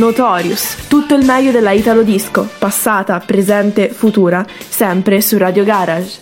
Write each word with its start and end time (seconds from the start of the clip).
Notorious, 0.00 0.86
tutto 0.88 1.14
il 1.14 1.26
meglio 1.26 1.50
della 1.50 1.72
Italo 1.72 2.02
Disco, 2.02 2.48
passata, 2.58 3.20
presente, 3.20 3.90
futura, 3.90 4.42
sempre 4.66 5.20
su 5.20 5.36
Radio 5.36 5.62
Garage. 5.62 6.20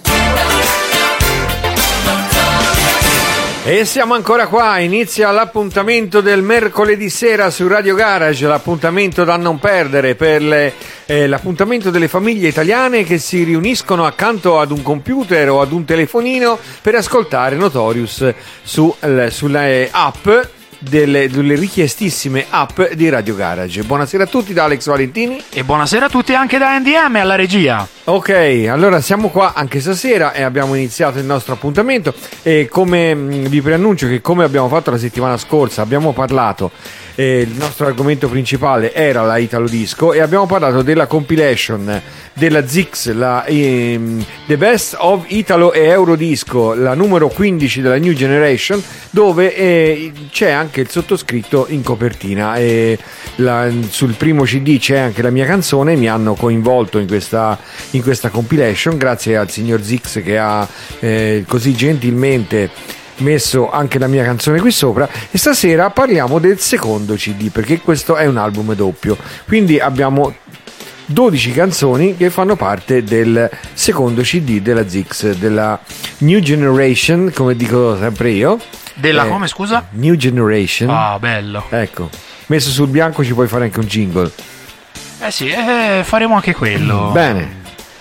E 3.65 3.85
siamo 3.85 4.15
ancora 4.15 4.49
qua, 4.49 4.81
inizia 4.81 5.31
l'appuntamento 5.31 6.21
del 6.21 6.43
mercoledì 6.43 7.09
sera 7.09 7.51
su 7.51 7.69
Radio 7.69 7.95
Garage, 7.95 8.49
l'appuntamento 8.49 9.23
da 9.23 9.37
non 9.37 9.61
perdere 9.61 10.17
per 10.17 10.43
le, 10.43 10.73
eh, 11.07 11.29
l'appuntamento 11.29 11.91
delle 11.91 12.09
famiglie 12.09 12.49
italiane 12.49 13.05
che 13.05 13.19
si 13.19 13.45
riuniscono 13.45 14.05
accanto 14.05 14.59
ad 14.59 14.73
un 14.73 14.83
computer 14.83 15.51
o 15.51 15.61
ad 15.61 15.71
un 15.71 15.85
telefonino 15.85 16.59
per 16.83 16.97
ascoltare 16.97 17.55
Notorious 17.55 18.35
su, 18.61 18.93
eh, 18.99 19.31
sulla 19.31 19.69
eh, 19.69 19.89
app 19.93 20.27
delle, 20.79 21.29
delle, 21.29 21.55
richiestissime 21.55 22.47
app 22.49 22.81
di 22.93 23.09
Radio 23.09 23.35
Garage. 23.35 23.83
Buonasera 23.83 24.25
a 24.25 24.27
tutti 24.27 24.53
da 24.53 24.65
Alex 24.65 24.87
Valentini. 24.87 25.43
E 25.51 25.65
buonasera 25.65 26.07
a 26.07 26.09
tutti 26.09 26.35
anche 26.35 26.59
da 26.59 26.79
NDM 26.79 27.17
alla 27.17 27.35
regia. 27.35 27.87
Ok, 28.05 28.67
allora 28.71 29.01
siamo 29.01 29.29
qua 29.29 29.53
anche 29.55 29.81
stasera 29.81 30.33
e 30.33 30.43
abbiamo 30.43 30.75
iniziato 30.75 31.19
il 31.19 31.25
nostro 31.25 31.55
appuntamento 31.55 32.15
e 32.43 32.69
come 32.71 33.15
mm, 33.15 33.45
vi 33.47 33.61
preannuncio 33.61 34.07
che 34.07 34.21
come 34.21 34.45
abbiamo 34.45 34.69
fatto 34.69 34.91
la 34.91 34.99
settimana 34.99 35.37
scorsa 35.37 35.83
abbiamo 35.83 36.13
parlato 36.13 36.71
eh, 37.19 37.41
il 37.41 37.57
nostro 37.57 37.87
argomento 37.87 38.29
principale 38.29 38.95
era 38.95 39.23
la 39.23 39.39
Italo 39.39 39.67
Disco 39.67 40.13
e 40.13 40.21
abbiamo 40.21 40.47
parlato 40.47 40.83
della 40.83 41.09
compilation 41.09 42.01
della 42.33 42.65
Zix, 42.65 43.11
la 43.11 43.45
ehm, 43.45 44.25
The 44.47 44.57
Best 44.57 44.95
of 45.01 45.25
Italo 45.27 45.73
e 45.73 45.87
Eurodisco, 45.87 46.75
la 46.75 46.95
numero 46.95 47.27
15 47.27 47.81
della 47.81 47.99
New 47.99 48.13
Generation, 48.13 48.81
dove 49.11 49.53
eh, 49.53 50.13
c'è 50.31 50.51
anche 50.51 50.81
il 50.81 50.89
sottoscritto 50.89 51.67
in 51.71 51.83
copertina. 51.83 52.55
E 52.55 52.97
la, 53.37 53.69
sul 53.89 54.13
primo 54.13 54.45
CD 54.45 54.79
c'è 54.79 54.99
anche 54.99 55.21
la 55.21 55.31
mia 55.31 55.45
canzone, 55.45 55.97
mi 55.97 56.09
hanno 56.09 56.35
coinvolto 56.35 56.99
in 56.99 57.09
questa, 57.09 57.59
in 57.91 58.03
questa 58.03 58.29
compilation, 58.29 58.97
grazie 58.97 59.37
al 59.37 59.51
signor 59.51 59.83
Zix 59.83 60.23
che 60.23 60.39
ha 60.39 60.67
eh, 61.01 61.45
così 61.49 61.75
gentilmente 61.75 62.71
messo 63.19 63.71
anche 63.71 63.99
la 63.99 64.07
mia 64.07 64.25
canzone 64.25 64.61
qui 64.61 64.71
sopra 64.71 65.09
e 65.31 65.39
stasera 65.39 65.91
parliamo 65.91 66.39
del 66.39 66.59
secondo 66.59 67.15
CD 67.15 67.51
perché 67.51 67.81
questo 67.81 68.17
è 68.17 68.27
un 68.27 68.37
album 68.37 68.75
doppio. 68.75 69.17
Quindi 69.47 69.79
abbiamo 69.79 70.35
12 71.07 71.53
canzoni 71.53 72.17
che 72.17 72.31
fanno 72.31 72.57
parte 72.57 73.03
del 73.03 73.49
secondo 73.73 74.23
CD 74.23 74.61
della 74.61 74.89
Zix 74.89 75.33
della 75.33 75.79
New 76.19 76.41
Generation 76.41 77.33
come 77.35 77.57
dico 77.57 77.97
sempre 77.99 78.31
io. 78.31 78.59
Della 78.95 79.25
eh, 79.25 79.29
come 79.29 79.47
scusa? 79.47 79.87
New 79.91 80.15
Generation. 80.15 80.91
Ah 80.91 81.19
bello. 81.19 81.65
Ecco 81.71 82.11
messo 82.47 82.71
sul 82.71 82.89
bianco 82.89 83.25
ci 83.25 83.35
puoi 83.35 83.47
fare 83.47 83.65
anche 83.65 83.79
un 83.79 83.87
jingle. 83.87 84.31
Eh 85.21 85.31
sì 85.31 85.49
eh, 85.49 86.03
faremo 86.05 86.35
anche 86.35 86.55
quello. 86.55 87.11
Bene 87.13 87.58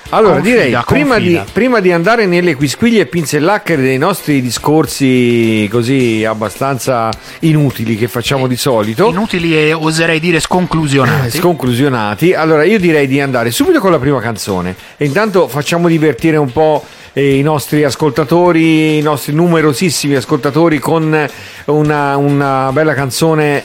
allora, 0.09 0.35
confida, 0.35 0.63
direi, 0.63 0.83
prima 0.85 1.19
di, 1.19 1.41
prima 1.51 1.79
di, 1.79 1.91
andare 1.91 2.25
nelle 2.25 2.55
quisquiglie 2.55 3.01
e 3.01 3.05
pinzellacchere 3.07 3.81
dei 3.81 3.97
nostri 3.97 4.41
discorsi 4.41 5.67
così 5.69 6.23
abbastanza 6.25 7.09
inutili 7.39 7.97
che 7.97 8.07
facciamo 8.07 8.47
di 8.47 8.55
solito. 8.55 9.09
Inutili 9.09 9.57
e 9.57 9.73
oserei 9.73 10.19
dire 10.19 10.39
sconclusionati. 10.39 11.27
Eh, 11.27 11.39
sconclusionati. 11.39 12.33
Allora, 12.33 12.63
io 12.63 12.79
direi 12.79 13.07
di 13.07 13.19
andare 13.19 13.51
subito 13.51 13.79
con 13.79 13.91
la 13.91 13.99
prima 13.99 14.21
canzone. 14.21 14.75
E 14.95 15.05
intanto 15.05 15.47
facciamo 15.47 15.87
divertire 15.87 16.37
un 16.37 16.51
po' 16.51 16.85
eh, 17.11 17.37
i 17.37 17.41
nostri 17.41 17.83
ascoltatori, 17.83 18.97
i 18.97 19.01
nostri 19.01 19.33
numerosissimi 19.33 20.15
ascoltatori 20.15 20.79
con 20.79 21.27
una, 21.65 22.17
una 22.17 22.71
bella 22.71 22.93
canzone 22.93 23.63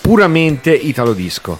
puramente 0.00 0.72
italo 0.72 1.12
disco. 1.12 1.58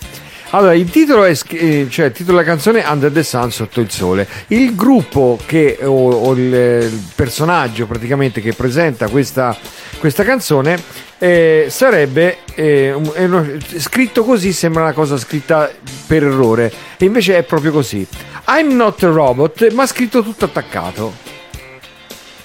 Allora, 0.54 0.74
il 0.74 0.90
titolo, 0.90 1.24
è, 1.24 1.30
eh, 1.30 1.86
cioè, 1.88 2.06
il 2.06 2.12
titolo 2.12 2.36
della 2.36 2.48
canzone 2.48 2.82
è 2.84 2.90
Under 2.90 3.10
the 3.10 3.22
Sun, 3.22 3.50
sotto 3.50 3.80
il 3.80 3.90
sole. 3.90 4.28
Il 4.48 4.74
gruppo 4.74 5.38
che, 5.46 5.78
o, 5.82 6.10
o 6.10 6.32
il, 6.32 6.40
il, 6.40 7.02
personaggio 7.14 7.86
praticamente 7.86 8.42
che 8.42 8.52
presenta 8.52 9.08
questa, 9.08 9.56
questa 9.98 10.24
canzone 10.24 10.78
eh, 11.16 11.66
sarebbe 11.70 12.38
eh, 12.54 12.92
uno, 12.92 13.46
scritto 13.78 14.24
così, 14.24 14.52
sembra 14.52 14.82
una 14.82 14.92
cosa 14.92 15.16
scritta 15.16 15.70
per 16.06 16.22
errore, 16.22 16.70
e 16.98 17.04
invece 17.06 17.38
è 17.38 17.42
proprio 17.44 17.72
così. 17.72 18.06
I'm 18.48 18.76
not 18.76 19.02
a 19.04 19.08
robot, 19.08 19.72
ma 19.72 19.86
scritto 19.86 20.22
tutto 20.22 20.44
attaccato. 20.44 21.14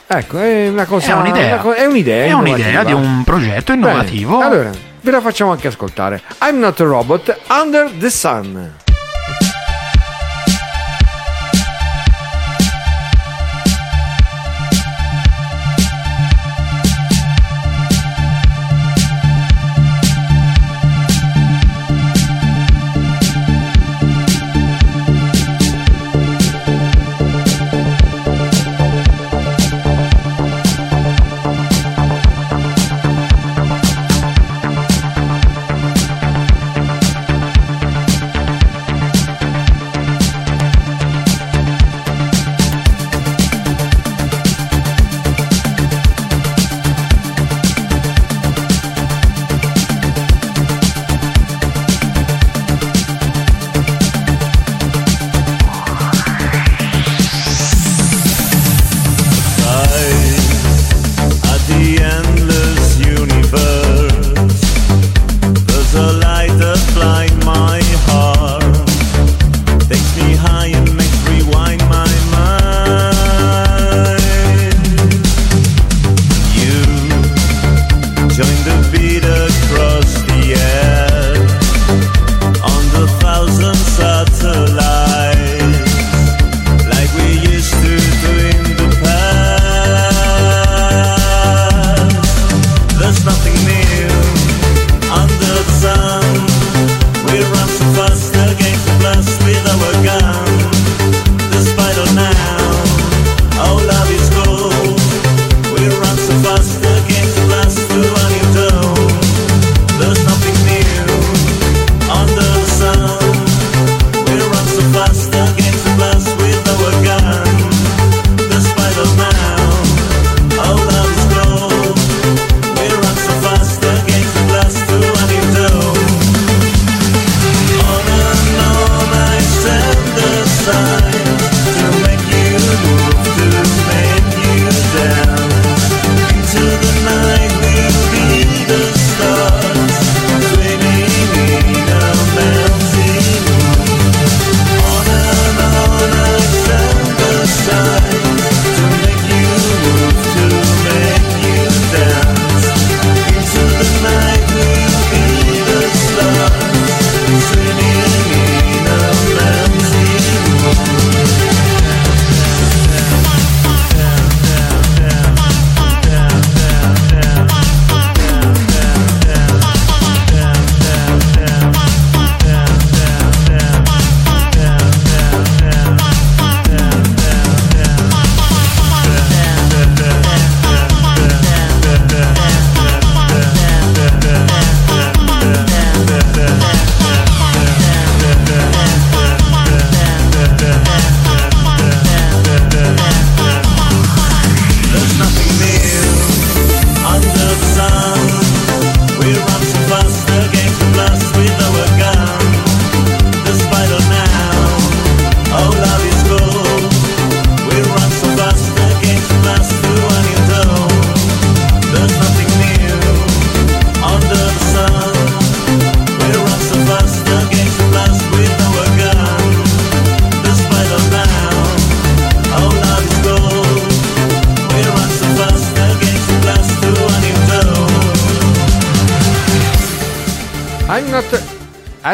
Ecco, 0.07 0.39
è 0.39 0.69
una 0.69 0.85
cosa. 0.85 1.09
È 1.09 1.19
un'idea. 1.19 1.61
Una, 1.61 1.75
è 1.75 1.85
un'idea, 1.85 2.25
è 2.25 2.31
un'idea 2.31 2.83
di 2.85 2.93
un 2.93 3.23
progetto 3.25 3.73
innovativo. 3.73 4.37
Bene, 4.37 4.45
allora, 4.45 4.71
ve 5.07 5.11
la 5.11 5.21
facciamo 5.21 5.51
anche 5.51 5.67
ascoltare. 5.67 6.21
I'm 6.41 6.59
not 6.59 6.81
a 6.81 6.83
robot, 6.83 7.39
Under 7.47 7.89
the 7.97 8.09
Sun. 8.09 8.86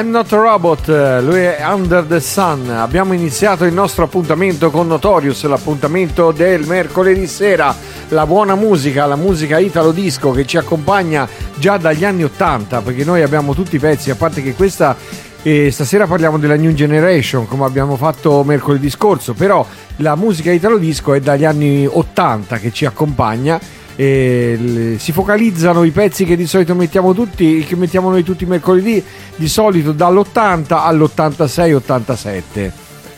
I'm 0.03 0.09
not 0.09 0.33
a 0.33 0.35
robot, 0.35 0.88
lui 1.23 1.39
è 1.39 1.63
Under 1.65 2.03
the 2.03 2.19
Sun. 2.19 2.69
Abbiamo 2.69 3.13
iniziato 3.13 3.63
il 3.63 3.73
nostro 3.73 4.03
appuntamento 4.03 4.69
con 4.69 4.85
Notorious, 4.85 5.45
l'appuntamento 5.45 6.31
del 6.31 6.65
mercoledì 6.65 7.25
sera. 7.25 7.73
La 8.09 8.25
buona 8.25 8.55
musica, 8.55 9.05
la 9.05 9.15
musica 9.15 9.59
italo 9.59 9.91
disco 9.91 10.31
che 10.31 10.45
ci 10.45 10.57
accompagna 10.57 11.25
già 11.55 11.77
dagli 11.77 12.03
anni 12.03 12.25
80, 12.25 12.81
perché 12.81 13.05
noi 13.05 13.21
abbiamo 13.21 13.53
tutti 13.53 13.77
i 13.77 13.79
pezzi, 13.79 14.09
a 14.09 14.15
parte 14.15 14.44
che 14.44 14.55
questa 14.55 14.94
eh, 15.41 15.71
stasera 15.71 16.05
parliamo 16.05 16.38
della 16.38 16.57
New 16.57 16.73
Generation, 16.73 17.47
come 17.47 17.63
abbiamo 17.63 17.95
fatto 17.95 18.44
mercoledì 18.44 18.89
scorso, 18.89 19.33
però 19.33 19.65
la 19.97 20.15
musica 20.15 20.51
italo 20.51 20.77
disco 20.77 21.13
è 21.13 21.21
dagli 21.21 21.45
anni 21.45 21.88
80 21.89 22.57
che 22.57 22.73
ci 22.73 22.85
accompagna 22.85 23.57
e 23.57 23.82
si 23.95 25.12
focalizzano 25.12 25.84
i 25.84 25.92
pezzi 25.92 26.25
che 26.25 26.36
di 26.36 26.48
solito 26.48 26.74
mettiamo 26.75 27.13
tutti, 27.13 27.63
che 27.63 27.75
mettiamo 27.75 28.10
noi 28.10 28.24
tutti 28.24 28.45
mercoledì, 28.45 29.04
di 29.36 29.48
solito 29.48 29.92
dall'80 29.92 30.74
all'86-87. 30.74 32.72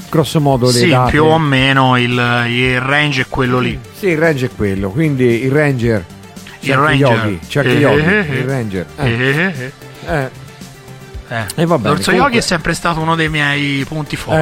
Grosso 0.10 0.40
modo 0.40 0.68
le 0.68 0.72
Sì, 0.72 0.90
date. 0.90 1.12
più 1.12 1.26
o 1.26 1.38
meno 1.40 1.98
il, 1.98 2.12
il 2.48 2.80
range 2.80 3.24
è 3.24 3.26
quello 3.28 3.60
lì. 3.60 3.78
Sì, 3.98 4.08
il 4.08 4.18
range 4.18 4.46
è 4.46 4.50
quello, 4.56 4.90
quindi 4.90 5.44
il 5.44 5.52
ranger. 5.52 6.06
Il 6.62 6.76
ranger. 6.76 7.12
Eh, 7.12 7.40
Yogi, 7.74 8.04
eh, 8.04 8.20
il 8.20 8.38
eh. 8.38 8.46
ranger. 8.46 8.86
Eh, 8.98 9.10
Eh, 9.10 9.72
eh, 10.08 10.30
eh. 11.28 11.46
E 11.56 11.66
va 11.66 11.78
bene, 11.78 11.96
L'orso 11.96 12.12
comunque- 12.12 12.16
Yogi 12.16 12.38
è 12.38 12.42
sempre 12.42 12.74
stato 12.74 13.00
uno 13.02 13.16
dei 13.16 13.30
miei 13.30 13.84
punti 13.86 14.16
forti. 14.16 14.40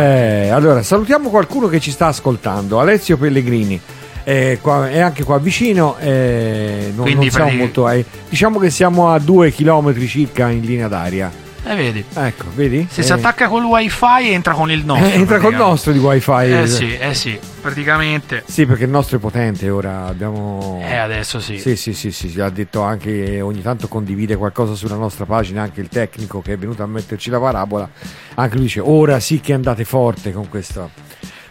Allora, 0.51 0.83
salutiamo 0.83 1.29
qualcuno 1.29 1.68
che 1.68 1.79
ci 1.79 1.91
sta 1.91 2.07
ascoltando, 2.07 2.79
Alessio 2.79 3.18
Pellegrini. 3.18 3.79
È, 4.23 4.57
qua- 4.61 4.89
è 4.89 4.99
anche 4.99 5.23
qua 5.23 5.37
vicino, 5.37 5.97
eh, 5.99 6.91
non, 6.95 7.03
Quindi 7.03 7.25
non 7.25 7.29
siamo 7.29 7.45
prati- 7.47 7.57
molto. 7.61 7.89
eh, 7.89 8.05
diciamo 8.29 8.57
che 8.59 8.69
siamo 8.69 9.09
a 9.11 9.19
due 9.19 9.51
chilometri 9.51 10.07
circa 10.07 10.49
in 10.49 10.61
linea 10.61 10.87
d'aria. 10.87 11.29
Eh, 11.65 11.75
vedi. 11.75 12.03
Ecco, 12.13 12.45
vedi? 12.55 12.87
Se 12.91 12.99
Eh, 13.01 13.03
si 13.05 13.13
attacca 13.13 13.47
col 13.47 13.63
wifi 13.63 14.31
entra 14.33 14.53
con 14.53 14.69
il 14.69 14.83
nostro. 14.85 15.05
eh, 15.07 15.11
entra 15.13 15.37
col 15.39 15.53
praticamente. 15.53 15.63
nostro 15.69 15.91
di 15.93 15.97
wifi. 15.99 16.31
Eh 16.51 16.67
sì, 16.67 16.97
eh 16.97 17.13
sì, 17.13 17.39
praticamente. 17.61 18.43
Sì, 18.45 18.65
perché 18.65 18.83
il 18.83 18.89
nostro 18.89 19.15
è 19.15 19.19
potente 19.21 19.69
ora. 19.69 20.05
Abbiamo. 20.07 20.81
Eh, 20.85 20.95
adesso 20.95 21.39
sì. 21.39 21.57
Sì, 21.59 21.77
sì, 21.77 21.93
sì, 21.93 22.11
sì, 22.11 22.29
sì, 22.29 22.39
ha 22.41 22.49
detto 22.49 22.81
anche 22.81 23.23
che 23.25 23.41
ogni 23.41 23.61
tanto 23.61 23.87
condivide 23.87 24.35
qualcosa 24.35 24.73
sulla 24.75 24.95
nostra 24.95 25.25
pagina, 25.25 25.61
anche 25.61 25.79
il 25.79 25.87
tecnico 25.87 26.41
che 26.41 26.51
è 26.53 26.57
venuto 26.57 26.83
a 26.83 26.85
metterci 26.87 27.29
la 27.29 27.39
parabola, 27.39 27.89
anche 28.35 28.55
lui 28.55 28.63
dice 28.65 28.81
ora 28.81 29.19
sì 29.21 29.39
che 29.39 29.53
andate 29.53 29.85
forte 29.85 30.33
con 30.33 30.49
questo. 30.49 30.89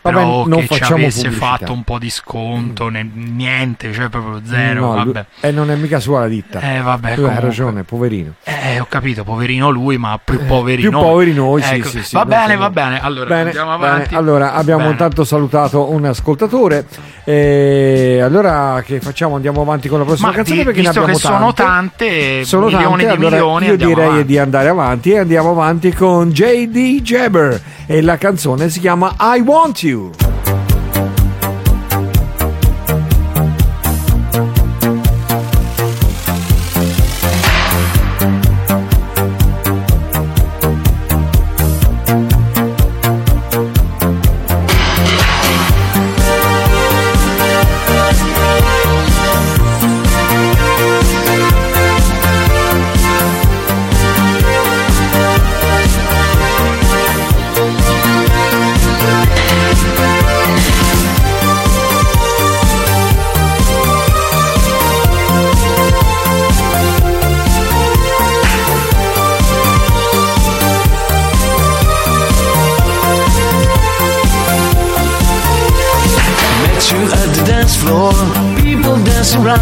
Vabbè, 0.02 0.16
Però 0.16 0.46
non 0.48 0.66
che 0.66 0.74
ci 0.74 0.92
avesse 0.92 1.20
pubblicità. 1.22 1.30
fatto 1.46 1.72
un 1.72 1.84
po' 1.84 1.98
di 1.98 2.10
sconto, 2.10 2.88
ne- 2.88 3.08
niente, 3.14 3.92
cioè 3.92 4.08
proprio 4.08 4.40
zero, 4.44 4.94
No, 4.96 5.04
lui-. 5.04 5.24
E 5.40 5.52
non 5.52 5.70
è 5.70 5.76
mica 5.76 6.00
sua 6.00 6.20
la 6.20 6.26
ditta. 6.26 6.58
Eh, 6.60 6.80
vabbè, 6.80 7.14
Tu 7.14 7.22
hai 7.22 7.38
ragione, 7.38 7.84
poverino. 7.84 8.32
Eh, 8.42 8.80
ho 8.80 8.86
capito, 8.88 9.22
poverino 9.22 9.70
lui, 9.70 9.98
ma 9.98 10.18
più 10.22 10.44
poveri 10.44 10.82
più 10.82 10.90
noi. 10.90 11.02
poveri 11.04 11.32
noi, 11.32 11.62
Ecco, 11.62 11.88
sì, 11.88 12.02
sì, 12.02 12.16
Va 12.16 12.24
bene, 12.24 12.56
va 12.56 12.68
bene. 12.70 13.00
Allora, 13.00 13.28
Bene, 13.28 13.42
andiamo 13.50 13.78
bene. 13.78 13.92
avanti. 13.92 14.14
Allora, 14.16 14.54
abbiamo 14.54 14.80
Bene. 14.80 14.92
intanto 14.92 15.22
salutato 15.24 15.90
un 15.92 16.04
ascoltatore. 16.04 16.84
E 17.24 18.20
allora 18.20 18.82
che 18.84 19.00
facciamo? 19.00 19.36
Andiamo 19.36 19.60
avanti 19.62 19.88
con 19.88 20.00
la 20.00 20.04
prossima 20.04 20.28
Ma 20.28 20.34
canzone 20.34 20.58
di- 20.58 20.64
perché 20.64 20.80
ne 20.80 20.86
visto 20.88 21.00
abbiamo 21.02 21.18
che 21.18 21.24
sono 21.24 21.52
tante. 21.52 22.06
tante, 22.06 22.44
Sono 22.44 22.66
milioni 22.66 22.84
tante, 23.04 23.04
di 23.06 23.10
allora 23.12 23.36
milioni, 23.36 23.66
io 23.66 23.76
direi 23.76 24.04
avanti. 24.06 24.24
di 24.24 24.38
andare 24.38 24.68
avanti 24.68 25.10
e 25.12 25.18
andiamo 25.20 25.50
avanti 25.52 25.92
con 25.92 26.30
JD 26.30 27.00
Jabber 27.02 27.60
e 27.86 28.00
la 28.00 28.16
canzone 28.16 28.68
si 28.68 28.80
chiama 28.80 29.14
I 29.18 29.40
Want 29.40 29.82
You. 29.82 30.10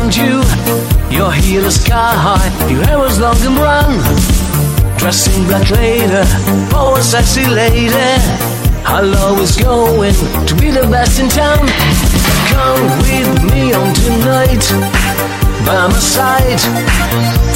Around 0.01 0.17
you. 0.17 0.43
Your 1.17 1.33
heel 1.33 1.65
is 1.65 1.83
sky 1.83 2.13
high, 2.15 2.71
your 2.71 2.85
hair 2.85 2.99
was 2.99 3.19
long 3.21 3.37
and 3.43 3.57
brown. 3.57 3.99
Dressed 4.99 5.37
in 5.37 5.47
black 5.47 5.69
leather, 5.71 6.25
oh 6.75 6.97
a 6.97 7.03
sexy 7.03 7.47
lady. 7.47 7.91
Our 8.87 9.03
love 9.03 9.41
is 9.41 9.57
going 9.57 10.15
to 10.47 10.55
be 10.57 10.71
the 10.71 10.87
best 10.91 11.21
in 11.21 11.29
town. 11.29 11.67
Come 12.49 12.83
with 13.05 13.53
me 13.53 13.73
on 13.73 13.95
tonight, 13.95 14.65
by 15.67 15.87
my 15.89 15.99
side 15.99 16.61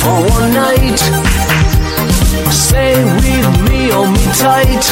for 0.01 0.17
one 0.37 0.53
night. 0.53 1.01
Stay 2.51 3.03
with 3.05 3.49
me, 3.69 3.91
hold 3.91 4.11
me 4.11 4.25
tight. 4.37 4.85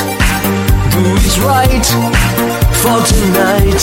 Do 0.93 1.01
it 1.05 1.37
right 1.45 1.87
for 2.81 2.99
tonight. 3.05 3.83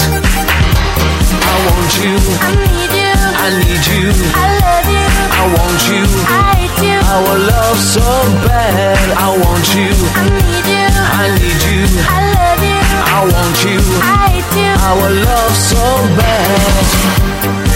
I 1.41 1.55
want 1.65 1.91
you, 2.03 2.15
I 2.41 2.55
need 2.55 2.93
you, 2.97 3.08
I 3.41 3.49
need 3.55 3.83
you, 3.87 4.11
I 4.35 4.47
love 4.63 4.87
you, 4.95 5.07
I 5.39 5.43
want 5.55 5.81
you. 5.89 6.03
I 6.27 6.69
you, 6.83 6.99
Our 7.15 7.37
love 7.51 7.77
so 7.79 8.05
bad. 8.45 8.99
I 9.17 9.29
want 9.43 9.65
you, 9.73 9.89
I 10.15 10.25
need 10.39 10.67
you, 10.75 10.87
I 11.21 11.25
need 11.39 11.61
you, 11.69 11.81
I 12.03 12.19
love 12.35 12.61
you, 12.71 12.81
I 13.15 13.21
want 13.33 13.57
you. 13.65 13.79
I 14.03 14.43
you. 14.55 14.71
Our 14.89 15.09
love 15.25 15.55
so 15.55 15.83
bad. 16.19 17.68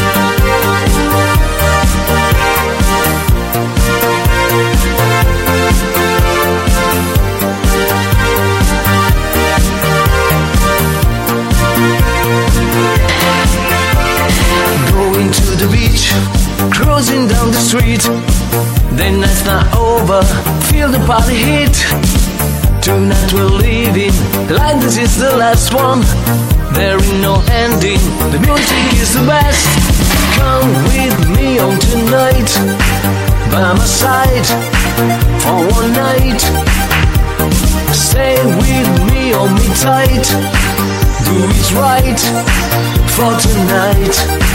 Cruising 16.73 17.27
down 17.27 17.47
the 17.51 17.61
street. 17.69 18.03
The 18.97 19.09
night's 19.09 19.45
not 19.45 19.65
over, 19.77 20.21
feel 20.69 20.89
the 20.89 20.99
party 21.05 21.37
heat. 21.37 21.77
Tonight 22.81 23.31
we're 23.33 23.55
leaving, 23.63 24.13
like 24.49 24.79
this 24.81 24.97
is 24.97 25.17
the 25.17 25.35
last 25.37 25.73
one. 25.73 26.01
There 26.73 26.97
is 26.97 27.11
no 27.21 27.41
ending, 27.63 28.01
the 28.33 28.39
music 28.41 28.85
is 29.01 29.13
the 29.13 29.25
best. 29.25 29.65
Come 30.37 30.69
with 30.89 31.17
me 31.37 31.59
on 31.59 31.79
tonight, 31.79 32.51
by 33.51 33.73
my 33.77 33.85
side, 33.85 34.47
for 35.41 35.57
one 35.77 35.91
night. 35.93 36.41
Stay 37.93 38.35
with 38.61 38.91
me, 39.09 39.31
hold 39.31 39.53
me 39.53 39.67
tight. 39.79 40.25
Do 41.25 41.35
it 41.49 41.69
right 41.77 42.21
for 43.15 43.31
tonight. 43.39 44.52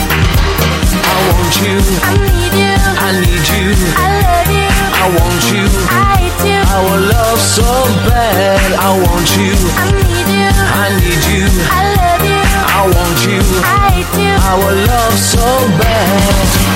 I 1.19 1.21
want 1.35 1.55
you. 1.59 1.75
I 2.07 2.15
need 2.31 2.55
you. 2.63 2.75
I 2.79 3.11
need 3.19 3.47
you. 3.51 3.75
I 3.99 4.23
love 4.23 4.51
you. 4.55 4.71
I 5.03 5.07
want 5.19 5.45
you. 5.51 5.67
I 5.91 6.31
do. 6.47 6.55
Our 6.77 6.95
love 7.11 7.41
so 7.41 7.67
bad. 8.07 8.71
I 8.79 8.91
want 9.03 9.29
you. 9.35 9.55
I 9.75 9.91
need 9.99 10.29
you. 10.39 10.51
I 10.83 10.95
need 11.03 11.23
you. 11.35 11.45
I 11.75 11.83
love 11.99 12.23
you. 12.23 12.43
I 12.79 12.83
want 12.95 13.19
you. 13.27 13.43
I 13.67 14.07
do. 14.15 14.29
Our 14.47 14.71
love 14.87 15.17
so 15.19 15.47
bad. 15.83 16.69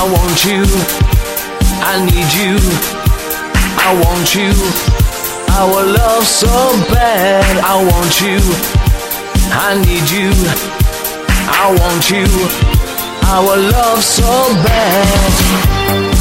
I 0.00 0.04
want 0.04 0.46
you. 0.46 0.64
I 1.84 2.00
need 2.00 2.32
you. 2.40 2.56
I 3.76 3.92
want 4.00 4.34
you. 4.34 4.50
Our 5.60 5.84
love 5.92 6.24
so 6.26 6.48
bad. 6.88 7.58
I 7.58 7.76
want 7.84 8.18
you. 8.22 8.40
I 9.52 9.76
need 9.84 10.08
you. 10.08 10.32
I 11.52 11.76
want 11.76 12.08
you. 12.08 12.24
Our 13.28 13.58
love 13.58 14.02
so 14.02 14.24
bad. 14.64 16.19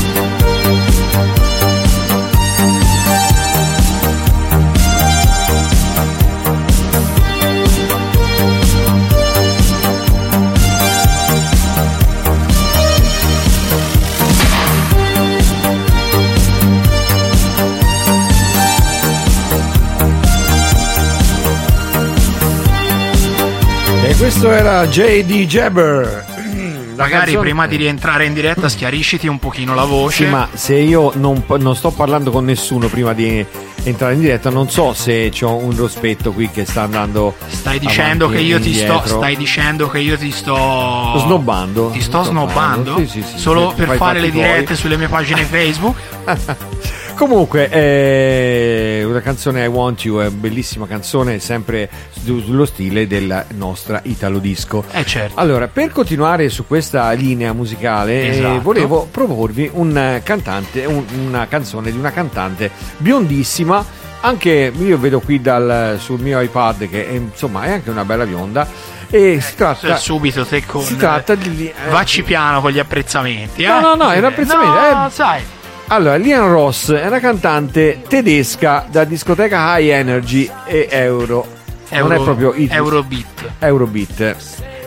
E 24.10 24.16
questo 24.16 24.50
era 24.50 24.88
J.D. 24.88 25.46
Jabber. 25.46 26.26
Magari 26.98 27.26
canzone- 27.26 27.40
prima 27.42 27.68
di 27.68 27.76
rientrare 27.76 28.26
in 28.26 28.34
diretta 28.34 28.68
schiarisciti 28.68 29.28
un 29.28 29.38
pochino 29.38 29.76
la 29.76 29.84
voce. 29.84 30.26
Sì, 30.26 30.30
ma 30.32 30.50
se 30.52 30.78
io 30.78 31.14
non, 31.16 31.44
non 31.60 31.76
sto 31.76 31.92
parlando 31.92 32.32
con 32.32 32.44
nessuno 32.44 32.88
prima 32.88 33.14
di 33.14 33.46
entrare 33.84 34.16
in 34.16 34.22
diretta, 34.22 34.50
non 34.50 34.68
so 34.68 34.94
se 34.94 35.30
c'ho 35.30 35.58
un 35.58 35.76
rospetto 35.76 36.32
qui 36.32 36.50
che 36.50 36.66
sta 36.66 36.82
andando. 36.82 37.36
Stai 37.50 37.78
dicendo 37.78 38.26
avanti 38.26 38.42
che 38.42 38.50
io 38.50 38.60
ti 38.60 38.74
sto. 38.74 38.82
indietro. 38.82 39.18
Stai 39.18 39.36
dicendo 39.38 39.88
che 39.90 40.00
io 40.00 40.18
ti 40.18 40.32
sto. 40.32 40.56
Sto 40.56 41.20
snobbando. 41.20 41.90
Ti 41.92 42.02
sto 42.02 42.24
snobbando? 42.24 42.98
Sì, 42.98 43.06
sì, 43.06 43.22
sì, 43.22 43.38
Solo 43.38 43.74
per 43.76 43.96
fare 43.96 44.20
le 44.20 44.32
dirette 44.32 44.76
sulle 44.76 44.98
mie 44.98 45.08
pagine 45.08 45.44
Facebook? 45.46 45.96
Comunque, 47.20 47.68
eh, 47.70 49.04
una 49.04 49.20
canzone 49.20 49.66
I 49.66 49.68
Want 49.68 50.06
You 50.06 50.20
è 50.20 50.28
una 50.28 50.32
bellissima 50.32 50.88
canzone, 50.88 51.40
sempre 51.40 51.90
su- 52.12 52.40
sullo 52.40 52.64
stile 52.64 53.08
della 53.08 53.44
nostra 53.56 54.00
Italo 54.04 54.40
Disco. 54.40 54.86
Eh 54.90 55.04
certo. 55.06 55.38
Allora, 55.38 55.68
per 55.68 55.92
continuare 55.92 56.48
su 56.48 56.66
questa 56.66 57.12
linea 57.12 57.52
musicale, 57.52 58.22
eh, 58.22 58.28
Esatto. 58.38 58.62
volevo 58.62 59.06
proporvi 59.12 59.70
un 59.74 59.98
eh, 59.98 60.22
cantante, 60.24 60.86
un- 60.86 61.04
una 61.28 61.46
canzone 61.50 61.92
di 61.92 61.98
una 61.98 62.12
cantante 62.12 62.72
biondissima. 63.00 63.86
Anche 64.22 64.72
io 64.74 64.98
vedo 64.98 65.20
qui 65.20 65.42
dal, 65.42 65.98
sul 66.00 66.22
mio 66.22 66.40
iPad 66.40 66.88
che 66.88 67.06
è, 67.06 67.12
insomma 67.16 67.64
è 67.66 67.72
anche 67.74 67.90
una 67.90 68.06
bella 68.06 68.26
bionda. 68.26 68.66
E 69.10 69.42
si 69.42 69.56
tratta, 69.56 69.98
subito 69.98 70.46
te 70.46 70.66
con. 70.66 70.84
si 70.84 70.96
tratta 70.96 71.36
di. 71.36 71.68
eh, 71.68 71.90
Vacci 71.90 72.24
piano 72.24 72.62
con 72.62 72.72
gli 72.72 72.80
apprezzamenti. 72.80 73.66
No, 73.66 73.78
eh? 73.78 73.82
no, 73.82 73.96
no, 73.96 74.10
è 74.12 74.20
un 74.20 74.24
apprezzamento, 74.24 74.72
No, 74.98 75.08
eh. 75.08 75.10
sai. 75.10 75.42
Allora, 75.92 76.18
Lian 76.18 76.48
Ross 76.50 76.92
è 76.94 77.08
una 77.08 77.20
cantante 77.20 78.04
tedesca 78.08 78.86
da 78.90 79.06
discoteca 79.06 79.78
High 79.78 79.90
Energy 79.90 80.50
e 80.68 80.88
Euro. 80.92 81.46
non 81.92 82.12
è 82.12 82.16
Euro- 82.16 82.24
proprio 82.24 82.54
it- 82.54 82.72
Eurobeat. 82.72 83.50
Eurobeat. 83.60 84.36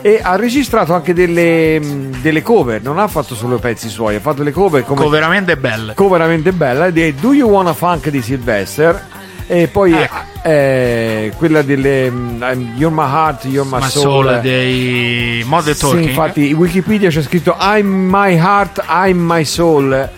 E 0.00 0.20
ha 0.22 0.36
registrato 0.36 0.94
anche 0.94 1.12
delle, 1.12 1.80
mh, 1.80 2.20
delle 2.22 2.42
cover, 2.42 2.80
non 2.82 2.98
ha 3.00 3.08
fatto 3.08 3.34
solo 3.34 3.58
pezzi 3.58 3.88
suoi, 3.88 4.14
ha 4.14 4.20
fatto 4.20 4.38
delle 4.38 4.52
cover 4.52 4.84
come 4.84 5.08
Veramente 5.08 5.56
belle. 5.56 5.94
cover 5.94 6.18
veramente 6.18 6.52
bella 6.52 6.90
di 6.90 7.14
Do 7.16 7.32
You 7.32 7.48
Wanna 7.50 7.72
Funk 7.72 8.08
di 8.08 8.22
Sylvester 8.22 9.00
e 9.48 9.66
poi 9.68 9.92
Ecco. 9.92 10.14
eh, 10.44 11.32
quella 11.36 11.62
delle 11.62 12.10
mh, 12.10 12.74
You're 12.76 12.94
My 12.94 13.02
Heart, 13.12 13.44
You're 13.46 13.68
My, 13.68 13.80
Ma 13.80 13.88
Soul. 13.88 14.02
solo 14.02 14.38
dei 14.40 15.44
Sì, 15.74 15.78
Talking. 15.78 16.08
infatti 16.08 16.48
in 16.50 16.56
Wikipedia 16.56 17.08
c'è 17.10 17.22
scritto 17.22 17.56
I'm 17.60 17.88
my 17.88 18.36
heart, 18.36 18.84
I'm 18.88 19.18
my 19.18 19.44
soul. 19.44 20.08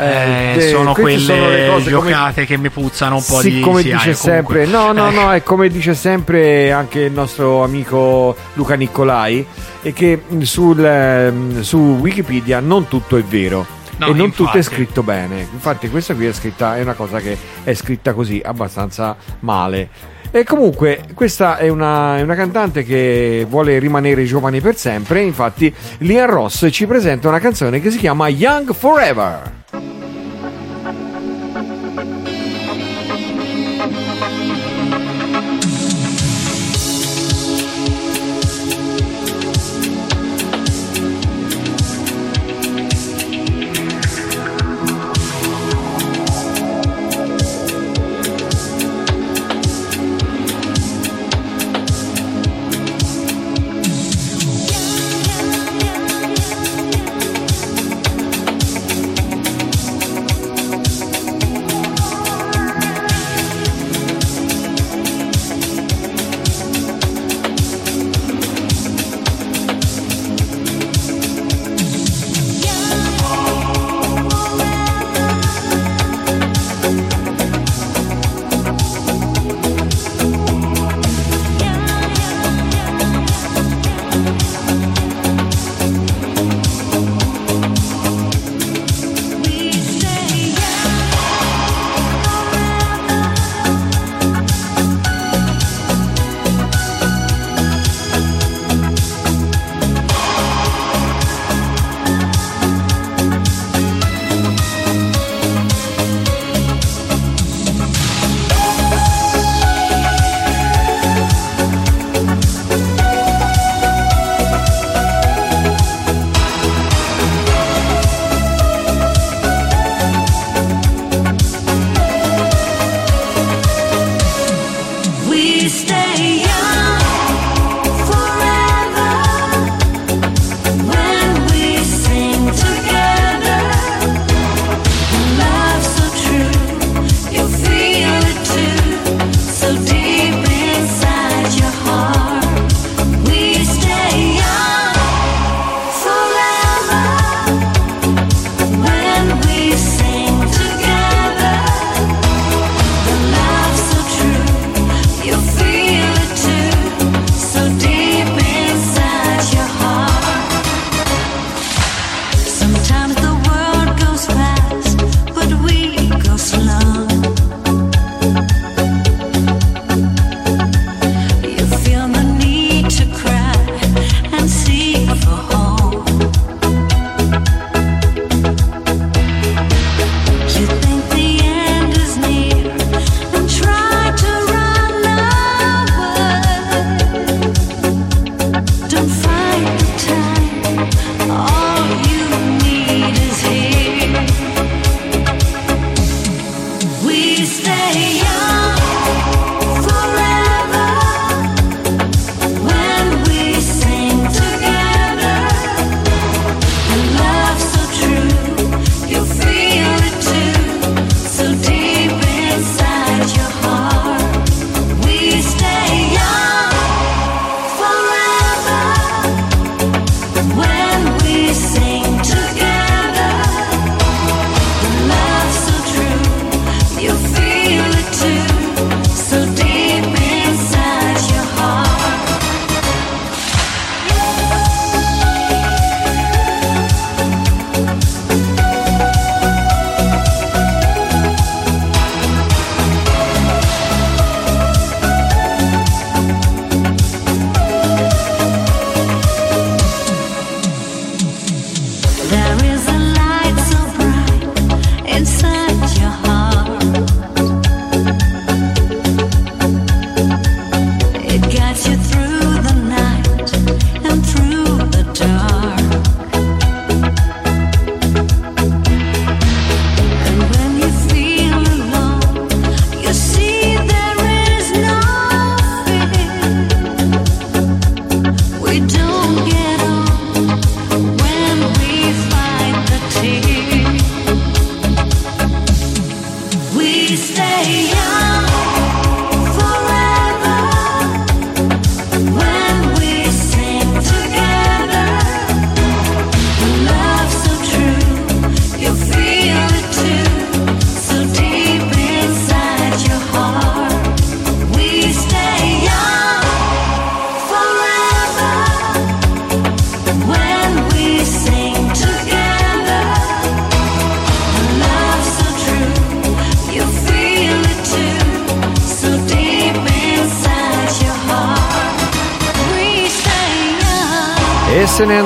Eh, 0.00 0.52
de- 0.54 0.68
sono 0.68 0.92
quelle 0.94 1.18
sono 1.18 1.44
cose 1.44 1.90
come- 1.90 2.10
giocate 2.10 2.46
che 2.46 2.56
mi 2.56 2.70
puzzano 2.70 3.16
un 3.16 3.24
po' 3.24 3.40
sì, 3.40 3.50
di 3.50 3.60
come 3.60 3.82
sì, 3.82 3.92
dice 3.92 4.10
eh, 4.10 4.16
comunque. 4.16 4.64
sempre, 4.64 4.66
no, 4.66 4.92
no, 4.92 5.08
Eh, 5.08 5.14
no, 5.14 5.32
è 5.32 5.42
come 5.42 5.68
dice 5.68 5.94
sempre 5.94 6.72
anche 6.72 7.00
il 7.00 7.12
nostro 7.12 7.62
amico 7.62 8.34
Luca 8.54 8.74
Nicolai, 8.74 9.44
è 9.82 9.92
che 9.92 10.22
sul, 10.40 10.84
ehm, 10.84 11.60
su 11.60 11.78
Wikipedia 12.00 12.60
non 12.60 12.88
tutto 12.88 13.16
è 13.16 13.22
vero. 13.22 13.66
No, 13.98 14.06
e 14.06 14.10
non 14.12 14.26
infatti. 14.26 14.44
tutto 14.44 14.56
è 14.58 14.62
scritto 14.62 15.02
bene. 15.02 15.46
Infatti, 15.52 15.90
questa 15.90 16.14
qui 16.14 16.24
è 16.26 16.32
scritta, 16.32 16.76
è 16.76 16.80
una 16.80 16.94
cosa 16.94 17.18
che 17.20 17.36
è 17.62 17.74
scritta 17.74 18.14
così 18.14 18.40
abbastanza 18.42 19.14
male. 19.40 19.88
E 20.30 20.44
comunque, 20.44 21.02
questa 21.12 21.58
è 21.58 21.68
una, 21.68 22.16
è 22.16 22.22
una 22.22 22.34
cantante 22.34 22.82
che 22.84 23.44
vuole 23.46 23.78
rimanere 23.78 24.24
giovane 24.24 24.60
per 24.62 24.76
sempre. 24.76 25.20
Infatti, 25.22 25.74
Lian 25.98 26.30
Ross 26.30 26.68
ci 26.70 26.86
presenta 26.86 27.28
una 27.28 27.40
canzone 27.40 27.80
che 27.80 27.90
si 27.90 27.98
chiama 27.98 28.28
Young 28.28 28.72
Forever. 28.72 29.58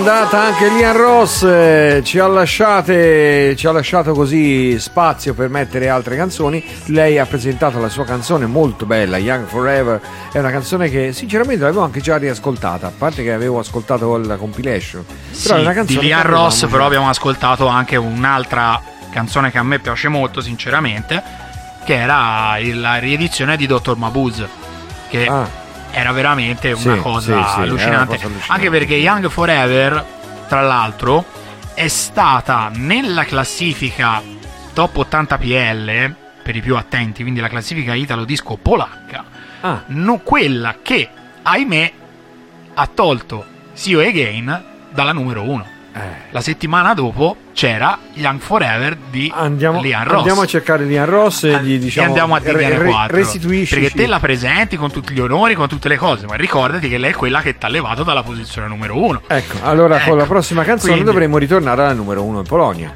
Andata 0.06 0.38
anche 0.38 0.68
Lian 0.68 0.94
Ross, 0.96 1.42
eh, 1.44 2.02
ci 2.04 2.18
ha, 2.18 2.26
lasciate, 2.26 3.56
ci 3.56 3.66
ha 3.66 3.72
lasciato 3.72 4.12
così 4.12 4.78
spazio 4.78 5.32
per 5.32 5.48
mettere 5.48 5.88
altre 5.88 6.14
canzoni. 6.14 6.62
Lei 6.86 7.18
ha 7.18 7.24
presentato 7.24 7.78
la 7.80 7.88
sua 7.88 8.04
canzone 8.04 8.44
molto 8.44 8.84
bella, 8.84 9.16
Young 9.16 9.46
Forever. 9.46 10.00
È 10.30 10.38
una 10.38 10.50
canzone 10.50 10.90
che 10.90 11.12
sinceramente 11.14 11.62
l'avevo 11.62 11.82
anche 11.82 12.00
già 12.02 12.18
riascoltata, 12.18 12.88
a 12.88 12.92
parte 12.96 13.22
che 13.22 13.32
avevo 13.32 13.58
ascoltato 13.58 14.18
la 14.18 14.36
compilation. 14.36 15.04
Però 15.42 15.56
è 15.56 15.60
una 15.60 15.70
Sì, 15.70 15.76
canzone 15.76 16.00
di 16.00 16.04
Lian 16.06 16.22
Ross 16.22 16.62
avevamo 16.64 16.70
però 16.70 16.78
già. 16.82 16.86
abbiamo 16.86 17.08
ascoltato 17.08 17.66
anche 17.66 17.96
un'altra 17.96 18.82
canzone 19.10 19.50
che 19.50 19.58
a 19.58 19.62
me 19.62 19.78
piace 19.78 20.08
molto 20.08 20.40
sinceramente 20.42 21.22
che 21.86 21.94
era 21.94 22.56
la 22.74 22.96
riedizione 22.96 23.56
di 23.56 23.66
Dr. 23.66 23.94
Mabuse 23.96 24.48
che 25.08 25.26
Ah, 25.26 25.48
era 25.94 26.12
veramente 26.12 26.74
Sì, 26.76 26.88
una 26.88 26.96
cosa 27.00 27.44
sì, 27.46 27.50
sì, 27.54 27.60
allucinante 27.60 28.16
una 28.22 28.34
cosa 28.38 28.52
anche 28.52 28.70
perché 28.70 28.94
Young 28.94 29.28
Forever 29.30 30.04
tra 30.48 30.60
l'altro 30.60 31.24
è 31.74 31.88
stata 31.88 32.70
nella 32.74 33.24
classifica 33.24 34.20
top 34.72 34.96
80 34.98 35.38
PL 35.38 36.14
per 36.42 36.56
i 36.56 36.60
più 36.60 36.76
attenti 36.76 37.22
quindi 37.22 37.40
la 37.40 37.48
classifica 37.48 37.94
italo 37.94 38.24
disco 38.24 38.56
polacca. 38.60 39.24
Ah, 39.62 39.82
no- 39.86 40.18
quella 40.18 40.76
che 40.82 41.08
ahimè 41.42 41.92
ha 42.74 42.86
tolto 42.92 43.46
See 43.72 43.92
You 43.92 44.06
Again 44.06 44.62
dalla 44.90 45.12
numero 45.12 45.42
1 45.42 45.66
eh. 45.94 46.00
la 46.30 46.40
settimana 46.40 46.92
dopo 46.94 47.36
c'era 47.52 47.98
Young 48.14 48.40
Forever 48.40 48.96
di 49.10 49.32
Andiamo, 49.34 49.80
Lian 49.80 50.04
Ross. 50.04 50.16
andiamo 50.18 50.40
a 50.40 50.46
cercare 50.46 50.84
Lian 50.84 51.06
Ross 51.06 51.44
e 51.44 51.62
gli 51.62 51.78
diciamo 51.78 52.08
andiamo 52.08 52.34
a 52.34 52.40
dirgliene 52.40 52.68
re- 52.78 52.78
re- 52.84 52.90
quattro. 52.90 53.16
restituisci 53.16 53.74
Perché 53.78 53.90
te 53.96 54.06
la 54.06 54.18
presenti 54.18 54.76
con 54.76 54.90
tutti 54.90 55.12
gli 55.14 55.20
onori, 55.20 55.54
con 55.54 55.68
tutte 55.68 55.88
le 55.88 55.96
cose, 55.96 56.26
ma 56.26 56.34
ricordati 56.34 56.88
che 56.88 56.98
lei 56.98 57.12
è 57.12 57.14
quella 57.14 57.40
che 57.40 57.56
ti 57.56 57.64
ha 57.64 57.68
levato 57.68 58.02
dalla 58.02 58.22
posizione 58.22 58.66
numero 58.66 58.96
uno. 59.02 59.22
Ecco, 59.26 59.58
allora 59.62 59.94
con 59.98 60.06
Ecco, 60.08 60.14
la 60.16 60.24
prossima 60.26 60.64
canzone 60.64 60.92
quindi- 60.92 61.10
dovremo 61.10 61.38
ritornare 61.38 61.82
alla 61.82 61.92
numero 61.92 62.22
uno 62.24 62.40
in 62.40 62.46
Polonia. 62.46 62.94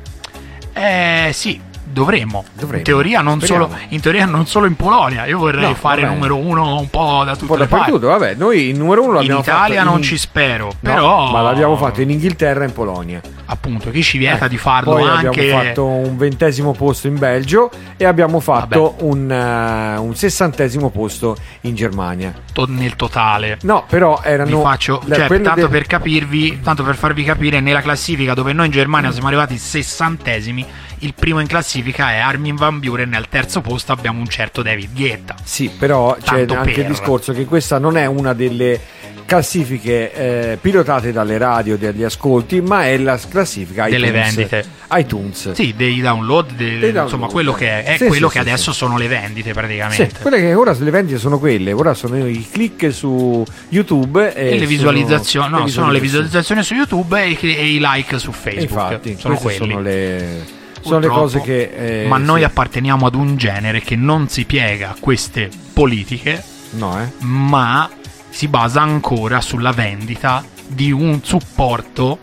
Eh 0.73 1.31
sì, 1.33 1.61
dovremmo. 1.91 2.45
Dovremmo. 2.53 2.79
In, 2.79 2.83
teoria 2.85 3.21
non 3.21 3.41
solo, 3.41 3.71
in 3.89 4.01
teoria 4.01 4.25
non 4.27 4.47
solo 4.47 4.67
in 4.67 4.77
Polonia. 4.77 5.27
Io 5.27 5.39
vorrei 5.39 5.63
No, 5.69 5.75
fare 5.75 6.03
vabbè. 6.03 6.15
numero 6.15 6.37
uno 6.37 6.79
un 6.79 6.89
po' 6.91 7.23
da 7.25 7.33
Un 7.33 7.37
tutte 7.39 7.47
po' 7.47 7.57
le 7.57 7.67
parti. 7.67 7.99
vabbè, 7.99 8.35
noi 8.35 8.69
il 8.69 8.79
numero 8.79 9.03
uno 9.03 9.13
In 9.13 9.17
l'abbiamo 9.19 9.41
Italia 9.41 9.77
fatto 9.79 9.89
non 9.91 9.99
in- 9.99 10.05
ci 10.05 10.17
spero, 10.19 10.67
No, 10.67 10.75
però 10.81 11.31
ma 11.31 11.43
l'abbiamo 11.43 11.77
fatto 11.77 12.01
in 12.01 12.11
Inghilterra 12.11 12.63
e 12.65 12.67
in 12.67 12.73
Polonia. 12.73 13.21
appunto 13.47 13.91
chi 13.91 14.03
ci 14.03 14.19
vieta 14.19 14.45
Eh, 14.45 14.49
di 14.49 14.59
farlo 14.59 14.93
Poi 14.95 15.09
anche 15.09 15.27
abbiamo 15.29 15.63
fatto 15.63 15.85
un 15.87 16.17
ventesimo 16.19 16.73
posto 16.73 17.07
in 17.07 17.19
Belgio 17.19 17.71
e 17.97 18.05
abbiamo 18.05 18.41
fatto 18.41 18.97
un, 19.01 19.31
eh, 19.31 19.97
un 19.97 20.15
sessantesimo 20.15 20.91
posto 20.91 21.37
in 21.63 21.75
Germania. 21.75 22.33
nel 22.69 22.97
totale. 22.97 23.57
No, 23.63 23.85
però 23.89 24.19
Vi 24.23 24.29
erano 24.29 24.61
faccio, 24.61 25.01
la- 25.07 25.15
cioè, 25.15 25.29
tanto 25.41 25.61
del- 25.61 25.69
per 25.69 25.87
capirvi, 25.87 26.61
tanto 26.61 26.83
per 26.83 26.97
farvi 26.97 27.23
capire, 27.23 27.61
nella 27.61 27.81
classifica 27.81 28.35
dove 28.35 28.53
noi 28.53 28.67
in 28.67 28.73
Germania 28.73 29.13
siamo 29.13 29.29
arrivati 29.29 29.57
sessantesimi, 29.57 30.67
il 31.01 31.15
primo 31.15 31.41
in 31.41 31.47
classifica 31.47 32.13
è 32.13 32.19
Armin 32.19 32.57
Van 32.57 32.79
Buren 32.79 33.13
e 33.13 33.17
al 33.17 33.29
terzo 33.29 33.61
posto 33.61 33.93
abbiamo 33.93 34.21
un 34.21 34.29
certo 34.29 34.63
David 34.63 34.95
Guetta. 34.95 35.35
Sì, 35.43 35.71
però 35.77 36.17
c'è 36.21 36.45
Tanto 36.47 36.55
anche 36.55 36.73
per. 36.73 36.85
il 36.85 36.87
discorso 36.91 37.33
che 37.33 37.45
questa 37.45 37.79
non 37.79 37.97
è 37.97 38.07
una 38.07 38.33
delle 38.33 38.81
classifiche 39.29 40.13
eh, 40.53 40.59
pilotate 40.59 41.13
dalle 41.13 41.37
radio 41.37 41.77
degli 41.77 42.03
ascolti, 42.03 42.63
ma 42.63 42.87
è 42.87 42.97
la 42.97 43.19
classifica 43.29 43.87
Delle 43.87 44.07
iTunes. 44.09 44.35
vendite. 44.35 44.65
iTunes. 44.93 45.53
Sì, 45.53 45.75
dei 45.77 46.01
download, 46.01 46.53
dei- 46.53 46.79
Dei 46.79 46.89
insomma, 46.89 47.03
download. 47.09 47.31
quello 47.33 47.53
che 47.53 47.69
è, 47.69 47.85
è 47.85 47.97
Sì, 47.99 48.07
quello 48.07 48.29
sì, 48.31 48.39
che 48.39 48.43
sì, 48.43 48.49
adesso 48.49 48.73
sì. 48.73 48.79
sono 48.79 48.97
le 48.97 49.07
vendite 49.07 49.49
Sì, 49.49 49.55
praticamente. 49.55 50.15
quelle 50.23 50.39
che 50.41 50.55
ora 50.55 50.75
le 50.79 50.91
vendite 50.91 51.19
sono 51.19 51.39
quelle, 51.39 51.73
ora 51.73 51.93
sono 51.93 52.17
i 52.27 52.47
click 52.51 52.91
su 52.91 53.45
YouTube 53.69 54.35
e, 54.35 54.53
e 54.53 54.59
le 54.59 54.67
visualizzazioni, 54.67 55.51
no, 55.51 55.67
sono 55.67 55.91
le 55.91 56.01
visualizzazioni. 56.01 56.63
su 56.63 56.75
YouTube 56.75 57.23
e, 57.23 57.29
i- 57.31 57.39
e 57.57 57.67
i 57.75 57.79
like 57.81 58.19
su 58.19 58.33
Facebook. 58.33 58.63
Infatti, 58.63 59.17
sono 59.19 59.37
quelli. 59.37 59.57
sono 59.59 59.81
le, 59.81 60.57
sono 60.81 60.99
le 61.01 61.09
cose 61.09 61.41
che. 61.41 62.03
eh, 62.05 62.07
Ma 62.09 62.19
noi 62.19 62.41
sì. 62.41 62.45
apparteniamo 62.45 63.07
ad 63.07 63.15
un 63.15 63.37
genere 63.37 63.81
che 63.81 63.97
non 63.97 64.29
si 64.29 64.45
piega 64.45 64.91
a 64.91 64.97
queste 64.99 65.49
politiche, 65.73 66.43
No, 66.73 67.01
eh? 67.01 67.11
ma 67.25 67.89
si 68.31 68.49
basa 68.49 68.81
ancora 68.83 69.41
sulla 69.41 69.73
vendita 69.73 70.45
di 70.67 70.91
un 70.93 71.21
supporto 71.23 72.19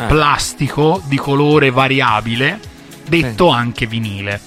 Eh. 0.00 0.06
plastico 0.06 1.02
di 1.06 1.16
colore 1.16 1.70
variabile, 1.70 2.58
detto 3.08 3.48
anche 3.48 3.86
vinile. 3.86 4.40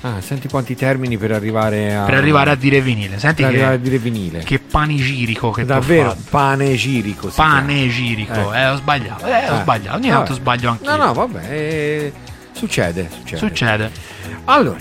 Ah, 0.00 0.20
senti 0.20 0.48
quanti 0.48 0.74
termini 0.76 1.16
per 1.16 1.32
arrivare 1.32 1.94
a. 1.94 2.04
Per 2.04 2.12
arrivare 2.14 2.50
a 2.50 2.54
dire 2.56 2.80
vinile, 2.82 3.18
senti 3.18 3.40
per 3.42 3.50
che, 3.52 3.56
arrivare 3.56 3.74
a 3.74 3.78
dire 3.78 3.98
vinile. 3.98 4.38
che 4.40 4.58
panegirico 4.58 5.50
che 5.50 5.64
Davvero, 5.64 6.14
panegirico. 6.30 7.28
Panegirico, 7.28 8.52
Eh. 8.52 8.60
eh, 8.60 8.68
ho 8.68 8.76
sbagliato, 8.76 9.24
eh, 9.26 9.48
ho 9.50 9.54
Eh. 9.56 9.60
sbagliato, 9.62 9.96
ogni 9.96 10.08
Vabbè. 10.10 10.16
tanto 10.24 10.34
sbaglio 10.34 10.70
anche 10.70 10.84
No, 10.86 10.96
no, 10.96 11.12
vabbè, 11.14 11.40
eh, 11.50 12.12
succede, 12.66 13.08
succede. 13.10 13.36
Succede. 13.38 13.90
Allora, 14.44 14.78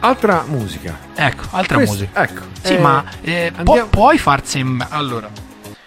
altra 0.00 0.44
musica. 0.46 0.96
Ecco, 1.14 1.44
altra 1.50 1.76
Questa- 1.76 1.94
musica. 1.94 2.22
Ecco. 2.22 2.42
Sì, 2.62 2.74
eh, 2.74 2.78
ma 2.78 3.04
eh, 3.22 3.50
pu- 3.52 3.58
andiamo- 3.60 3.88
puoi 3.88 4.18
far 4.18 4.44
sembrare. 4.44 4.94
Allora, 4.94 5.30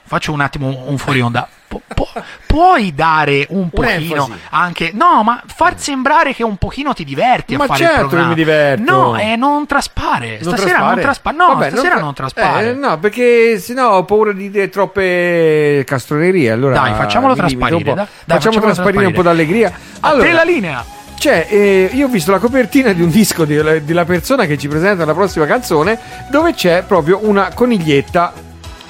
faccio 0.04 0.32
un 0.32 0.42
attimo 0.42 0.86
un 0.88 0.98
fuori 0.98 1.22
onda. 1.22 1.48
Pu- 1.70 1.82
pu- 1.94 2.08
puoi 2.48 2.96
dare 2.96 3.46
un 3.50 3.70
pochino 3.70 4.24
Un'enfasi. 4.24 4.32
anche. 4.50 4.90
No, 4.96 5.22
ma 5.22 5.40
far 5.46 5.80
sembrare 5.80 6.34
che 6.34 6.42
un 6.44 6.56
pochino 6.58 6.94
ti 6.96 7.04
diverti 7.04 7.56
Ma 7.56 7.66
a 7.66 7.68
fare 7.68 7.80
certo 7.80 7.94
il 7.94 8.02
che 8.02 8.08
programma. 8.08 8.30
mi 8.30 8.36
diverto. 8.36 8.92
No, 8.92 9.16
eh, 9.20 9.36
non 9.36 9.68
traspare. 9.68 10.40
Non 10.42 10.58
stasera 10.58 10.80
non 10.80 11.00
traspare. 11.00 11.38
No, 11.38 11.48
Vabbè, 11.50 11.70
stasera 11.70 11.94
tra- 11.96 12.04
non 12.04 12.14
traspare. 12.16 12.70
eh, 12.70 12.74
no, 12.74 12.98
perché 12.98 13.60
sennò 13.60 13.92
ho 13.98 14.04
paura 14.04 14.32
di 14.34 14.50
dire 14.50 14.68
troppe 14.70 15.84
castronerie. 15.86 16.50
Allora 16.52 16.74
Dai, 16.80 16.94
facciamolo 16.96 17.36
trasparire. 17.36 17.76
un 17.76 17.84
po'. 17.84 17.94
da- 17.94 18.08
dai, 18.26 18.40
facciamo 18.42 18.60
trasparire 18.66 19.06
un 19.06 19.14
po' 19.14 19.22
d'allegria. 19.22 19.68
A 19.68 19.72
te 19.72 20.18
la 20.32 20.42
Allora, 20.42 20.44
linea. 20.44 20.84
cioè, 21.20 21.46
eh, 21.50 21.90
io 21.94 22.08
ho 22.08 22.10
visto 22.10 22.32
la 22.32 22.40
copertina 22.40 22.94
di 22.94 23.04
un 23.04 23.10
disco 23.12 23.46
di- 23.46 23.62
della 23.84 24.06
persona 24.06 24.46
che 24.46 24.58
ci 24.58 24.68
presenta 24.68 25.06
la 25.06 25.14
prossima 25.14 25.46
canzone, 25.46 26.00
dove 26.32 26.54
c'è 26.56 26.84
proprio 26.88 27.20
una 27.22 27.52
coniglietta, 27.54 28.34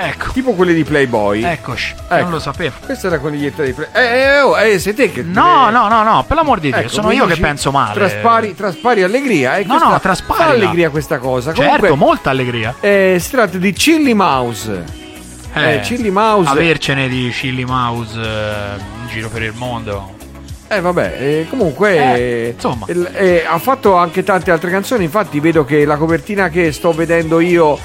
Ecco, 0.01 0.31
tipo 0.31 0.53
quelle 0.53 0.73
di 0.73 0.85
Playboy. 0.85 1.43
eccoci. 1.43 1.93
Ecco. 2.07 2.21
Non 2.21 2.31
lo 2.31 2.39
sapevo. 2.39 2.75
Questa 2.85 3.07
è 3.07 3.11
la 3.11 3.19
coniglietta 3.19 3.63
di 3.63 3.73
Playboy. 3.73 4.01
Eh, 4.01 4.17
eh, 4.21 4.39
oh, 4.39 4.57
eh, 4.57 4.79
sei 4.79 4.93
te 4.93 5.11
che. 5.11 5.23
No, 5.23 5.69
no, 5.69 5.89
no, 5.89 6.03
no, 6.03 6.23
per 6.25 6.37
l'amor 6.37 6.59
di 6.61 6.69
Dio, 6.71 6.79
Ecco, 6.79 6.87
sono 6.87 7.11
io 7.11 7.25
che 7.25 7.35
penso 7.35 7.69
male. 7.71 7.93
Traspari, 7.95 8.55
traspari 8.55 9.03
allegria. 9.03 9.57
E 9.57 9.63
No, 9.63 9.71
questa 9.73 9.89
no, 9.89 9.99
traspari, 9.99 10.41
Fa 10.43 10.49
allegria 10.49 10.89
questa 10.89 11.17
cosa. 11.17 11.53
Certo, 11.53 11.61
Comunque, 11.69 11.95
molta 11.97 12.29
allegria. 12.29 12.75
eh, 12.79 13.17
si 13.19 13.29
tratta 13.31 13.57
di 13.57 13.73
Chili 13.73 14.13
Mouse. 14.13 14.83
Eh, 15.53 15.81
Chili 15.83 16.11
Mouse. 16.11 16.49
Avercene 16.49 17.09
di 17.09 17.29
Chili 17.31 17.65
Mouse 17.65 18.17
eh, 18.17 18.77
in 19.01 19.07
giro 19.09 19.27
per 19.27 19.43
il 19.43 19.53
mondo. 19.55 20.15
Eh 20.69 20.79
vabbè, 20.79 21.15
eh, 21.19 21.47
comunque 21.49 21.95
Eh, 22.15 22.55
eh, 22.57 23.07
eh, 23.15 23.43
ha 23.45 23.57
fatto 23.57 23.95
anche 23.97 24.23
tante 24.23 24.51
altre 24.51 24.69
canzoni, 24.69 25.03
infatti 25.03 25.39
vedo 25.39 25.65
che 25.65 25.83
la 25.83 25.97
copertina 25.97 26.47
che 26.49 26.71
sto 26.71 26.91
vedendo 26.91 27.39
io 27.39 27.77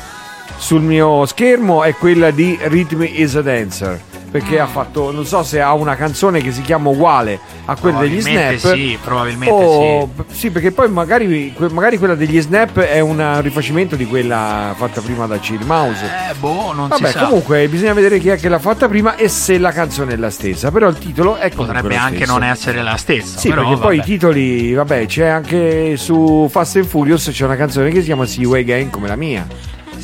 sul 0.56 0.82
mio 0.82 1.26
schermo 1.26 1.82
è 1.82 1.94
quella 1.94 2.30
di 2.30 2.58
Rhythm 2.62 3.02
is 3.10 3.34
a 3.36 3.42
Dancer, 3.42 4.00
perché 4.30 4.58
ha 4.58 4.66
fatto, 4.66 5.10
non 5.12 5.26
so 5.26 5.42
se 5.42 5.60
ha 5.60 5.72
una 5.74 5.94
canzone 5.96 6.40
che 6.40 6.52
si 6.52 6.62
chiama 6.62 6.88
uguale 6.90 7.38
a 7.66 7.76
quella 7.76 8.00
degli 8.00 8.20
Snap. 8.20 8.54
sì, 8.56 8.98
probabilmente 9.02 9.52
o- 9.54 10.08
sì, 10.30 10.50
perché 10.50 10.70
poi 10.72 10.88
magari, 10.90 11.54
magari 11.70 11.98
quella 11.98 12.14
degli 12.14 12.40
Snap 12.40 12.78
è 12.80 13.00
un 13.00 13.40
rifacimento 13.42 13.94
di 13.96 14.06
quella 14.06 14.74
fatta 14.76 15.00
prima 15.00 15.26
da 15.26 15.38
Chill 15.38 15.62
Mouse. 15.64 15.98
sì. 15.98 16.04
Eh, 16.30 16.34
boh, 16.38 16.72
non 16.72 16.88
Vabbè, 16.88 17.06
si 17.06 17.12
sa. 17.12 17.24
comunque 17.26 17.68
bisogna 17.68 17.92
vedere 17.92 18.18
chi 18.18 18.28
è 18.28 18.36
che 18.38 18.48
l'ha 18.48 18.58
fatta 18.58 18.88
prima 18.88 19.16
e 19.16 19.28
se 19.28 19.58
la 19.58 19.70
canzone 19.72 20.14
è 20.14 20.16
la 20.16 20.30
stessa. 20.30 20.70
Però 20.70 20.88
il 20.88 20.98
titolo 20.98 21.36
è 21.36 21.50
comunque 21.50 21.80
Potrebbe 21.82 21.96
anche 21.96 22.26
non 22.26 22.42
essere 22.42 22.82
la 22.82 22.96
stessa. 22.96 23.38
Sì, 23.38 23.48
però, 23.50 23.62
perché 23.68 23.80
poi 23.80 23.94
i 23.94 23.98
vabbè. 23.98 24.08
titoli, 24.10 24.72
vabbè, 24.74 25.06
c'è 25.06 25.26
anche 25.26 25.96
su 25.96 26.48
Fast 26.50 26.76
and 26.76 26.86
Furious 26.86 27.28
c'è 27.32 27.44
una 27.44 27.56
canzone 27.56 27.90
che 27.90 28.00
si 28.00 28.06
chiama 28.06 28.24
You 28.36 28.54
Again 28.54 28.90
come 28.90 29.08
la 29.08 29.16
mia. 29.16 29.46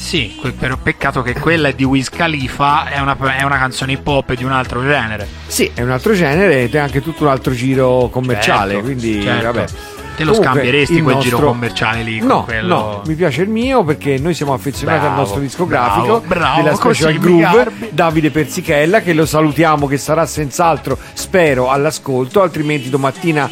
Sì, 0.01 0.35
que- 0.41 0.53
però 0.53 0.79
peccato 0.83 1.21
che 1.21 1.35
quella 1.35 1.69
è 1.69 1.75
di 1.75 1.85
Wiz 1.85 2.09
Khalifa, 2.09 2.89
è 2.89 2.99
una, 3.01 3.17
è 3.37 3.43
una 3.43 3.59
canzone 3.59 3.93
hip 3.93 4.07
hop 4.07 4.33
di 4.35 4.45
un 4.45 4.53
altro 4.53 4.81
genere. 4.83 5.29
Sì, 5.47 5.71
è 5.75 5.83
un 5.83 5.91
altro 5.91 6.15
genere 6.15 6.63
ed 6.63 6.75
è 6.75 6.79
anche 6.79 7.03
tutto 7.03 7.25
un 7.25 7.29
altro 7.29 7.53
giro 7.53 8.09
commerciale, 8.11 8.73
Certo, 8.73 8.85
quindi 8.87 9.23
certo. 9.23 9.45
vabbè. 9.45 9.65
Te 10.17 10.25
lo 10.27 10.33
Comunque, 10.33 10.53
scambieresti 10.55 11.03
quel 11.03 11.15
nostro- 11.17 11.37
giro 11.37 11.49
commerciale 11.49 12.03
lì? 12.03 12.19
con 12.19 12.29
No, 12.29 12.45
quello... 12.45 12.75
no, 12.75 13.03
mi 13.07 13.15
piace 13.15 13.43
il 13.43 13.49
mio 13.51 13.85
perché 13.85 14.19
noi 14.19 14.35
siamo 14.35 14.53
affezionati 14.55 14.99
al 14.99 15.05
Bravo, 15.05 15.21
nostro 15.21 15.41
discografico 15.41 16.05
bravo, 16.21 16.23
bravo, 16.27 16.63
della 16.63 16.75
Special 16.75 17.19
Groove. 17.19 17.71
Davide 17.91 18.31
Persichella, 18.31 19.01
che 19.03 19.13
lo 19.13 19.25
salutiamo, 19.27 19.87
che 19.87 19.97
sarà 19.99 20.25
senz'altro, 20.27 20.99
spero, 21.13 21.71
all'ascolto, 21.71 22.43
altrimenti 22.43 22.91
domattina 22.91 23.49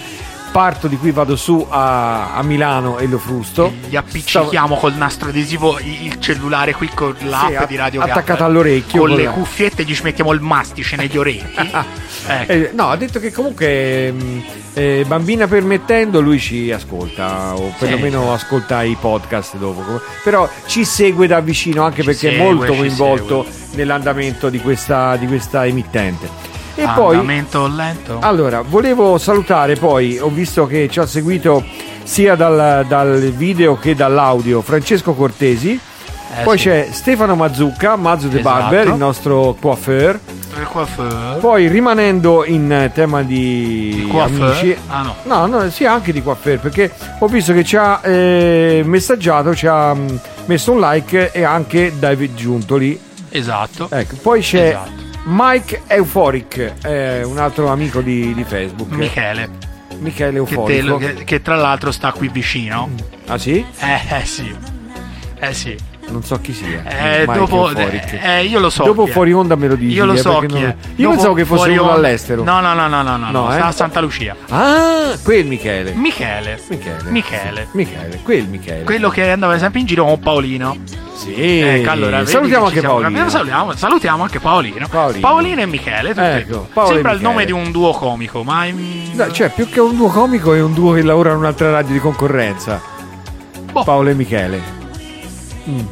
parto 0.50 0.86
di 0.88 0.96
qui, 0.96 1.10
vado 1.10 1.36
su 1.36 1.66
a, 1.68 2.34
a 2.34 2.42
Milano 2.42 2.98
e 2.98 3.06
lo 3.06 3.18
frusto. 3.18 3.72
Gli 3.88 3.96
appiccichiamo 3.96 4.76
col 4.76 4.94
nastro 4.94 5.28
adesivo 5.28 5.78
il 5.80 6.18
cellulare 6.20 6.74
qui 6.74 6.88
con 6.94 7.14
l'app 7.20 7.48
Sì, 7.48 7.54
a- 7.56 7.64
di 7.66 7.76
Radio 7.76 8.00
attaccato 8.02 8.38
Gap. 8.40 8.48
all'orecchio, 8.48 9.00
Con 9.00 9.08
con 9.10 9.18
le 9.18 9.24
la- 9.24 9.30
cuffiette 9.30 9.84
gli 9.84 9.94
ci 9.94 10.02
mettiamo 10.02 10.32
il 10.32 10.40
mastice 10.40 10.96
negli 10.96 11.16
orecchi. 11.18 11.70
ecco. 12.26 12.52
Eh, 12.52 12.70
no, 12.74 12.88
ha 12.90 12.96
detto 12.96 13.18
che 13.20 13.32
comunque 13.32 14.10
mh, 14.12 14.42
eh, 14.74 15.04
bambina 15.06 15.46
permettendo 15.46 16.20
lui 16.20 16.38
ci 16.40 16.70
ascolta 16.72 17.54
o 17.54 17.72
perlomeno 17.78 18.32
ascolta 18.32 18.82
i 18.82 18.96
podcast 19.00 19.56
dopo. 19.56 20.00
Però 20.24 20.48
ci 20.66 20.84
segue 20.84 21.26
da 21.26 21.40
vicino 21.40 21.82
anche 21.84 22.00
Ci 22.00 22.06
perché 22.06 22.30
segue, 22.30 22.36
è 22.48 22.52
molto 22.52 22.74
coinvolto 22.74 23.46
nell'andamento 23.74 24.48
di 24.48 24.60
questa, 24.60 25.16
di 25.16 25.26
questa 25.26 25.66
emittente. 25.66 26.56
E 26.80 26.88
poi 26.94 27.16
Andamento 27.16 27.66
lento. 27.66 28.18
allora, 28.20 28.62
volevo 28.62 29.18
salutare 29.18 29.74
poi, 29.74 30.18
ho 30.18 30.28
visto 30.28 30.66
che 30.66 30.88
ci 30.88 31.00
ha 31.00 31.06
seguito 31.06 31.64
sia 32.04 32.34
dal, 32.36 32.84
dal 32.86 33.18
video 33.36 33.76
che 33.76 33.94
dall'audio 33.94 34.62
Francesco 34.62 35.12
Cortesi, 35.14 35.78
Eh, 36.38 36.42
poi 36.44 36.56
sì. 36.56 36.64
c'è 36.68 36.88
Stefano 36.92 37.34
Mazzucca, 37.34 37.96
Mazzu 37.96 38.28
Esatto. 38.28 38.42
Barber, 38.42 38.86
il 38.88 38.94
nostro 38.94 39.56
coiffeur, 39.60 40.18
Il 40.60 40.66
coiffeur. 40.70 41.38
poi 41.40 41.66
rimanendo 41.68 42.44
in 42.44 42.90
tema 42.94 43.22
di 43.22 44.06
coiffeur? 44.10 44.50
amici, 44.50 44.76
Ah 44.88 45.02
no. 45.02 45.14
no, 45.24 45.46
no, 45.46 45.70
sì, 45.70 45.84
anche 45.84 46.12
di 46.12 46.22
coiffeur, 46.22 46.60
perché 46.60 46.92
ho 47.18 47.26
visto 47.26 47.52
che 47.52 47.64
ci 47.64 47.76
ha 47.76 48.00
eh, 48.04 48.82
messaggiato, 48.84 49.54
ci 49.54 49.66
ha 49.66 49.92
mh, 49.94 50.20
messo 50.46 50.70
un 50.72 50.80
like 50.80 51.32
e 51.32 51.42
anche 51.42 51.92
David 51.98 52.34
Giuntoli. 52.36 52.98
Esatto. 53.30 53.88
Ecco, 53.90 54.14
poi 54.22 54.40
c'è 54.42 54.68
Esatto. 54.68 55.06
Mike 55.30 55.82
Euphoric, 55.88 56.74
eh, 56.84 57.22
un 57.22 57.38
altro 57.38 57.68
amico 57.68 58.00
di, 58.00 58.32
di 58.32 58.44
Facebook. 58.44 58.90
Michele, 58.92 59.48
Michele 59.98 60.30
che, 60.44 60.44
te 60.46 60.52
Euforico. 60.54 60.86
lo- 60.86 60.96
che- 60.96 61.24
che 61.24 61.42
tra 61.42 61.54
l'altro 61.56 61.90
sta 61.92 62.12
qui 62.12 62.28
vicino. 62.28 62.88
Ah 63.26 63.36
sì? 63.36 63.62
Eh, 63.78 64.00
eh, 64.20 64.24
sì. 64.24 64.54
Eh 65.38 65.52
sì. 65.52 65.76
Non 66.10 66.22
so 66.22 66.40
chi 66.40 66.52
sia. 66.52 66.82
Eh, 66.84 67.26
dopo, 67.26 67.70
eh, 67.70 68.44
io 68.44 68.58
lo 68.58 68.70
so. 68.70 68.84
Dopo 68.84 69.06
fuori 69.06 69.32
onda 69.32 69.56
me 69.56 69.68
lo 69.68 69.74
dici. 69.74 69.94
Io 69.94 70.04
lo 70.04 70.14
eh, 70.14 70.18
so 70.18 70.40
non- 70.40 70.56
è. 70.56 70.60
Io 70.60 70.74
Dopo 70.96 71.10
pensavo 71.10 71.34
che 71.34 71.44
fosse 71.44 71.70
uno 71.70 71.92
all'estero. 71.92 72.42
No, 72.42 72.60
no, 72.60 72.72
no, 72.74 72.88
no, 72.88 73.02
no, 73.02 73.16
no, 73.16 73.30
No, 73.30 73.56
eh? 73.56 73.72
Santa 73.72 74.00
Lucia. 74.00 74.34
Ah, 74.48 75.16
quel 75.22 75.44
Michele. 75.46 75.92
Michele. 75.92 76.60
Michele. 76.68 77.10
Michele. 77.10 77.68
Michele, 77.72 78.20
quel 78.22 78.46
Michele. 78.48 78.84
Quello 78.84 79.10
che 79.10 79.30
andava 79.30 79.58
sempre 79.58 79.80
in 79.80 79.86
giro 79.86 80.04
con 80.04 80.18
Paolino. 80.18 80.76
Sì. 81.14 81.60
Ecco, 81.60 81.90
allora, 81.90 82.24
salutiamo 82.24 82.66
anche 82.66 82.80
Paolino. 82.80 83.28
Salutiamo, 83.28 83.74
salutiamo 83.74 84.22
anche 84.22 84.38
Paolino. 84.38 84.88
Paolino. 84.88 85.60
e 85.60 85.66
Michele. 85.66 86.14
tutti 86.14 86.20
Ecco. 86.20 86.68
Paolo 86.72 86.92
Sembra 86.92 87.12
il 87.12 87.20
nome 87.20 87.44
di 87.44 87.52
un 87.52 87.70
duo 87.70 87.92
comico, 87.92 88.42
ma 88.44 88.66
No, 88.66 89.30
cioè, 89.32 89.50
più 89.50 89.68
che 89.68 89.80
un 89.80 89.96
duo 89.96 90.08
comico 90.08 90.54
è 90.54 90.62
un 90.62 90.72
duo 90.74 90.92
che 90.92 91.02
lavora 91.02 91.30
in 91.30 91.38
un'altra 91.38 91.70
radio 91.70 91.92
di 91.92 92.00
concorrenza. 92.00 92.80
Boh. 93.72 93.82
Paolo 93.82 94.10
e 94.10 94.14
Michele. 94.14 94.77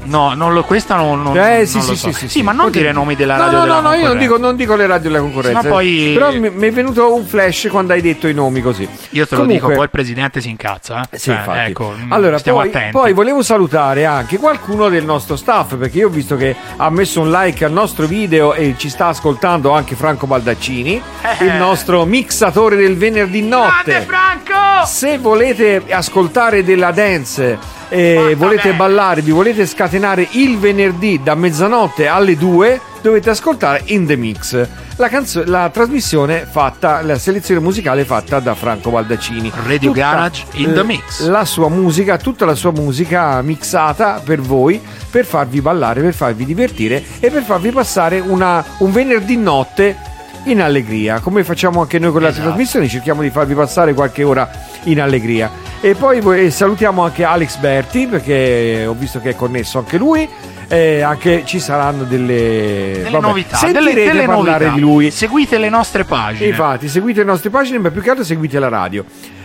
No, 0.05 0.35
non 0.35 0.53
lo, 0.53 0.65
questa 0.65 0.97
non, 0.97 1.23
non, 1.23 1.37
Eh, 1.37 1.67
sì, 1.67 1.79
non 1.79 1.87
lo 1.87 1.93
sì, 1.95 1.99
so. 1.99 2.07
sì, 2.13 2.19
sì, 2.21 2.29
sì. 2.29 2.43
ma 2.43 2.53
non 2.53 2.71
dire 2.71 2.93
nomi 2.93 3.15
della 3.15 3.37
No, 3.37 3.43
radio 3.45 3.59
no, 3.59 3.65
della 3.65 3.81
no, 3.81 3.89
no, 3.89 3.95
io 3.95 4.07
non 4.09 4.19
dico, 4.19 4.37
non 4.39 4.57
dico 4.57 4.75
le 4.77 4.87
radio 4.87 5.11
della 5.11 5.21
concorrenza. 5.23 5.63
Ma 5.63 5.69
poi- 5.69 6.13
Però 6.15 6.33
mi, 6.33 6.51
mi 6.51 6.67
è 6.69 6.73
venuto 6.73 7.15
un 7.15 7.25
flash 7.27 7.69
quando 7.71 7.93
hai 7.93 8.01
detto 8.01 8.27
i 8.29 8.35
nomi 8.35 8.61
così. 8.63 8.83
Io 9.11 9.27
te 9.27 9.35
lo 9.35 9.43
Comunque- 9.43 9.53
dico, 9.55 9.69
poi 9.75 9.85
il 9.85 9.91
presidente 9.91 10.41
si 10.41 10.49
incazza. 10.51 11.07
Eh? 11.11 11.19
Sì, 11.19 11.31
infatti. 11.31 11.71
ecco, 11.71 11.95
mm, 11.97 12.13
allora, 12.13 12.39
stiamo 12.39 12.59
poi, 12.59 12.69
attenti. 12.69 12.91
poi 12.91 13.13
volevo 13.13 13.43
salutare 13.43 14.05
anche 14.05 14.39
qualcuno 14.39 14.89
del 14.89 15.05
nostro 15.05 15.37
staff 15.37 15.75
perché 15.77 15.99
io 15.99 16.07
ho 16.09 16.11
visto 16.11 16.37
che 16.37 16.55
ha 16.77 16.91
messo 16.91 17.21
un 17.21 17.31
like 17.31 17.65
al 17.65 17.73
nostro 17.73 18.07
video 18.07 18.55
e 18.55 18.75
ci 18.79 18.89
sta 18.89 19.09
ascoltando 19.09 19.71
anche 19.73 19.95
Franco 19.95 20.27
Baldaccini, 20.27 21.01
Eh. 21.39 21.45
il 21.45 21.55
nostro 21.55 22.05
mixatore 22.05 22.77
del 22.77 22.97
venerdì 22.97 23.47
Grande 23.47 23.57
notte. 23.95 24.01
Franco! 24.07 24.87
Se 24.87 25.19
volete 25.19 25.83
ascoltare 25.91 26.63
della 26.65 26.91
dance 26.93 27.59
e 27.89 28.15
Fatta 28.21 28.37
volete 28.37 28.73
ballare, 28.73 29.21
vi 29.23 29.31
volete 29.31 29.67
scatenare 29.67 30.27
il 30.33 30.59
venerdì 30.59 31.21
da 31.23 31.35
mezzanotte 31.35 32.07
alle 32.07 32.37
2, 32.37 32.81
dovete 33.03 33.31
ascoltare 33.31 33.83
In 33.87 34.07
The 34.07 34.17
Mix, 34.17 34.67
la, 34.97 35.09
canzo- 35.09 35.45
la 35.47 35.71
trasmissione 35.73 36.47
fatta, 36.51 37.03
la 37.03 37.19
selezione 37.19 37.61
musicale 37.61 38.05
fatta 38.05 38.41
da 38.41 38.55
Franco 38.55 38.91
Baldaccini. 38.91 39.53
Radio 39.67 39.93
Tutta 39.93 40.01
Garage 40.01 40.45
In 40.55 40.73
The 40.73 40.83
l- 40.83 40.87
Mix. 40.87 41.27
La 41.29 41.45
sua 41.45 41.69
musica, 41.69 42.17
tutta 42.17 42.45
la 42.45 42.55
sua 42.55 42.73
musica 42.73 43.41
mixata 43.43 44.21
per 44.25 44.41
voi, 44.41 44.81
per 45.11 45.25
farvi 45.25 45.61
ballare, 45.61 46.01
per 46.01 46.15
farvi 46.15 46.45
divertire 46.45 47.03
e 47.21 47.31
per 47.31 47.43
farvi 47.43 47.71
passare 47.71 48.19
una- 48.21 48.65
un 48.79 48.91
venerdì 48.93 49.37
notte 49.37 50.15
in 50.47 50.61
allegria, 50.61 51.21
come 51.21 51.45
facciamo 51.45 51.81
anche 51.81 51.99
noi 51.99 52.11
con 52.11 52.21
le 52.21 52.27
altre 52.29 52.41
Esatto. 52.43 52.57
trasmissioni, 52.57 52.89
cerchiamo 52.89 53.23
di 53.23 53.31
farvi 53.31 53.55
passare 53.55 53.95
qualche 53.95 54.23
ora 54.23 54.49
in 54.85 55.01
allegria. 55.01 55.51
E 55.81 55.95
poi 55.95 56.21
voi- 56.21 56.51
salutiamo 56.51 57.03
anche 57.05 57.25
Alex 57.25 57.57
Berti 57.59 58.07
perché 58.07 58.85
ho 58.87 58.95
visto 58.95 59.21
che 59.21 59.31
è 59.31 59.35
connesso 59.37 59.79
anche 59.79 59.97
lui. 59.99 60.29
E 60.69 61.01
anche 61.01 61.43
ci 61.45 61.61
saranno 61.61 62.03
delle, 62.03 62.91
Delle 62.97 63.11
vabbè, 63.11 63.21
novità, 63.27 63.71
delle, 63.71 63.95
delle 63.95 64.25
parlare 64.25 64.65
novità. 64.65 64.71
di 64.75 64.81
lui. 64.81 65.11
Seguite 65.13 65.59
le 65.59 65.69
nostre 65.69 66.03
pagine. 66.03 66.49
Infatti, 66.49 66.89
seguite 66.89 67.21
le 67.21 67.27
nostre 67.27 67.51
pagine, 67.51 67.79
ma 67.79 67.91
più 67.91 68.01
che 68.03 68.11
altro 68.11 68.25
seguite 68.25 68.59
la 68.59 68.69
radio. 68.69 69.05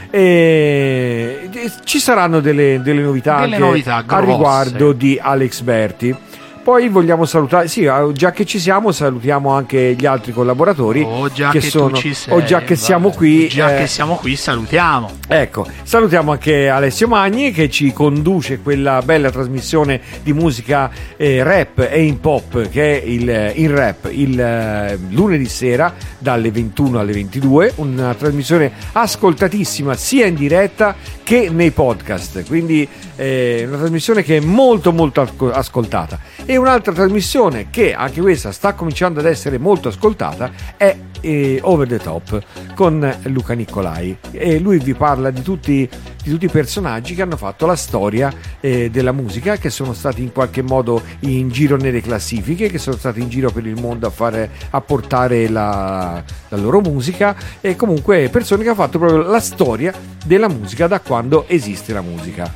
E 0.10 1.50
ci 1.84 2.00
saranno 2.00 2.40
delle, 2.42 2.82
delle 2.84 3.02
novità 3.02 3.42
Delle 3.42 3.56
anche 3.56 3.66
novità 3.68 4.04
a 4.06 4.20
riguardo 4.20 4.92
di 4.94 5.20
Alex 5.22 5.62
Berti. 5.62 6.16
Poi 6.64 6.90
vogliamo 6.90 7.26
salutare, 7.26 7.68
sì, 7.68 7.86
eh, 7.86 8.10
già 8.14 8.32
che 8.32 8.46
ci 8.46 8.60
siamo, 8.60 8.92
salutiamo 8.92 9.50
anche 9.50 9.96
gli 9.98 10.06
altri 10.06 10.32
collaboratori. 10.32 11.02
Oh, 11.02 11.28
già 11.32 11.50
che, 11.50 11.60
sono, 11.60 11.90
tu 11.90 11.96
ci 11.96 12.14
sei, 12.14 12.34
o 12.36 12.44
già 12.44 12.62
che 12.62 12.76
siamo 12.76 13.10
qui. 13.10 13.48
Già 13.48 13.76
eh, 13.76 13.80
che 13.80 13.88
siamo 13.88 14.16
qui, 14.16 14.36
salutiamo. 14.36 15.10
Ecco, 15.28 15.66
salutiamo 15.82 16.32
anche 16.32 16.70
Alessio 16.70 17.08
Magni 17.08 17.52
che 17.52 17.68
ci 17.70 17.92
conduce 17.92 18.60
quella 18.60 19.02
bella 19.02 19.32
trasmissione 19.32 20.00
di 20.22 20.34
musica 20.34 20.92
eh, 21.18 21.42
rap 21.42 21.80
e 21.80 22.04
in 22.04 22.20
pop 22.20 22.70
che 22.70 23.02
è 23.02 23.06
il, 23.06 23.28
eh, 23.28 23.54
in 23.56 23.74
rap 23.74 24.10
il 24.12 24.40
eh, 24.40 25.00
lunedì 25.10 25.48
sera 25.48 25.94
dalle 26.20 26.52
21 26.52 27.00
alle 27.00 27.14
22, 27.14 27.74
una 27.78 28.14
trasmissione 28.14 28.72
ascoltatissima 28.92 29.96
sia 29.96 30.28
in 30.28 30.36
diretta 30.36 30.96
che 31.24 31.50
nei 31.50 31.72
podcast, 31.72 32.46
quindi 32.46 32.88
eh, 33.16 33.64
una 33.68 33.78
trasmissione 33.78 34.22
che 34.22 34.38
è 34.38 34.40
molto 34.42 34.92
molto 34.92 35.22
asco- 35.22 35.52
ascoltata. 35.52 36.20
E 36.52 36.58
un'altra 36.58 36.92
trasmissione 36.92 37.70
che 37.70 37.94
anche 37.94 38.20
questa 38.20 38.52
sta 38.52 38.74
cominciando 38.74 39.22
ad 39.22 39.26
essere 39.26 39.58
molto 39.58 39.88
ascoltata 39.88 40.52
è 40.76 40.94
eh, 41.22 41.60
Over 41.62 41.88
the 41.88 41.98
Top 41.98 42.44
con 42.76 43.20
Luca 43.28 43.54
Nicolai 43.54 44.18
e 44.32 44.60
lui 44.60 44.80
vi 44.80 44.94
parla 44.94 45.32
di 45.32 45.42
tutti, 45.44 45.90
di 46.22 46.30
tutti 46.30 46.44
i 46.44 46.50
personaggi 46.50 47.16
che 47.16 47.22
hanno 47.22 47.38
fatto 47.38 47.66
la 47.66 47.78
storia 47.78 48.34
eh, 48.60 48.90
della 48.90 49.14
musica 49.14 49.56
che 49.56 49.70
sono 49.70 49.94
stati 49.94 50.24
in 50.24 50.34
qualche 50.34 50.62
modo 50.62 51.02
in 51.20 51.48
giro 51.48 51.78
nelle 51.78 52.02
classifiche 52.02 52.68
che 52.68 52.80
sono 52.80 52.98
stati 52.98 53.22
in 53.22 53.30
giro 53.30 53.50
per 53.52 53.66
il 53.66 53.80
mondo 53.80 54.08
a, 54.08 54.10
fare, 54.10 54.50
a 54.72 54.82
portare 54.82 55.48
la, 55.48 56.22
la 56.50 56.58
loro 56.58 56.82
musica 56.82 57.34
e 57.62 57.78
comunque 57.78 58.28
persone 58.30 58.64
che 58.64 58.68
hanno 58.68 58.78
fatto 58.78 58.98
proprio 59.00 59.22
la 59.22 59.40
storia 59.40 59.94
della 60.26 60.50
musica 60.50 60.88
da 60.88 61.00
quando 61.00 61.46
esiste 61.48 61.94
la 61.94 62.02
musica 62.02 62.54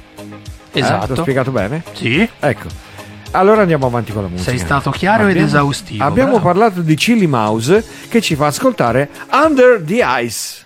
Eh, 0.74 0.80
Esatto. 0.82 1.14
l'ho 1.16 1.22
spiegato 1.22 1.52
bene? 1.52 1.82
Sì. 1.94 2.28
ecco 2.42 2.84
allora 3.36 3.62
andiamo 3.62 3.86
avanti 3.86 4.12
con 4.12 4.24
la 4.24 4.28
musica. 4.30 4.50
Sei 4.50 4.60
stato 4.60 4.90
chiaro 4.92 5.24
ed 5.24 5.30
Abbiamo- 5.30 5.48
esaustivo, 5.48 6.04
Abbiamo 6.04 6.32
bravo. 6.40 6.46
parlato 6.46 6.82
di 6.82 6.96
Chili 6.96 7.28
Mouse 7.28 7.84
che 8.10 8.22
ci 8.22 8.36
fa 8.36 8.48
ascoltare 8.48 9.10
Under 9.32 9.82
the 9.84 10.04
Ice. 10.22 10.64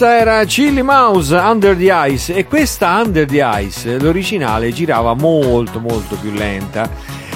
Questa 0.00 0.18
era 0.18 0.44
Chili 0.44 0.80
Mouse 0.80 1.34
Under 1.34 1.76
the 1.76 1.92
Ice 2.08 2.34
e 2.34 2.46
questa 2.46 3.02
Under 3.04 3.26
the 3.26 3.46
Ice, 3.58 3.98
l'originale 3.98 4.72
girava 4.72 5.12
molto 5.12 5.78
molto 5.78 6.16
più 6.16 6.30
lenta 6.30 6.88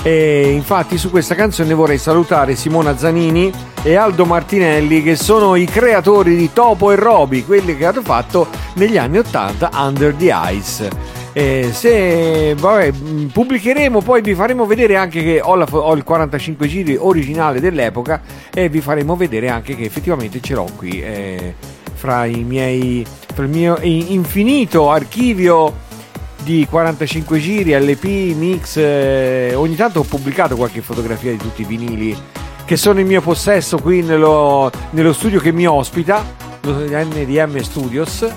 e 0.02 0.50
infatti 0.50 0.96
su 0.96 1.10
questa 1.10 1.34
canzone 1.34 1.74
vorrei 1.74 1.98
salutare 1.98 2.56
Simona 2.56 2.96
Zanini 2.96 3.52
e 3.82 3.96
Aldo 3.96 4.24
Martinelli 4.24 5.02
che 5.02 5.14
sono 5.14 5.56
i 5.56 5.66
creatori 5.66 6.36
di 6.36 6.54
Topo 6.54 6.90
e 6.90 6.96
Roby, 6.96 7.44
quelli 7.44 7.76
che 7.76 7.84
hanno 7.84 8.00
fatto 8.00 8.48
negli 8.76 8.96
anni 8.96 9.18
80 9.18 9.70
Under 9.74 10.14
the 10.14 10.34
Ice. 10.52 10.90
E 11.34 11.68
se 11.70 12.54
vabbè, 12.54 12.92
pubblicheremo, 13.30 14.00
poi 14.00 14.22
vi 14.22 14.34
faremo 14.34 14.64
vedere 14.64 14.96
anche 14.96 15.22
che 15.22 15.38
ho, 15.42 15.54
la 15.54 15.66
ho 15.70 15.92
il 15.94 16.02
45 16.02 16.66
giri 16.66 16.96
originale 16.96 17.60
dell'epoca 17.60 18.22
e 18.54 18.70
vi 18.70 18.80
faremo 18.80 19.16
vedere 19.16 19.50
anche 19.50 19.76
che 19.76 19.84
effettivamente 19.84 20.40
ce 20.40 20.54
l'ho 20.54 20.68
qui 20.76 21.02
eh, 21.02 21.54
fra 22.04 22.26
miei 22.26 23.02
fra 23.32 23.44
il 23.44 23.48
mio 23.48 23.78
infinito 23.80 24.90
archivio 24.90 25.82
di 26.42 26.66
45 26.68 27.38
giri, 27.38 27.72
LP, 27.72 28.04
mix. 28.36 28.76
eh, 28.76 29.54
ogni 29.54 29.74
tanto 29.74 30.00
ho 30.00 30.02
pubblicato 30.02 30.54
qualche 30.54 30.82
fotografia 30.82 31.30
di 31.30 31.38
tutti 31.38 31.62
i 31.62 31.64
vinili 31.64 32.14
che 32.66 32.76
sono 32.76 33.00
in 33.00 33.06
mio 33.06 33.22
possesso 33.22 33.78
qui 33.78 34.02
nello, 34.02 34.70
nello 34.90 35.14
studio 35.14 35.40
che 35.40 35.50
mi 35.50 35.66
ospita, 35.66 36.22
lo 36.60 36.74
NDM 36.74 37.58
Studios. 37.60 38.30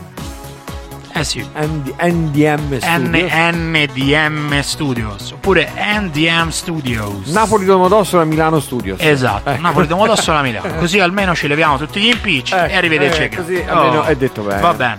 Eh 1.20 1.24
sì. 1.24 1.40
ND- 1.56 1.94
NDM 2.00 2.78
Studios. 2.80 3.32
NDM 3.34 4.60
Studios 4.62 5.32
oppure 5.32 5.72
NDM 5.76 6.50
Studios. 6.50 7.28
Napoli 7.32 7.66
Domodossola 7.66 8.24
Milano 8.24 8.60
Studios. 8.60 9.00
Esatto, 9.02 9.50
Ecco. 9.50 9.62
Napoli 9.62 9.88
Domodossola 9.88 10.42
Milano. 10.42 10.76
Così 10.78 11.00
almeno 11.00 11.34
ci 11.36 11.48
leviamo 11.48 11.78
tutti 11.78 12.00
gli 12.00 12.08
impicci 12.08 12.54
Ecco, 12.54 12.72
e 12.72 12.76
arrivederci. 12.76 13.22
eh, 13.24 13.30
così 13.36 13.64
almeno 13.68 14.04
è 14.04 14.16
detto 14.16 14.42
bene. 14.44 14.62
Va 14.62 14.74
bene. 14.74 14.96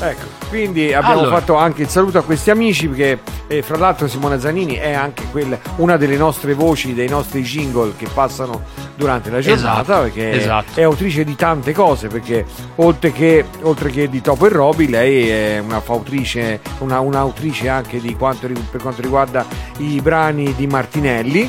Ecco, 0.00 0.24
quindi 0.48 0.92
abbiamo 0.92 1.20
Allora. 1.20 1.38
fatto 1.38 1.54
anche 1.56 1.82
il 1.82 1.88
saluto 1.88 2.18
a 2.18 2.22
questi 2.22 2.50
amici 2.50 2.88
perché 2.88 3.20
eh, 3.46 3.62
fra 3.62 3.76
l'altro 3.76 4.08
Simona 4.08 4.38
Zanini 4.40 4.74
è 4.74 4.92
anche 4.92 5.24
quella- 5.30 5.58
una 5.76 5.96
delle 5.96 6.16
nostre 6.16 6.54
voci, 6.54 6.92
dei 6.92 7.08
nostri 7.08 7.42
jingle 7.42 7.92
che 7.96 8.08
passano 8.12 8.62
durante 8.96 9.30
la 9.30 9.40
giornata 9.40 9.80
Esatto, 9.82 10.02
perché 10.02 10.32
esatto. 10.32 10.80
è 10.80 10.82
autrice 10.82 11.22
di 11.24 11.36
tante 11.36 11.72
cose 11.72 12.08
perché 12.08 12.44
oltre 12.76 13.12
che, 13.12 13.44
oltre 13.62 13.90
che 13.90 14.08
di 14.08 14.20
Topo 14.20 14.46
e 14.46 14.48
Roby 14.48 14.88
lei 14.88 15.28
è 15.28 15.58
una 15.64 15.80
fautrice, 15.80 16.60
una, 16.78 16.98
un'autrice 16.98 17.68
anche 17.68 18.00
di 18.00 18.16
quanto, 18.16 18.48
per 18.70 18.82
quanto 18.82 19.02
riguarda 19.02 19.44
i 19.78 20.00
brani 20.00 20.52
di 20.54 20.66
Martinelli 20.66 21.48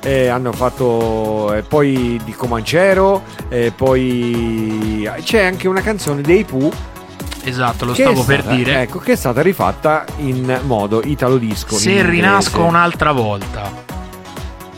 eh, 0.00 0.28
hanno 0.28 0.52
fatto 0.52 1.52
eh, 1.52 1.62
poi 1.62 2.18
di 2.24 2.32
Comancero, 2.32 3.22
eh, 3.48 3.72
poi 3.74 5.06
c'è 5.22 5.44
anche 5.44 5.68
una 5.68 5.80
canzone 5.82 6.22
dei 6.22 6.44
Pooh 6.44 6.70
Esatto, 7.44 7.84
lo 7.84 7.94
stavo 7.94 8.22
è 8.22 8.24
per 8.24 8.40
stata- 8.40 8.54
dire. 8.56 8.80
Ecco, 8.82 8.98
che 8.98 9.12
è 9.12 9.16
stata 9.16 9.40
rifatta 9.42 10.04
in 10.18 10.60
modo 10.64 11.00
italo 11.02 11.38
disco. 11.38 11.76
Se 11.76 12.02
rinasco 12.02 12.62
un'altra 12.64 13.12
volta. 13.12 13.70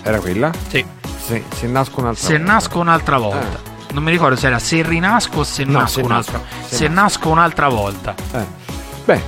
Era 0.03 0.19
quella? 0.21 0.51
Sì. 0.69 0.85
Se, 1.27 1.45
se 1.55 1.67
nasco 1.67 2.01
un'altra 2.01 2.27
Se 2.27 2.37
volta. 2.39 2.53
nasco 2.53 2.79
un'altra 2.79 3.19
volta. 3.19 3.69
Non 3.93 4.03
mi 4.05 4.11
ricordo 4.13 4.37
se 4.37 4.47
era 4.47 4.59
se 4.59 4.83
rinasco 4.83 5.41
o 5.41 5.45
se 5.45 5.65
No, 5.65 5.81
nasco 5.81 5.99
se 6.01 6.01
un'altra. 6.07 6.39
nasco, 6.39 6.67
se 6.69 6.77
Se 6.77 6.89
nasco 6.89 7.29
un'altra 7.29 7.69
volta. 7.69 8.15
Eh. 8.33 8.47
Beh. 9.05 9.21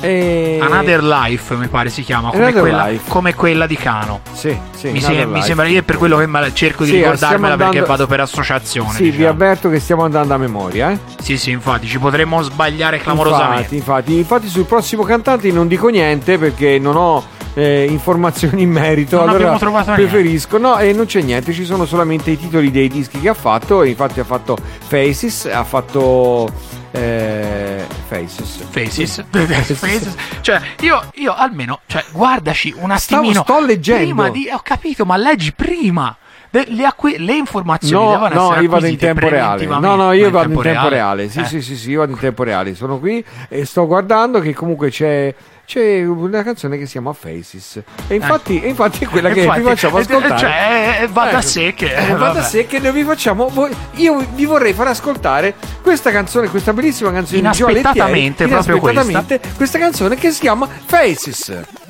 E... 0.00 0.58
Another 0.60 1.02
Life 1.02 1.54
mi 1.56 1.68
pare 1.68 1.90
si 1.90 2.02
chiama, 2.02 2.30
come 2.30 2.52
quella, 2.52 2.88
come 3.08 3.34
quella 3.34 3.66
di 3.66 3.76
Cano. 3.76 4.20
Sì, 4.32 4.56
sì, 4.74 4.90
mi, 4.90 5.00
se- 5.00 5.26
mi 5.26 5.42
sembra 5.42 5.66
che 5.66 5.78
è 5.78 5.82
per 5.82 5.96
quello 5.98 6.16
che 6.16 6.28
cerco 6.54 6.84
di 6.84 6.90
Sì, 6.90 6.96
ricordarmela 6.96 7.16
stiamo 7.26 7.46
perché 7.48 7.64
andando- 7.64 7.86
vado 7.86 8.06
per 8.06 8.20
associazione. 8.20 8.92
Sì, 8.92 9.04
vi 9.04 9.10
diciamo. 9.10 9.28
avverto 9.28 9.68
che 9.68 9.78
stiamo 9.80 10.04
andando 10.04 10.34
a 10.34 10.38
memoria, 10.38 10.90
eh? 10.92 10.98
Sì, 11.20 11.36
sì, 11.36 11.50
infatti 11.50 11.86
ci 11.86 11.98
potremmo 11.98 12.40
sbagliare 12.42 12.98
clamorosamente. 12.98 13.74
Infatti, 13.74 14.16
infatti, 14.16 14.16
infatti 14.16 14.48
sul 14.48 14.64
prossimo 14.64 15.02
cantante 15.02 15.50
non 15.52 15.68
dico 15.68 15.88
niente 15.88 16.38
perché 16.38 16.78
non 16.78 16.96
ho 16.96 17.22
eh, 17.54 17.84
informazioni 17.88 18.62
in 18.62 18.70
merito. 18.70 19.16
Non 19.16 19.28
allora 19.28 19.38
abbiamo 19.38 19.58
trovato 19.58 19.90
niente. 19.92 20.06
preferisco. 20.06 20.58
No, 20.58 20.78
e 20.78 20.92
non 20.92 21.06
c'è 21.06 21.20
niente, 21.20 21.52
ci 21.52 21.64
sono 21.64 21.84
solamente 21.84 22.30
i 22.30 22.38
titoli 22.38 22.70
dei 22.70 22.88
dischi 22.88 23.20
che 23.20 23.28
ha 23.28 23.34
fatto. 23.34 23.82
Infatti 23.82 24.20
ha 24.20 24.24
fatto 24.24 24.56
Faces, 24.86 25.46
ha 25.46 25.64
fatto 25.64 26.50
eh, 26.92 27.84
Faces. 28.08 28.64
Faces. 28.70 29.24
Faces. 29.76 30.14
Cioè, 30.40 30.60
io, 30.80 31.02
io 31.14 31.34
almeno, 31.34 31.80
cioè, 31.86 32.04
guardaci 32.12 32.74
un 32.76 32.94
Stavo- 32.98 33.20
attimino. 33.22 33.42
sto 33.42 33.60
leggendo. 33.64 34.04
Prima 34.04 34.28
di, 34.30 34.48
ho 34.52 34.60
capito, 34.62 35.04
ma 35.04 35.16
leggi 35.16 35.52
prima. 35.52 36.16
Le, 36.52 36.64
le 36.66 36.84
acqui- 36.84 37.16
le 37.18 37.36
informazioni 37.36 38.04
No, 38.04 38.10
devono 38.10 38.34
no, 38.34 38.46
essere 38.48 38.62
io 38.64 38.70
vado 38.70 38.86
in 38.86 38.96
tempo 38.96 39.28
reale. 39.28 39.66
No, 39.66 39.94
no, 39.94 40.10
io 40.12 40.30
vado 40.30 40.52
in 40.52 40.60
tempo 40.60 40.88
reale. 40.88 41.28
Sì, 41.28 41.40
Eh. 41.40 41.44
sì, 41.44 41.62
sì, 41.62 41.76
sì, 41.76 41.90
io 41.90 42.00
vado 42.00 42.10
in 42.10 42.18
tempo 42.18 42.42
reale. 42.42 42.74
Sono 42.74 42.98
qui 42.98 43.24
e 43.48 43.64
sto 43.64 43.86
guardando 43.86 44.40
che 44.40 44.52
comunque 44.52 44.90
c'è. 44.90 45.32
C'è 45.70 46.04
una 46.04 46.42
canzone 46.42 46.78
che 46.78 46.86
si 46.86 46.90
chiama 46.92 47.12
Faces. 47.12 47.80
E 48.08 48.16
infatti, 48.16 48.60
e 48.60 48.70
infatti 48.70 49.04
è 49.04 49.06
quella 49.06 49.30
che 49.30 49.42
Infatti, 49.42 49.60
vi 49.60 49.66
facciamo 49.66 49.98
eh, 49.98 50.00
ascoltare. 50.00 50.36
Cioè, 50.36 50.98
eh, 51.02 51.06
va 51.06 51.24
da 51.26 51.30
Ecco. 51.30 51.40
sé 51.42 51.74
che. 51.74 51.94
Eh, 51.94 52.14
va 52.16 52.30
da 52.30 52.42
sé 52.42 52.66
che 52.66 52.80
noi 52.80 52.90
vi 52.90 53.04
facciamo. 53.04 53.52
io 53.92 54.26
vi 54.34 54.46
vorrei 54.46 54.72
far 54.72 54.88
ascoltare 54.88 55.54
questa 55.80 56.10
canzone, 56.10 56.48
questa 56.48 56.72
bellissima 56.72 57.12
canzone 57.12 57.40
di 57.40 57.50
Gio 57.52 57.68
Inaspettatamente, 57.68 58.46
Lettieri, 58.46 58.50
proprio 58.50 58.78
questa. 58.80 59.00
inaspettatamente, 59.02 59.56
questa 59.56 59.78
canzone 59.78 60.16
che 60.16 60.32
si 60.32 60.40
chiama 60.40 60.66
Faces. 60.86 61.89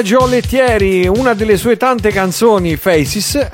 E 0.00 0.02
lui 0.02 0.12
era 0.12 0.18
Joe 0.24 0.28
Lettieri, 0.30 1.06
una 1.06 1.34
delle 1.34 1.56
sue 1.58 1.76
tante 1.76 2.10
canzoni 2.10 2.76
Faces 2.76 3.46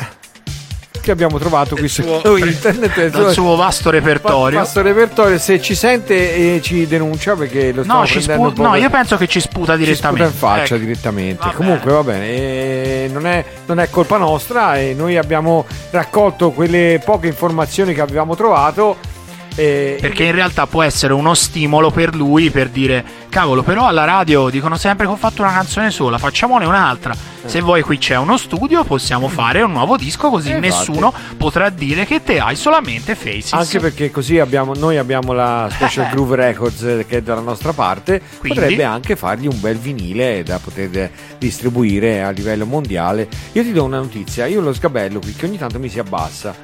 che 1.00 1.10
abbiamo 1.12 1.38
trovato 1.38 1.74
qui 1.76 1.86
su 1.88 2.02
suo- 2.02 2.36
internet. 2.38 3.08
dal 3.10 3.32
suo 3.32 3.54
vasto 3.56 3.90
repertorio. 3.90 4.58
Questo 4.58 4.82
repertorio, 4.82 5.38
se 5.38 5.60
ci 5.60 5.74
sente 5.76 6.34
e 6.56 6.60
ci 6.62 6.86
denuncia 6.86 7.34
perché 7.36 7.72
lo 7.72 7.82
stiamo 7.82 8.00
No, 8.00 8.06
ci 8.06 8.12
prendendo 8.14 8.42
spu- 8.42 8.48
un 8.48 8.54
po' 8.54 8.62
no, 8.62 8.70
per- 8.72 8.80
io 8.80 8.90
penso 8.90 9.16
che 9.16 9.26
ci 9.28 9.40
sputa 9.40 9.76
ci 9.76 9.84
sputa 9.94 10.10
direttamente. 10.10 10.24
in 10.24 10.32
faccia 10.32 10.74
Ecco. 10.74 10.84
direttamente. 10.84 11.42
Va 11.46 11.52
Comunque 11.52 11.92
va 11.92 12.02
bene, 12.02 12.26
e 12.26 13.08
non, 13.12 13.26
è, 13.26 13.44
non 13.66 13.78
è 13.80 13.88
colpa 13.90 14.16
nostra 14.16 14.78
e 14.78 14.94
noi 14.96 15.16
abbiamo 15.16 15.64
raccolto 15.90 16.50
quelle 16.52 17.00
poche 17.04 17.26
informazioni 17.28 17.92
che 17.94 18.00
avevamo 18.00 18.34
trovato. 18.36 19.14
E- 19.56 19.98
Perché 20.00 20.24
in 20.24 20.32
realtà 20.32 20.66
può 20.66 20.82
essere 20.82 21.12
uno 21.12 21.34
stimolo 21.34 21.90
per 21.90 22.14
lui 22.14 22.50
per 22.50 22.68
dire: 22.68 23.04
Cavolo, 23.28 23.62
però 23.62 23.86
alla 23.86 24.04
radio 24.04 24.48
dicono 24.48 24.76
sempre 24.76 25.06
che 25.06 25.12
ho 25.12 25.16
fatto 25.16 25.42
una 25.42 25.52
canzone 25.52 25.90
sola, 25.90 26.18
facciamone 26.18 26.64
un'altra. 26.64 27.14
Se 27.46 27.60
vuoi, 27.60 27.82
qui 27.82 27.96
c'è 27.98 28.16
uno 28.16 28.36
studio, 28.36 28.82
possiamo 28.82 29.28
fare 29.28 29.62
un 29.62 29.70
nuovo 29.70 29.96
disco, 29.96 30.30
così 30.30 30.50
Eh, 30.50 30.58
nessuno 30.58 31.12
potrà 31.36 31.68
dire 31.70 32.04
che 32.04 32.22
te 32.24 32.40
hai 32.40 32.56
solamente 32.56 33.14
Faces. 33.14 33.52
Anche 33.52 33.78
perché 33.78 34.10
così 34.10 34.40
abbiamo, 34.40 34.74
noi 34.74 34.96
abbiamo 34.96 35.32
la 35.32 35.68
Special 35.70 36.08
Groove 36.10 36.34
Records 36.36 36.82
eh, 36.82 37.04
che 37.06 37.18
è 37.18 37.22
dalla 37.22 37.40
nostra 37.40 37.72
parte, 37.72 38.20
Quindi? 38.40 38.58
potrebbe 38.58 38.82
anche 38.82 39.14
fargli 39.14 39.46
un 39.46 39.60
bel 39.60 39.76
vinile 39.76 40.42
da 40.42 40.58
poter 40.58 41.08
distribuire 41.38 42.24
a 42.24 42.30
livello 42.30 42.66
mondiale. 42.66 43.28
Io 43.52 43.62
ti 43.62 43.72
do 43.72 43.84
una 43.84 43.98
notizia, 43.98 44.46
io 44.46 44.58
ho 44.60 44.64
lo 44.64 44.72
sgabello 44.74 45.20
qui 45.20 45.32
che 45.32 45.46
ogni 45.46 45.56
tanto 45.58 45.78
mi 45.78 45.88
si 45.88 46.00
abbassa. 46.00 46.54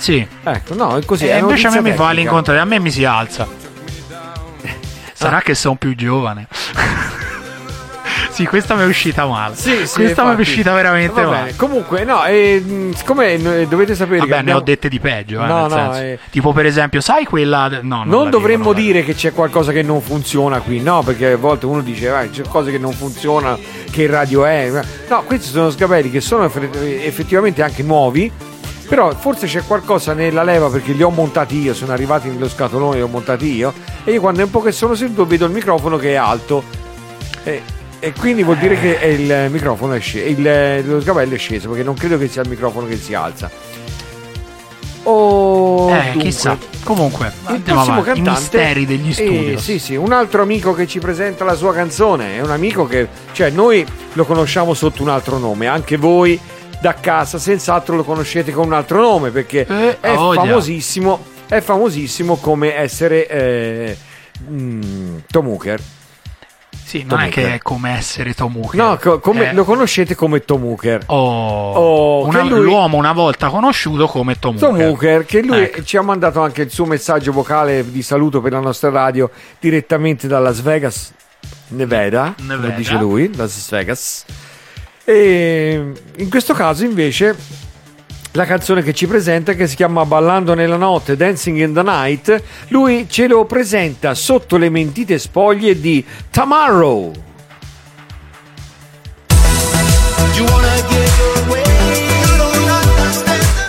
Sì. 0.00 0.26
Ecco, 0.44 0.74
no, 0.74 0.96
è 0.96 1.04
così. 1.04 1.26
e 1.26 1.32
è 1.32 1.38
invece 1.40 1.66
a 1.66 1.70
me 1.72 1.82
mi 1.82 1.92
fa 1.92 2.10
l'incontrario, 2.12 2.62
a 2.62 2.64
me 2.64 2.78
mi 2.80 2.90
si 2.90 3.04
alza. 3.04 3.46
Sarà 5.12 5.36
Ah. 5.36 5.42
che 5.42 5.54
sono 5.54 5.74
più 5.74 5.94
giovane. 5.94 6.46
sì, 8.30 8.46
questa 8.46 8.74
mi 8.74 8.82
è 8.82 8.86
uscita 8.86 9.26
male. 9.26 9.54
Sì, 9.56 9.86
sì, 9.86 9.96
questa 10.00 10.24
mi 10.24 10.36
è 10.36 10.40
uscita 10.40 10.72
veramente 10.72 11.20
Va 11.22 11.28
male. 11.30 11.54
Comunque, 11.56 12.04
no, 12.04 12.24
eh, 12.24 12.90
siccome 12.96 13.34
eh, 13.34 13.66
dovete 13.66 13.94
sapere 13.94 14.20
che 14.20 14.26
Vabbè, 14.26 14.32
ne 14.36 14.38
abbiamo- 14.40 14.60
ho 14.60 14.62
dette 14.62 14.88
di 14.88 14.98
peggio. 15.00 15.42
eh, 15.42 15.46
No, 15.46 15.66
nel 15.66 15.76
no, 15.78 15.92
senso. 15.92 15.98
eh. 16.00 16.18
Tipo, 16.30 16.52
per 16.54 16.64
esempio, 16.64 17.02
sai 17.02 17.24
quella. 17.26 17.68
No, 17.68 17.78
non, 17.82 18.08
non 18.08 18.30
dovremmo 18.30 18.72
dico, 18.72 18.86
dire 18.86 19.04
che 19.04 19.14
c'è 19.14 19.34
qualcosa 19.34 19.72
che 19.72 19.82
non 19.82 20.00
funziona 20.00 20.60
qui, 20.60 20.80
no, 20.80 21.02
perché 21.02 21.32
a 21.32 21.36
volte 21.36 21.66
uno 21.66 21.82
dice 21.82 22.08
"Vai, 22.08 22.30
c'è 22.30 22.42
cose 22.48 22.70
che 22.70 22.78
non 22.78 22.92
funzionano, 22.92 23.58
che 23.90 24.06
radio 24.06 24.46
è. 24.46 24.70
No, 25.10 25.22
questi 25.24 25.48
sono 25.50 25.68
sgabelli 25.68 26.10
che 26.10 26.22
sono 26.22 26.44
effe- 26.44 27.04
effettivamente 27.04 27.62
anche 27.62 27.82
nuovi. 27.82 28.32
Però 28.90 29.14
forse 29.14 29.46
c'è 29.46 29.62
qualcosa 29.64 30.14
nella 30.14 30.42
leva 30.42 30.68
perché 30.68 30.90
li 30.90 31.02
ho 31.04 31.10
montati 31.10 31.60
io, 31.60 31.74
sono 31.74 31.92
arrivati 31.92 32.28
nello 32.28 32.48
scatolone, 32.48 32.96
li 32.96 33.02
ho 33.02 33.06
montati 33.06 33.54
io. 33.54 33.72
E 34.02 34.10
io 34.10 34.20
quando 34.20 34.40
è 34.40 34.44
un 34.44 34.50
po' 34.50 34.60
che 34.60 34.72
sono 34.72 34.96
seduto 34.96 35.26
vedo 35.26 35.44
il 35.46 35.52
microfono 35.52 35.96
che 35.96 36.10
è 36.10 36.14
alto. 36.16 36.64
E, 37.44 37.62
e 38.00 38.12
quindi 38.18 38.42
vuol 38.42 38.56
dire 38.56 38.76
che 38.80 38.98
il 39.06 39.48
microfono 39.52 39.92
è 39.92 40.00
sceso, 40.00 40.28
il, 40.28 40.82
lo 40.86 41.00
sgabello 41.00 41.36
è 41.36 41.38
sceso 41.38 41.68
perché 41.68 41.84
non 41.84 41.94
credo 41.94 42.18
che 42.18 42.26
sia 42.26 42.42
il 42.42 42.48
microfono 42.48 42.88
che 42.88 42.96
si 42.96 43.14
alza. 43.14 43.48
Oh, 45.04 45.88
Eh, 45.94 46.02
dunque. 46.06 46.22
chissà. 46.22 46.58
Comunque, 46.82 47.32
Il 47.50 47.60
prossimo 47.60 48.00
avanti. 48.00 48.00
I 48.00 48.04
cantante 48.24 48.30
misteri 48.40 48.86
degli 48.86 49.10
eh, 49.10 49.12
studi. 49.12 49.58
sì, 49.58 49.78
sì, 49.78 49.94
un 49.94 50.12
altro 50.12 50.42
amico 50.42 50.74
che 50.74 50.86
ci 50.88 50.98
presenta 50.98 51.44
la 51.44 51.54
sua 51.54 51.72
canzone. 51.72 52.36
È 52.36 52.40
un 52.40 52.50
amico 52.50 52.86
che, 52.86 53.06
cioè, 53.32 53.50
noi 53.50 53.86
lo 54.14 54.24
conosciamo 54.24 54.74
sotto 54.74 55.02
un 55.02 55.08
altro 55.08 55.38
nome. 55.38 55.68
Anche 55.68 55.96
voi 55.96 56.38
da 56.80 56.94
casa, 56.94 57.38
senz'altro 57.38 57.94
lo 57.96 58.04
conoscete 58.04 58.52
con 58.52 58.66
un 58.66 58.72
altro 58.72 59.00
nome 59.00 59.30
perché 59.30 59.66
Eh, 59.66 60.00
è 60.00 60.14
famosissimo. 60.14 61.24
È 61.46 61.60
famosissimo 61.60 62.36
come 62.36 62.76
essere 62.76 63.26
eh, 63.28 63.96
mm, 64.48 65.16
Tom 65.30 65.48
Hooker. 65.48 65.80
Sì, 66.84 67.00
non 67.00 67.08
Tom 67.18 67.20
è 67.20 67.28
che 67.28 67.54
è 67.54 67.58
come 67.58 67.96
essere 67.96 68.34
Tom 68.34 68.56
Hooker. 68.56 68.80
No, 68.80 68.96
co- 69.00 69.18
come- 69.20 69.50
Eh, 69.50 69.52
lo 69.52 69.64
conoscete 69.64 70.14
come 70.14 70.44
Tom 70.44 70.64
Hooker. 70.64 71.02
oh, 71.06 71.72
Oh, 71.72 72.26
una- 72.26 72.42
lui- 72.42 72.62
L'uomo 72.62 72.96
una 72.96 73.12
volta 73.12 73.48
conosciuto 73.48 74.06
come 74.06 74.38
Tom, 74.38 74.56
Tom 74.56 74.74
Hooker. 74.74 74.88
Hooker, 74.88 75.24
che 75.24 75.42
lui 75.42 75.62
Ecco. 75.62 75.82
ci 75.84 75.96
ha 75.96 76.02
mandato 76.02 76.40
anche 76.40 76.62
il 76.62 76.70
suo 76.70 76.84
messaggio 76.86 77.30
vocale 77.32 77.88
di 77.90 78.02
saluto 78.02 78.40
per 78.40 78.52
la 78.52 78.60
nostra 78.60 78.90
radio 78.90 79.30
direttamente 79.60 80.26
da 80.28 80.38
Las 80.40 80.60
Vegas, 80.62 81.12
Nevada, 81.68 82.34
Nevada. 82.42 82.68
lo 82.68 82.74
dice 82.74 82.94
lui, 82.94 83.34
Las 83.36 83.68
Vegas. 83.70 84.24
E 85.10 85.92
in 86.18 86.30
questo 86.30 86.54
caso 86.54 86.84
invece 86.84 87.34
la 88.30 88.44
canzone 88.44 88.80
che 88.80 88.94
ci 88.94 89.08
presenta 89.08 89.54
che 89.54 89.66
si 89.66 89.74
chiama 89.74 90.04
Ballando 90.04 90.54
nella 90.54 90.76
notte, 90.76 91.16
Dancing 91.16 91.58
in 91.58 91.74
the 91.74 91.82
Night, 91.82 92.40
lui 92.68 93.08
ce 93.10 93.26
lo 93.26 93.44
presenta 93.44 94.14
sotto 94.14 94.56
le 94.56 94.70
mentite 94.70 95.18
spoglie 95.18 95.80
di 95.80 96.04
Tomorrow. 96.30 97.12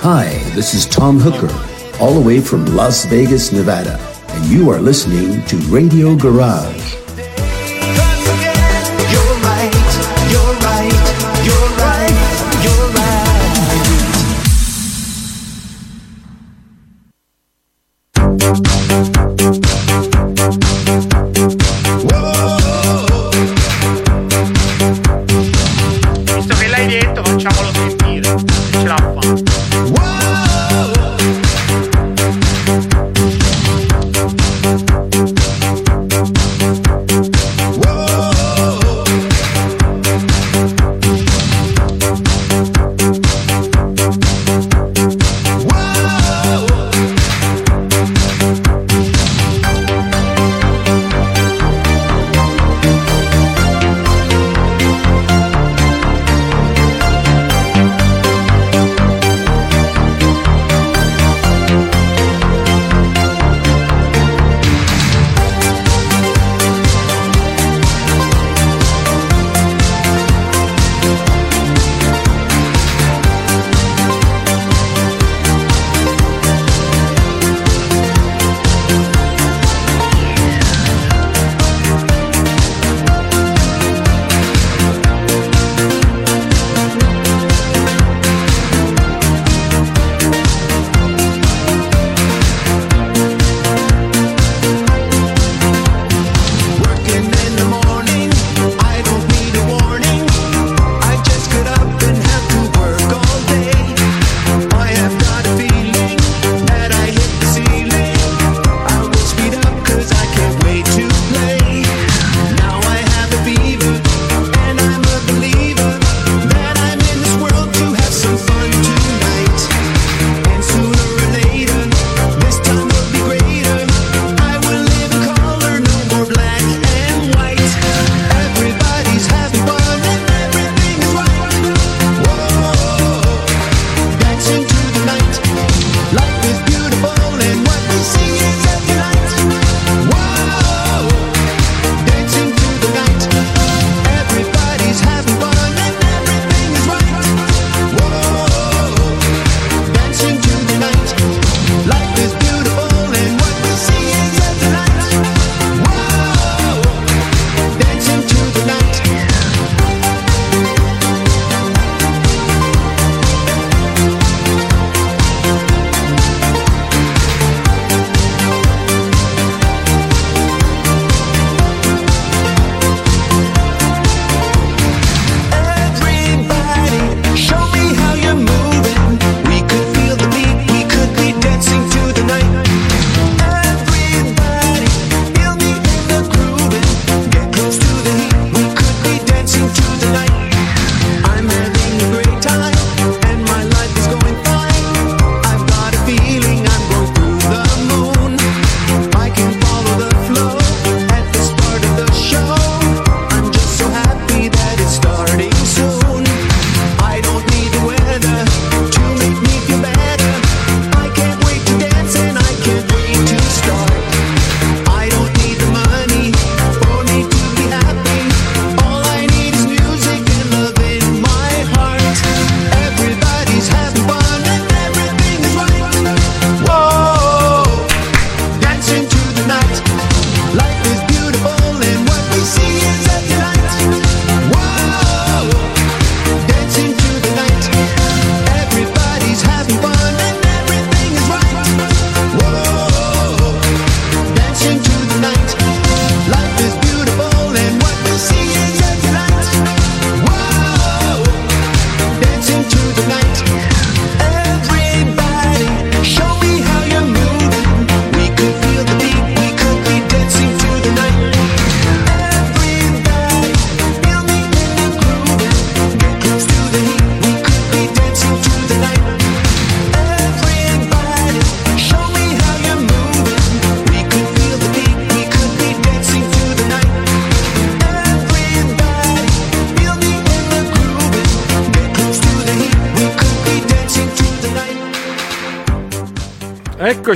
Hi, 0.03 0.27
this 0.53 0.73
is 0.73 0.85
Tom 0.85 1.19
Hooker, 1.19 1.51
all 1.97 2.13
the 2.13 2.23
way 2.23 2.39
from 2.39 2.65
Las 2.75 3.05
Vegas, 3.07 3.51
Nevada, 3.51 3.99
and 4.35 4.45
you 4.45 4.69
are 4.69 4.79
listening 4.79 5.43
to 5.45 5.57
Radio 5.71 6.15
Garage. 6.15 7.00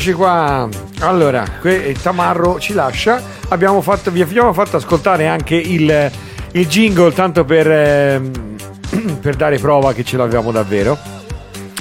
Eccoci 0.06 0.22
qua. 0.22 0.70
Allora, 1.00 1.50
que- 1.60 1.96
Tamarro 2.00 2.60
ci 2.60 2.74
lascia. 2.74 3.20
Abbiamo 3.48 3.82
fatto, 3.82 4.12
vi 4.12 4.22
abbiamo 4.22 4.54
fatto 4.54 4.78
ascoltare 4.78 5.26
anche 5.26 5.56
il, 5.56 6.12
il 6.52 6.68
jingle, 6.68 7.12
tanto 7.12 7.44
per, 7.44 7.68
ehm, 7.68 8.56
per 9.20 9.36
dare 9.36 9.58
prova 9.58 9.94
che 9.94 10.04
ce 10.04 10.18
l'avevamo 10.18 10.52
davvero. 10.52 10.96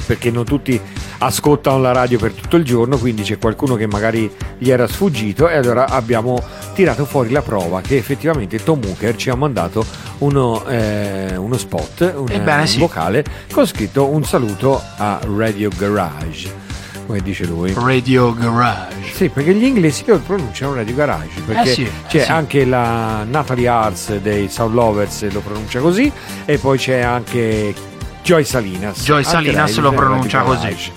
Perché 0.07 0.31
non 0.31 0.47
tutti 0.47 0.81
ascoltano 1.19 1.83
la 1.83 1.93
radio 1.93 2.19
per 2.19 2.33
tutto 2.33 2.57
il 2.57 2.65
giorno, 2.65 2.97
quindi 2.97 3.25
c'è 3.25 3.37
qualcuno 3.37 3.75
che 3.75 3.87
magari 3.87 4.35
gli 4.57 4.71
era 4.71 4.87
sfuggito 4.87 5.47
e 5.47 5.57
allora 5.59 5.89
abbiamo 5.89 6.43
tirato 6.73 7.05
fuori 7.05 7.31
la 7.31 7.43
prova 7.43 7.83
che 7.83 7.99
effettivamente 7.99 8.63
Tom 8.63 8.81
Hooker 8.87 9.17
ci 9.17 9.29
ha 9.29 9.35
mandato 9.35 9.85
uno, 10.19 10.67
eh, 10.67 11.37
uno 11.37 11.59
spot, 11.59 12.15
un, 12.17 12.27
Ebbene 12.31 12.61
un 12.63 12.67
sì. 12.67 12.79
vocale 12.79 13.23
con 13.53 13.67
scritto 13.67 14.07
un 14.09 14.25
saluto 14.25 14.81
a 14.97 15.21
Radio 15.37 15.69
Garage, 15.77 16.64
come 17.07 17.21
dice 17.21 17.45
lui. 17.47 17.73
Radio 17.77 18.33
Garage. 18.35 19.13
Sì, 19.13 19.29
perché 19.29 19.55
gli 19.55 19.65
inglesi 19.65 20.05
lo 20.07 20.19
pronunciano 20.19 20.75
Radio 20.75 20.95
Garage, 20.95 21.41
perché 21.47 21.71
Eh 21.71 21.75
sì, 21.75 21.91
c'è 22.09 22.21
eh 22.21 22.25
sì. 22.25 22.31
anche 22.31 22.65
la 22.65 23.25
Natalie 23.25 23.69
Arts 23.69 24.17
dei 24.19 24.49
Sound 24.49 24.75
Lovers 24.75 25.31
lo 25.31 25.41
pronuncia 25.41 25.81
così 25.81 26.11
e 26.45 26.59
poi 26.59 26.79
c'è 26.79 27.01
anche 27.01 27.75
Joy 28.23 28.45
Salinas. 28.45 29.03
Joy 29.03 29.23
Salinas 29.25 29.77
lo 29.79 29.93
pronuncia 29.93 30.41
così. 30.41 30.61
Garage. 30.63 30.93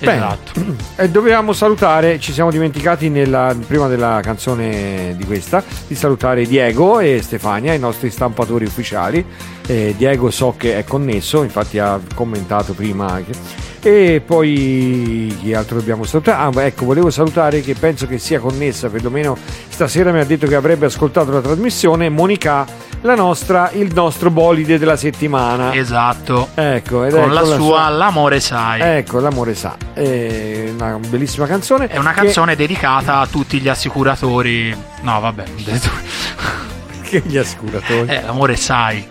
Bene. 0.00 0.16
Esatto. 0.16 0.52
E 0.96 1.10
dovevamo 1.10 1.52
salutare, 1.52 2.18
ci 2.18 2.32
siamo 2.32 2.50
dimenticati 2.50 3.10
nella- 3.10 3.54
prima 3.66 3.86
della 3.86 4.20
canzone 4.22 5.14
di 5.14 5.24
questa, 5.26 5.62
di 5.86 5.94
salutare 5.94 6.46
Diego 6.46 7.00
e 7.00 7.20
Stefania, 7.22 7.74
i 7.74 7.78
nostri 7.78 8.10
stampatori 8.10 8.64
ufficiali. 8.64 9.22
Eh, 9.66 9.94
Diego 9.98 10.30
so 10.30 10.54
che 10.56 10.78
è 10.78 10.84
connesso, 10.84 11.42
infatti 11.42 11.78
ha 11.78 12.00
commentato 12.14 12.72
prima 12.72 13.08
anche. 13.10 13.32
E 13.82 14.22
poi 14.24 15.34
chi 15.40 15.54
altro 15.54 15.78
dobbiamo 15.78 16.04
salutare? 16.04 16.58
Ah, 16.58 16.64
ecco, 16.66 16.84
volevo 16.84 17.08
salutare 17.10 17.62
che 17.62 17.74
penso 17.74 18.06
che 18.06 18.18
sia 18.18 18.38
connessa, 18.38 18.88
perlomeno 18.90 19.36
stasera 19.68 20.12
mi 20.12 20.20
ha 20.20 20.24
detto 20.24 20.46
che 20.46 20.54
avrebbe 20.54 20.84
ascoltato 20.86 21.30
la 21.30 21.40
trasmissione, 21.40 22.10
Monica, 22.10 22.66
la 23.00 23.14
nostra, 23.14 23.70
il 23.72 23.90
nostro 23.94 24.30
bolide 24.30 24.78
della 24.78 24.96
settimana. 24.96 25.72
Esatto. 25.74 26.48
Ecco, 26.54 27.04
ed 27.04 27.12
Con 27.12 27.22
è 27.30 27.32
la 27.32 27.44
sua 27.44 27.88
L'amore 27.88 28.40
sai. 28.40 28.80
Ecco, 28.98 29.18
l'amore 29.18 29.54
sa. 29.54 29.74
È 29.94 30.70
una 30.74 30.98
bellissima 31.08 31.46
canzone. 31.46 31.86
È 31.86 31.96
una 31.96 32.12
che- 32.12 32.20
canzone 32.24 32.56
dedicata 32.56 33.20
a 33.20 33.26
tutti 33.26 33.60
gli 33.60 33.68
assicuratori. 33.68 34.76
No, 35.00 35.20
vabbè. 35.20 35.44
Che 37.02 37.22
gli 37.24 37.38
assicuratori. 37.38 38.08
Eh, 38.08 38.22
l'amore 38.22 38.56
sai. 38.56 39.04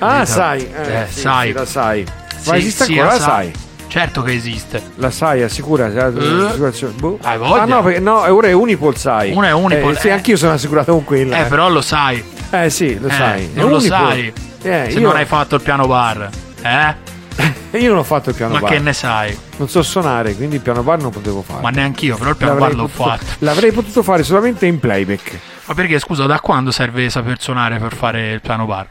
ah, 0.00 0.24
sai. 0.26 0.68
Eh, 0.70 0.92
Eh, 1.02 1.06
sì, 1.08 1.20
sai. 1.20 1.46
sì, 1.48 1.52
la 1.54 1.64
sai. 1.64 2.04
Ma 2.04 2.52
Sì, 2.52 2.56
esiste 2.58 2.84
sì, 2.84 2.92
ancora 2.98 3.14
la 3.14 3.18
sa- 3.20 3.24
sai? 3.24 3.52
Certo 3.96 4.20
che 4.22 4.32
esiste. 4.34 4.82
La 4.96 5.10
sai, 5.10 5.42
assicura. 5.42 5.88
l'assicurazione. 5.88 6.92
Boh. 6.98 7.18
hai 7.22 7.38
voglia? 7.38 7.62
Ah, 7.62 7.64
no, 7.64 7.82
perché, 7.82 7.98
no, 7.98 8.30
ora 8.30 8.48
è 8.48 8.52
Unipol 8.52 8.94
sai. 8.94 9.32
Una 9.32 9.48
è 9.48 9.52
Unipol, 9.52 9.94
Eh, 9.94 9.98
sì, 9.98 10.08
eh. 10.08 10.10
anch'io 10.10 10.36
sono 10.36 10.52
assicurato 10.52 10.92
con 10.92 11.04
quella. 11.04 11.38
Eh, 11.46 11.48
però 11.48 11.70
lo 11.70 11.80
sai. 11.80 12.22
Eh, 12.50 12.68
sì, 12.68 12.98
lo 13.00 13.08
Eh, 13.08 13.12
sai. 13.12 13.50
È 13.54 13.58
Non 13.58 13.70
lo 13.70 13.76
Unipol. 13.78 13.98
sai. 13.98 14.32
Eh, 14.60 14.86
Se 14.90 14.98
io, 14.98 15.06
non 15.06 15.16
hai 15.16 15.24
fatto 15.24 15.54
il 15.54 15.62
piano 15.62 15.86
bar. 15.86 16.28
Eh? 16.60 16.94
io 17.78 17.88
non 17.88 17.96
ho 17.98 18.02
fatto 18.02 18.28
il 18.28 18.34
piano 18.34 18.52
Ma 18.52 18.60
bar. 18.60 18.70
che 18.72 18.78
ne 18.80 18.92
sai? 18.92 19.34
Non 19.56 19.70
so 19.70 19.82
suonare, 19.82 20.34
quindi 20.34 20.56
il 20.56 20.60
piano 20.60 20.82
bar 20.82 21.00
non 21.00 21.10
potevo 21.10 21.40
fare. 21.40 21.62
Ma 21.62 21.70
neanch'io, 21.70 22.18
però 22.18 22.28
il 22.30 22.36
piano 22.36 22.52
L'avrei 22.52 22.74
bar 22.74 22.78
l'ho 22.78 22.88
potuto- 22.88 23.08
fatto. 23.08 23.24
L'avrei 23.46 23.72
potuto 23.72 24.02
fare 24.02 24.22
solamente 24.24 24.66
in 24.66 24.78
playback. 24.78 25.38
Ma 25.64 25.72
perché, 25.72 25.98
scusa, 26.00 26.26
da 26.26 26.38
quando 26.40 26.70
serve 26.70 27.08
saper 27.08 27.40
suonare 27.40 27.78
per 27.78 27.94
fare 27.94 28.32
il 28.32 28.42
piano 28.42 28.66
bar? 28.66 28.86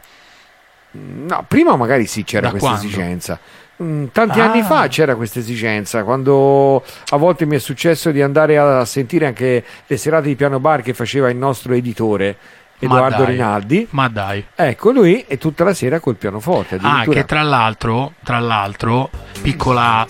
No, 0.90 1.44
prima 1.46 1.76
magari 1.76 2.06
sì 2.06 2.24
c'era 2.24 2.46
Da 2.46 2.50
questa 2.50 2.68
quando? 2.70 2.86
esigenza. 2.88 3.38
Mm, 3.82 4.06
tanti 4.12 4.40
Ah. 4.40 4.50
anni 4.50 4.62
fa 4.62 4.88
c'era 4.88 5.14
questa 5.16 5.38
esigenza, 5.38 6.02
quando 6.02 6.82
a 7.10 7.16
volte 7.16 7.44
mi 7.44 7.56
è 7.56 7.58
successo 7.58 8.10
di 8.10 8.22
andare 8.22 8.56
a 8.56 8.84
sentire 8.86 9.26
anche 9.26 9.62
le 9.86 9.96
serate 9.98 10.28
di 10.28 10.34
piano 10.36 10.58
bar 10.60 10.80
che 10.80 10.94
faceva 10.94 11.28
il 11.28 11.36
nostro 11.36 11.74
editore 11.74 12.36
Ma 12.78 12.86
Edoardo 12.86 13.22
dai. 13.24 13.32
Rinaldi. 13.32 13.86
Ma 13.90 14.08
dai. 14.08 14.44
Ecco, 14.54 14.90
lui 14.92 15.24
è 15.26 15.36
tutta 15.38 15.64
la 15.64 15.74
sera 15.74 15.98
col 16.00 16.16
pianoforte. 16.16 16.78
Ah, 16.80 17.04
che 17.08 17.24
tra 17.24 17.42
l'altro, 17.42 18.12
tra 18.22 18.38
l'altro, 18.38 19.10
piccola 19.42 20.06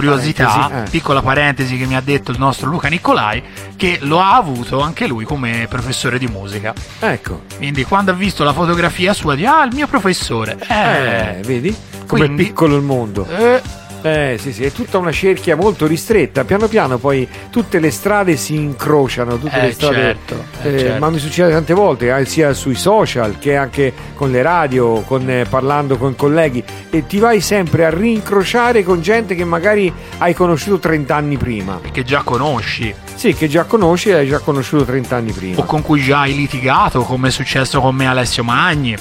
curiosità, 0.00 0.46
Parentesi, 0.46 0.86
eh. 0.86 0.90
piccola 0.90 1.22
parentesi 1.22 1.76
che 1.78 1.86
mi 1.86 1.96
ha 1.96 2.00
detto 2.02 2.30
il 2.30 2.38
nostro 2.38 2.68
Luca 2.68 2.88
Nicolai, 2.88 3.42
che 3.76 3.98
lo 4.02 4.20
ha 4.20 4.36
avuto 4.36 4.80
anche 4.80 5.06
lui 5.06 5.24
come 5.24 5.66
professore 5.68 6.18
di 6.18 6.26
musica. 6.26 6.74
Ecco, 7.00 7.42
Quindi 7.56 7.84
quando 7.84 8.10
ha 8.10 8.14
visto 8.14 8.44
la 8.44 8.52
fotografia 8.52 9.12
sua 9.14 9.34
di 9.34 9.46
ah, 9.46 9.62
il 9.64 9.74
mio 9.74 9.86
professore. 9.86 10.58
eh, 10.68 11.38
Eh, 11.38 11.42
vedi? 11.44 11.74
Come 12.06 12.24
Quindi- 12.26 12.44
piccolo 12.44 12.76
il 12.76 12.82
mondo. 12.82 13.26
eh, 13.26 13.60
Eh 14.02 14.36
sì, 14.38 14.52
sì, 14.52 14.62
è 14.64 14.70
tutta 14.70 14.98
una 14.98 15.10
cerchia 15.10 15.56
molto 15.56 15.86
ristretta. 15.86 16.44
Piano 16.44 16.68
piano 16.68 16.98
poi 16.98 17.26
tutte 17.50 17.80
le 17.80 17.90
strade 17.90 18.36
si 18.36 18.54
incrociano, 18.54 19.36
tutte 19.38 19.58
Eh, 19.58 19.62
le 19.66 19.72
strade. 19.72 19.96
certo, 19.96 20.44
eh, 20.62 20.74
eh, 20.74 20.78
certo. 20.78 20.98
Ma 21.00 21.10
mi 21.10 21.18
succede 21.18 21.50
tante 21.50 21.74
volte, 21.74 22.14
eh, 22.16 22.24
sia 22.24 22.52
sui 22.52 22.76
social 22.76 23.38
che 23.38 23.56
anche 23.56 23.92
con 24.14 24.30
le 24.30 24.42
radio, 24.42 25.00
con, 25.00 25.28
eh, 25.28 25.44
parlando 25.48 25.96
con 25.96 26.14
colleghi, 26.14 26.62
e 26.90 27.06
ti 27.06 27.18
vai 27.18 27.40
sempre 27.40 27.84
a 27.84 27.90
rincrociare 27.90 28.84
con 28.84 29.00
gente 29.00 29.34
che 29.34 29.44
magari 29.44 29.92
hai 30.18 30.34
conosciuto 30.34 30.78
30 30.78 31.14
anni 31.16 31.36
prima. 31.36 31.80
che 31.90 32.04
già 32.04 32.22
conosci 32.22 32.94
Sì, 33.14 33.34
che 33.34 33.48
già 33.48 33.64
conosci 33.64 34.10
e 34.10 34.14
hai 34.14 34.28
già 34.28 34.38
conosciuto 34.38 34.84
30 34.84 35.16
anni 35.16 35.32
prima. 35.32 35.58
o 35.60 35.64
con 35.64 35.82
cui 35.82 36.00
già 36.02 36.20
hai 36.20 36.34
litigato, 36.36 37.00
come 37.02 37.28
è 37.28 37.30
successo 37.32 37.80
con 37.80 37.94
me 37.94 38.06
Alessio 38.06 38.44
Magni, 38.44 38.94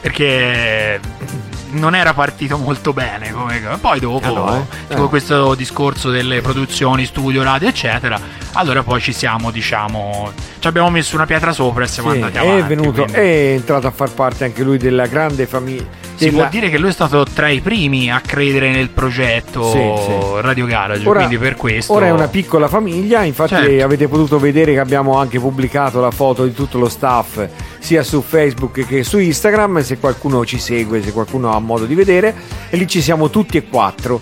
perché 0.00 0.98
non 1.72 1.94
era 1.94 2.12
partito 2.14 2.56
molto 2.58 2.92
bene. 2.92 3.30
Come... 3.32 3.60
Poi 3.80 4.00
dopo, 4.00 4.26
Ah, 4.26 4.50
no, 4.50 4.56
eh? 4.56 4.86
dopo 4.88 5.04
Eh. 5.04 5.08
questo 5.08 5.54
discorso 5.54 6.10
delle 6.10 6.40
produzioni, 6.40 7.04
studio, 7.04 7.42
radio, 7.42 7.68
eccetera, 7.68 8.18
allora 8.52 8.82
poi 8.82 9.00
ci 9.00 9.12
siamo, 9.12 9.50
diciamo, 9.50 10.32
ci 10.58 10.66
abbiamo 10.68 10.90
messo 10.90 11.14
una 11.16 11.26
pietra 11.26 11.52
sopra 11.52 11.84
e 11.84 11.86
siamo 11.88 12.10
Sì, 12.10 12.16
andati 12.16 12.38
avanti. 12.38 12.60
è 12.60 12.64
venuto, 12.64 12.90
quindi 13.02 13.12
è 13.14 13.52
entrato 13.54 13.86
a 13.86 13.90
far 13.90 14.10
parte 14.12 14.44
anche 14.44 14.62
lui 14.62 14.78
della 14.78 15.06
grande 15.06 15.46
famiglia. 15.46 15.99
Si 16.24 16.30
può 16.30 16.46
dire 16.50 16.70
che 16.70 16.78
lui 16.78 16.88
è 16.88 16.92
stato 16.92 17.24
tra 17.24 17.48
i 17.48 17.60
primi 17.60 18.10
a 18.10 18.20
credere 18.20 18.70
nel 18.70 18.90
progetto 18.90 19.70
Sì, 19.70 19.78
sì. 19.78 20.40
Radio 20.40 20.66
Garage, 20.66 21.08
Ora- 21.08 21.18
quindi 21.18 21.38
per 21.38 21.56
questo... 21.56 21.92
Ora 21.92 22.06
è 22.06 22.10
una 22.10 22.28
piccola 22.28 22.68
famiglia, 22.68 23.22
infatti 23.22 23.54
Certo. 23.54 23.84
avete 23.84 24.08
potuto 24.08 24.38
vedere 24.38 24.72
che 24.72 24.78
abbiamo 24.80 25.16
anche 25.16 25.38
pubblicato 25.40 26.00
la 26.00 26.10
foto 26.10 26.44
di 26.44 26.52
tutto 26.52 26.78
lo 26.78 26.88
staff 26.88 27.46
sia 27.78 28.02
su 28.02 28.22
Facebook 28.22 28.86
che 28.86 29.02
su 29.04 29.18
Instagram, 29.18 29.82
se 29.82 29.98
qualcuno 29.98 30.44
ci 30.44 30.58
segue, 30.58 31.02
se 31.02 31.12
qualcuno 31.12 31.52
ha 31.54 31.58
modo 31.58 31.86
di 31.86 31.94
vedere, 31.94 32.34
e 32.68 32.76
lì 32.76 32.86
ci 32.86 33.00
siamo 33.00 33.30
tutti 33.30 33.56
e 33.56 33.66
quattro. 33.68 34.20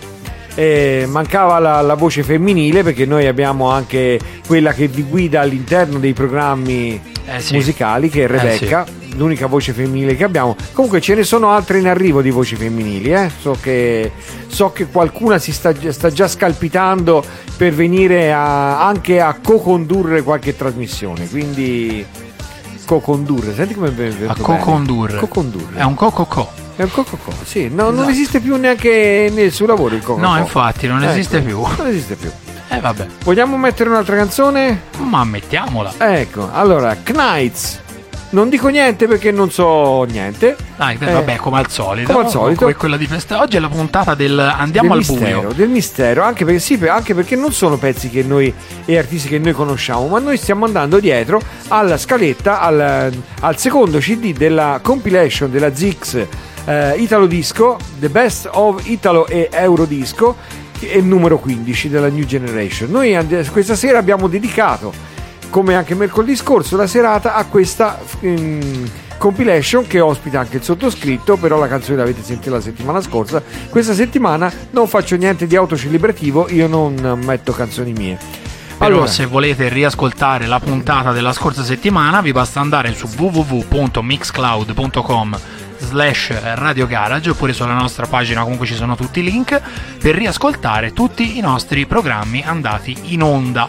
Eh, 0.59 1.05
mancava 1.07 1.57
la, 1.57 1.79
la 1.79 1.93
voce 1.93 2.21
femminile 2.21 2.83
perché 2.83 3.05
noi 3.05 3.25
abbiamo 3.27 3.69
anche 3.69 4.19
quella 4.45 4.73
che 4.73 4.89
vi 4.89 5.03
guida 5.03 5.39
all'interno 5.39 5.99
dei 5.99 6.11
programmi 6.11 7.01
Eh 7.25 7.39
sì. 7.39 7.53
musicali 7.53 8.09
che 8.09 8.25
è 8.25 8.27
Rebecca, 8.27 8.85
l'unica 9.15 9.45
voce 9.47 9.71
femminile 9.71 10.17
che 10.17 10.25
abbiamo. 10.25 10.57
Comunque 10.73 10.99
ce 10.99 11.15
ne 11.15 11.23
sono 11.23 11.51
altre 11.51 11.79
in 11.79 11.87
arrivo 11.87 12.21
di 12.21 12.29
voci 12.29 12.57
femminili, 12.57 13.13
eh? 13.13 13.31
so, 13.39 13.55
che, 13.61 14.11
so 14.47 14.73
che 14.73 14.87
qualcuna 14.87 15.37
si 15.37 15.53
sta, 15.53 15.71
sta 15.91 16.11
già 16.11 16.27
scalpitando 16.27 17.23
per 17.55 17.71
venire 17.73 18.33
a- 18.33 18.85
anche 18.85 19.21
a 19.21 19.37
co-condurre 19.41 20.23
qualche 20.23 20.57
trasmissione, 20.57 21.29
quindi 21.29 22.05
co-condurre, 22.83 23.55
senti 23.55 23.75
come 23.75 23.87
è 23.87 23.91
venuto 23.91 24.29
A 24.29 24.35
co-condurre. 24.35 25.17
Co-condurre. 25.19 25.79
È 25.79 25.83
un 25.83 25.93
co-co-co. 25.93 26.67
È 26.79 26.83
un 26.83 26.91
co-co-co, 26.91 27.33
sì, 27.43 27.67
no, 27.67 27.83
non 27.89 27.93
Esatto. 27.95 28.09
esiste 28.09 28.39
più 28.39 28.55
neanche 28.55 29.29
nel 29.33 29.51
suo 29.51 29.65
lavoro 29.65 29.95
il 29.95 30.01
co-co-co. 30.01 30.25
No, 30.25 30.37
infatti, 30.37 30.87
non 30.87 31.03
Ecco, 31.03 31.11
esiste 31.11 31.41
più. 31.41 31.59
Non 31.77 31.87
esiste 31.87 32.15
più. 32.15 32.31
Eh 32.69 32.79
vabbè, 32.79 33.05
Vogliamo 33.25 33.57
mettere 33.57 33.89
un'altra 33.89 34.15
canzone? 34.15 34.83
ma 34.99 35.25
mettiamola. 35.25 35.91
Ecco, 35.97 36.49
allora, 36.53 36.95
Knights. 36.95 37.81
Non 38.31 38.47
dico 38.47 38.69
niente 38.69 39.07
perché 39.07 39.31
non 39.31 39.51
so 39.51 40.03
niente. 40.03 40.55
Eh, 40.77 40.95
vabbè, 40.97 41.35
come 41.35 41.57
al 41.59 41.69
solito. 41.69 42.13
come 42.13 42.23
al 42.25 42.29
solito. 42.31 42.59
Come 42.61 42.75
quella 42.75 42.95
di 42.95 43.07
festa. 43.07 43.41
Oggi 43.41 43.57
è 43.57 43.59
la 43.59 43.67
puntata 43.67 44.13
del 44.15 44.39
andiamo 44.39 44.89
del 44.95 45.03
al 45.03 45.05
mistero, 45.09 45.39
buio. 45.41 45.53
del 45.53 45.67
mistero, 45.67 46.23
anche 46.23 46.45
perché, 46.45 46.59
sì, 46.59 46.79
anche 46.87 47.13
perché 47.13 47.35
non 47.35 47.51
sono 47.51 47.75
pezzi 47.77 48.09
che 48.09 48.23
noi 48.23 48.53
e 48.85 48.97
artisti 48.97 49.27
che 49.27 49.39
noi 49.39 49.51
conosciamo, 49.51 50.07
ma 50.07 50.19
noi 50.19 50.37
stiamo 50.37 50.63
andando 50.63 50.99
dietro 51.01 51.41
alla 51.67 51.97
scaletta, 51.97 52.61
al, 52.61 53.11
al 53.41 53.57
secondo 53.57 53.97
CD 53.97 54.31
della 54.31 54.79
compilation 54.81 55.51
della 55.51 55.75
Zix 55.75 56.25
eh, 56.69 56.95
Italo 56.97 57.25
Disco, 57.25 57.79
The 57.97 58.09
Best 58.09 58.47
of 58.51 58.87
Italo 58.87 59.25
e 59.25 59.49
Eurodisco, 59.51 60.35
è 60.79 60.95
il 60.95 61.03
numero 61.03 61.39
15 61.39 61.89
della 61.89 62.09
New 62.09 62.25
Generation. 62.25 62.91
Noi 62.91 63.17
questa 63.51 63.73
sera 63.75 63.97
abbiamo 63.97 64.27
dedicato, 64.27 64.93
come 65.49 65.73
anche 65.73 65.95
mercoledì 65.95 66.35
scorso, 66.35 66.77
la 66.77 66.85
serata 66.85 67.33
a 67.33 67.45
questa 67.45 67.97
mm, 68.23 68.85
compilation 69.17 69.87
che 69.87 69.99
ospita 69.99 70.39
anche 70.39 70.57
il 70.57 70.63
sottoscritto, 70.63 71.37
però 71.37 71.57
la 71.57 71.67
canzone 71.67 71.97
l'avete 71.97 72.21
sentita 72.21 72.51
la 72.51 72.61
settimana 72.61 73.01
scorsa. 73.01 73.41
Questa 73.67 73.95
settimana 73.95 74.53
non 74.69 74.87
faccio 74.87 75.15
niente 75.15 75.47
di 75.47 75.55
autocelebrativo, 75.55 76.51
io 76.51 76.67
non 76.67 77.19
metto 77.25 77.51
canzoni 77.51 77.93
mie. 77.93 78.15
Però 78.77 78.91
Allora, 78.91 79.07
se 79.07 79.25
volete 79.25 79.69
riascoltare 79.69 80.45
la 80.45 80.59
puntata 80.59 81.11
della 81.11 81.33
scorsa 81.33 81.63
settimana 81.63 82.21
vi 82.21 82.31
basta 82.31 82.59
andare 82.61 82.93
su 82.93 83.07
www.mixcloud.com 83.17 85.37
slash 85.79 86.55
Radio 86.55 86.87
Garage 86.87 87.29
oppure 87.29 87.53
sulla 87.53 87.73
nostra 87.73 88.05
pagina 88.05 88.43
comunque 88.43 88.65
ci 88.65 88.75
sono 88.75 88.95
tutti 88.95 89.19
i 89.19 89.23
link 89.23 89.59
per 89.99 90.15
riascoltare 90.15 90.93
tutti 90.93 91.37
i 91.37 91.41
nostri 91.41 91.85
programmi 91.85 92.43
andati 92.45 92.95
in 93.13 93.23
onda. 93.23 93.67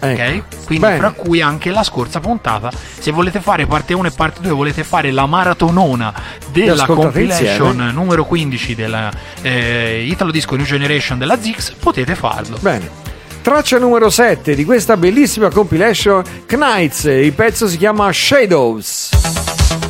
Ecco. 0.00 0.22
Ok? 0.22 0.66
Quindi 0.66 0.86
Bene. 0.86 0.98
fra 0.98 1.10
cui 1.10 1.40
anche 1.40 1.70
la 1.70 1.82
scorsa 1.82 2.20
puntata. 2.20 2.70
Se 2.72 3.10
volete 3.10 3.40
fare 3.40 3.66
parte 3.66 3.94
1 3.94 4.08
e 4.08 4.10
parte 4.10 4.40
2, 4.42 4.52
volete 4.52 4.84
fare 4.84 5.10
la 5.10 5.26
maratonona 5.26 6.12
della 6.52 6.86
compilation 6.86 7.72
insieme. 7.72 7.92
numero 7.92 8.24
15 8.24 8.74
della 8.74 9.10
eh, 9.42 10.04
Italo 10.08 10.30
Disco 10.30 10.56
New 10.56 10.64
Generation 10.66 11.18
della 11.18 11.40
Zix, 11.40 11.72
potete 11.72 12.14
farlo. 12.14 12.56
Bene. 12.60 13.06
Traccia 13.42 13.78
numero 13.78 14.10
7 14.10 14.54
di 14.54 14.64
questa 14.64 14.96
bellissima 14.96 15.48
compilation 15.48 16.22
Knights, 16.46 17.04
il 17.04 17.32
pezzo 17.32 17.66
si 17.66 17.78
chiama 17.78 18.12
Shadows. 18.12 19.87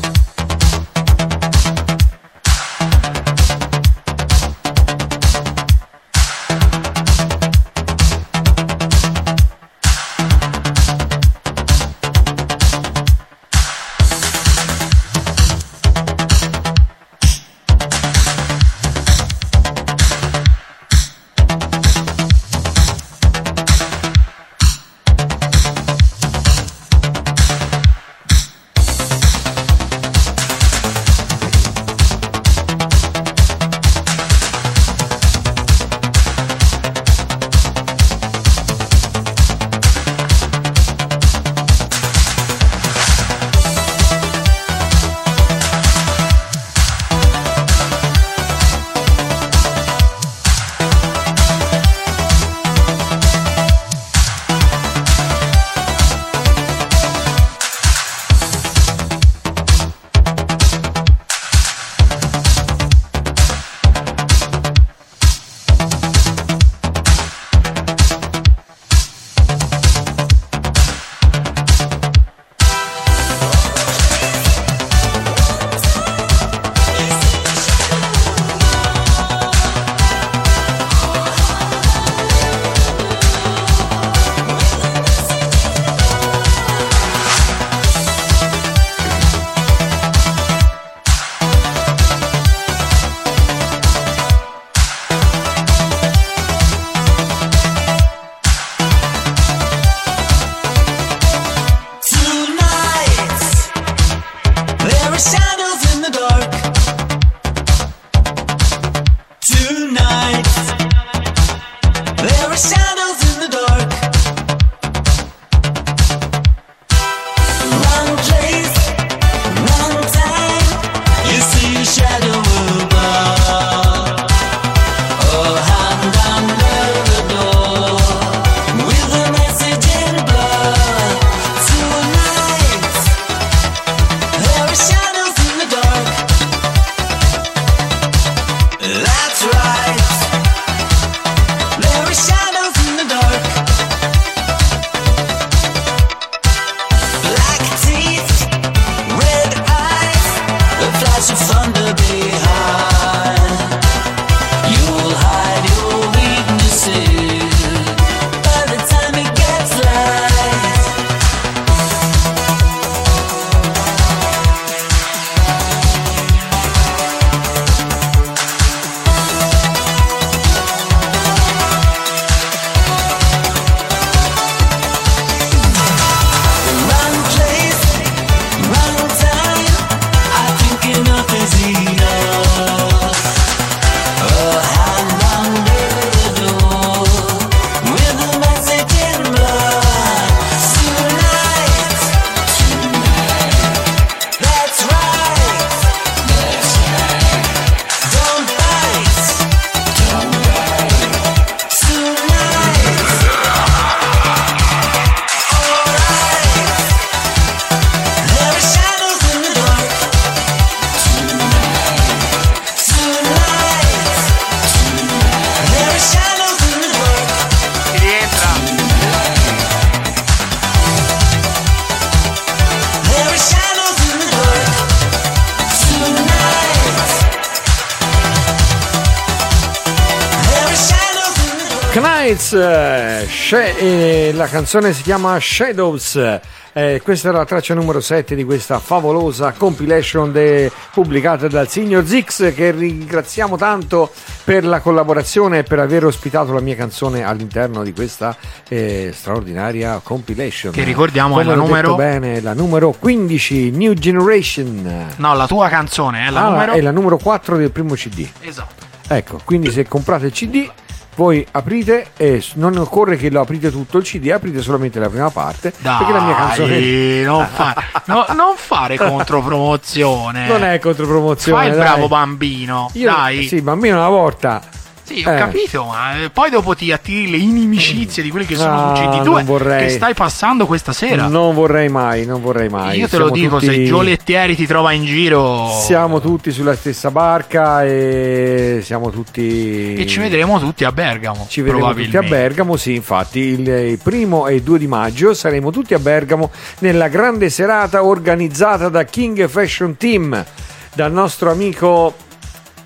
Canzone 234.48 234.92
si 234.92 235.02
chiama 235.02 235.38
Shadows. 235.38 236.40
Eh, 236.72 237.00
questa 237.02 237.28
era 237.28 237.38
la 237.38 237.44
traccia 237.44 237.74
numero 237.74 238.00
7 238.00 238.34
di 238.36 238.44
questa 238.44 238.78
favolosa 238.78 239.52
compilation 239.56 240.30
de- 240.30 240.70
pubblicata 240.92 241.48
dal 241.48 241.68
signor 241.68 242.06
Zix 242.06 242.54
che 242.54 242.70
ringraziamo 242.70 243.56
tanto 243.56 244.10
per 244.44 244.64
la 244.64 244.80
collaborazione 244.80 245.58
e 245.58 245.62
per 245.64 245.80
aver 245.80 246.04
ospitato 246.04 246.52
la 246.52 246.60
mia 246.60 246.76
canzone 246.76 247.24
all'interno 247.24 247.82
di 247.82 247.92
questa 247.92 248.36
eh, 248.68 249.10
straordinaria 249.12 250.00
compilation. 250.02 250.72
Che 250.72 250.84
ricordiamo 250.84 251.30
Come 251.36 251.42
è 251.42 251.46
la 251.46 251.54
numero- 251.54 251.94
bene, 251.96 252.40
la 252.40 252.52
numero 252.54 252.94
15, 252.96 253.70
New 253.70 253.94
Generation. 253.94 255.06
No, 255.16 255.34
la 255.34 255.46
tua 255.46 255.68
canzone 255.68 256.26
è 256.26 256.30
la 256.30 256.44
Ah, 256.46 256.50
numero. 256.50 256.72
è 256.72 256.80
la 256.80 256.90
numero 256.92 257.16
4 257.18 257.56
del 257.56 257.70
primo 257.70 257.94
CD. 257.94 258.26
Esatto. 258.40 258.86
Ecco, 259.10 259.40
quindi 259.44 259.70
se 259.70 259.88
comprate 259.88 260.26
il 260.26 260.32
CD 260.32 260.70
voi 261.18 261.44
aprite 261.50 262.10
e 262.16 262.40
non 262.54 262.76
occorre 262.76 263.16
che 263.16 263.28
lo 263.28 263.40
aprite 263.40 263.72
tutto 263.72 263.98
il 263.98 264.04
CD, 264.04 264.30
aprite 264.30 264.62
solamente 264.62 265.00
la 265.00 265.08
prima 265.08 265.30
parte, 265.30 265.72
Dai, 265.80 265.96
perché 265.98 266.12
la 266.12 266.20
mia 266.20 266.34
canzone 266.36 267.22
non, 267.24 267.48
fa- 267.52 267.74
no, 268.04 268.24
non 268.36 268.54
fare 268.54 268.94
contropromozione. 268.96 270.46
non 270.46 270.62
è 270.62 270.78
contropromozione. 270.78 271.58
Fai 271.60 271.70
il 271.70 271.76
bravo 271.76 272.06
bambino. 272.06 272.88
Io, 272.92 273.10
Dai. 273.10 273.48
Sì, 273.48 273.60
bambino 273.62 273.96
una 273.96 274.08
volta. 274.08 274.62
Sì, 275.08 275.24
ho 275.26 275.32
Eh. 275.32 275.36
capito, 275.38 275.84
ma 275.84 276.20
eh, 276.24 276.28
poi 276.30 276.50
dopo 276.50 276.74
ti 276.74 276.92
attiri 276.92 277.30
le 277.30 277.38
inimicizie 277.38 278.22
di 278.22 278.28
quelli 278.28 278.44
che 278.44 278.56
sono 278.56 278.92
Ah, 278.92 278.94
su 278.94 279.02
non 279.04 279.12
CD2 279.22 279.44
vorrei. 279.44 279.86
che 279.86 279.88
stai 279.90 280.12
passando 280.12 280.66
questa 280.66 280.92
sera. 280.92 281.28
Non 281.28 281.54
vorrei 281.54 281.88
mai, 281.88 282.26
non 282.26 282.42
vorrei 282.42 282.68
mai. 282.68 282.98
Io 282.98 283.08
te 283.08 283.16
lo 283.16 283.28
Siamo 283.28 283.40
dico, 283.40 283.58
tutti- 283.58 283.74
se 283.74 283.84
Gio 283.84 284.02
Lettieri 284.02 284.54
ti 284.54 284.66
trova 284.66 284.92
in 284.92 285.06
giro 285.06 285.70
Siamo 285.80 286.20
tutti 286.20 286.50
sulla 286.52 286.74
stessa 286.76 287.10
barca 287.10 287.84
e 287.86 288.80
siamo 288.82 289.10
tutti. 289.10 289.94
e 289.94 290.06
ci 290.06 290.18
vedremo 290.20 290.60
tutti 290.60 290.84
a 290.84 290.92
Bergamo. 290.92 291.46
Ci 291.48 291.62
vedremo 291.62 291.94
tutti 291.94 292.16
a. 292.16 292.22
Bergamo, 292.22 292.76
sì, 292.76 292.94
infatti 292.94 293.38
il, 293.38 293.66
il 293.66 293.98
primo 293.98 294.46
e 294.46 294.56
il 294.56 294.62
2 294.62 294.78
di 294.78 294.86
maggio 294.86 295.32
saremo 295.32 295.70
tutti 295.70 295.94
a 295.94 295.98
Bergamo 295.98 296.50
nella 296.80 297.08
grande 297.08 297.48
serata 297.48 298.04
organizzata 298.04 298.90
da 298.90 299.04
King 299.04 299.48
Fashion 299.48 299.96
Team, 299.96 300.44
dal 300.92 301.12
nostro 301.12 301.50
amico 301.50 302.14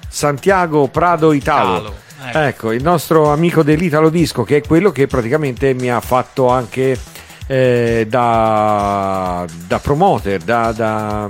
Santiago 0.09 0.89
Prado 0.89 1.33
Italo. 1.33 1.75
Italo, 1.79 1.95
ecco. 2.33 2.39
Ecco, 2.39 2.73
il 2.73 2.83
nostro 2.83 3.31
amico 3.31 3.63
dell'Italo 3.63 4.09
Disco, 4.09 4.43
che 4.43 4.59
è 4.59 4.63
quello 4.63 4.91
che 4.91 5.07
praticamente 5.07 5.75
mi 5.75 5.91
ha 5.91 6.01
fatto 6.01 6.49
anche 6.49 6.99
eh, 7.47 8.07
da, 8.09 9.45
da 9.67 9.79
promoter, 9.79 10.41
da, 10.41 10.73
da- 10.73 11.29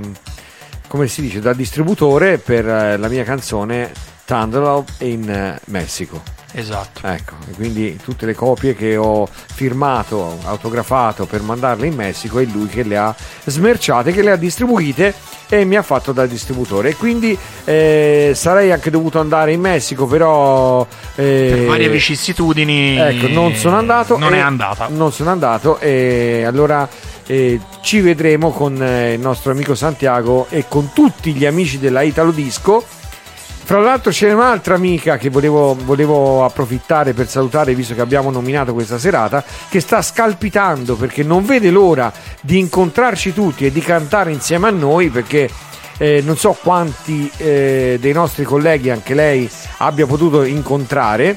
come 0.86 1.08
si 1.08 1.22
dice, 1.22 1.40
da 1.40 1.52
distributore 1.52 2.38
per 2.38 2.66
eh, 2.68 2.96
la 2.96 3.08
mia 3.08 3.24
canzone 3.24 3.92
Thunderlove 4.24 4.92
in 4.98 5.28
eh, 5.28 5.60
Messico. 5.66 6.22
Esatto. 6.52 7.06
Ecco, 7.06 7.34
quindi 7.54 7.98
tutte 8.02 8.26
le 8.26 8.34
copie 8.34 8.74
che 8.74 8.96
ho 8.96 9.26
firmato, 9.26 10.38
autografato 10.44 11.24
per 11.24 11.40
mandarle 11.40 11.86
in 11.86 11.94
Messico 11.94 12.38
è 12.38 12.44
lui 12.44 12.66
che 12.66 12.82
le 12.82 12.98
ha 12.98 13.16
smerciate, 13.44 14.12
che 14.12 14.22
le 14.22 14.32
ha 14.32 14.36
distribuite 14.36 15.14
e 15.52 15.66
mi 15.66 15.76
ha 15.76 15.82
fatto 15.82 16.12
da 16.12 16.24
distributore. 16.24 16.88
E 16.90 16.96
quindi 16.96 17.36
eh, 17.66 18.32
sarei 18.34 18.72
anche 18.72 18.88
dovuto 18.88 19.20
andare 19.20 19.52
in 19.52 19.60
Messico, 19.60 20.06
però... 20.06 20.86
eh, 21.14 21.52
Per 21.54 21.64
varie 21.66 21.90
vicissitudini 21.90 22.96
Ecco, 22.96 23.28
non 23.28 23.54
sono 23.54 23.76
andato. 23.76 24.16
Non 24.16 24.32
è 24.32 24.38
andata. 24.38 24.88
Non 24.90 25.12
sono 25.12 25.28
andato 25.28 25.78
e 25.78 26.44
allora 26.46 26.88
eh, 27.26 27.60
ci 27.82 28.00
vedremo 28.00 28.50
con 28.50 28.82
eh, 28.82 29.12
il 29.12 29.20
nostro 29.20 29.52
amico 29.52 29.74
Santiago 29.74 30.46
e 30.48 30.64
con 30.68 30.90
tutti 30.94 31.34
gli 31.34 31.44
amici 31.44 31.78
della 31.78 32.00
Italo 32.00 32.30
Disco. 32.30 32.82
Fra 33.64 33.80
l'altro 33.80 34.10
c'è 34.10 34.32
un'altra 34.32 34.74
amica 34.74 35.16
che 35.16 35.30
volevo, 35.30 35.74
volevo 35.74 36.44
approfittare 36.44 37.14
per 37.14 37.28
salutare, 37.28 37.74
visto 37.74 37.94
che 37.94 38.00
abbiamo 38.00 38.30
nominato 38.30 38.74
questa 38.74 38.98
serata, 38.98 39.42
che 39.68 39.80
sta 39.80 40.02
scalpitando 40.02 40.96
perché 40.96 41.22
non 41.22 41.46
vede 41.46 41.70
l'ora 41.70 42.12
di 42.40 42.58
incontrarci 42.58 43.32
tutti 43.32 43.64
e 43.64 43.72
di 43.72 43.80
cantare 43.80 44.32
insieme 44.32 44.68
a 44.68 44.70
noi 44.70 45.08
perché 45.08 45.48
eh, 45.96 46.20
non 46.24 46.36
so 46.36 46.56
quanti 46.60 47.30
eh, 47.36 47.96
dei 48.00 48.12
nostri 48.12 48.44
colleghi, 48.44 48.90
anche 48.90 49.14
lei, 49.14 49.48
abbia 49.78 50.06
potuto 50.06 50.42
incontrare. 50.42 51.36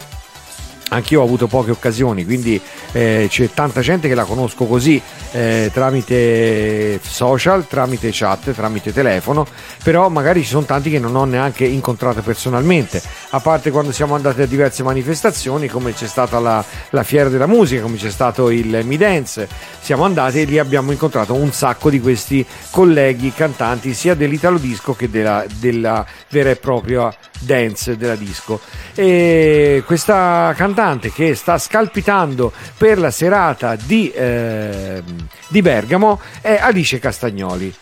Anch'io 0.89 1.21
ho 1.21 1.23
avuto 1.23 1.47
poche 1.47 1.71
occasioni, 1.71 2.23
quindi 2.25 2.61
eh, 2.91 3.25
c'è 3.27 3.49
tanta 3.51 3.81
gente 3.81 4.07
che 4.07 4.13
la 4.13 4.23
conosco 4.23 4.65
così 4.65 5.01
eh, 5.31 5.71
tramite 5.73 6.99
social, 7.01 7.67
tramite 7.67 8.09
chat, 8.11 8.51
tramite 8.53 8.93
telefono, 8.93 9.47
però 9.83 10.09
magari 10.09 10.43
ci 10.43 10.49
sono 10.49 10.65
tanti 10.65 10.91
che 10.91 10.99
non 10.99 11.15
ho 11.15 11.25
neanche 11.25 11.65
incontrato 11.65 12.21
personalmente, 12.21 13.01
a 13.31 13.39
parte 13.39 13.71
quando 13.71 13.91
siamo 13.91 14.13
andati 14.13 14.41
a 14.41 14.45
diverse 14.45 14.83
manifestazioni, 14.83 15.67
come 15.67 15.93
c'è 15.93 16.07
stata 16.07 16.39
la, 16.39 16.63
la 16.91 17.03
Fiera 17.03 17.29
della 17.29 17.47
Musica, 17.47 17.81
come 17.81 17.97
c'è 17.97 18.11
stato 18.11 18.51
il 18.51 18.81
Mi 18.83 18.97
Dance, 18.97 19.47
siamo 19.81 20.03
andati 20.03 20.41
e 20.41 20.45
lì 20.45 20.59
abbiamo 20.59 20.91
incontrato 20.91 21.33
un 21.33 21.51
sacco 21.51 21.89
di 21.89 21.99
questi 21.99 22.45
colleghi 22.69 23.33
cantanti 23.33 23.93
sia 23.93 24.13
dell'Italo 24.13 24.59
Disco 24.59 24.93
che 24.93 25.09
della, 25.09 25.45
della 25.59 26.05
vera 26.29 26.51
e 26.51 26.55
propria 26.55 27.13
dance 27.39 27.97
della 27.97 28.15
disco. 28.15 28.59
E 28.93 29.83
questa 29.85 30.53
cantante 30.55 31.11
che 31.11 31.35
sta 31.35 31.57
scalpitando 31.57 32.51
per 32.77 32.99
la 32.99 33.11
serata 33.11 33.75
di, 33.75 34.11
ehm, 34.13 35.03
di 35.47 35.61
Bergamo 35.61 36.19
è 36.41 36.57
Alice 36.59 36.99
Castagnoli. 36.99 37.73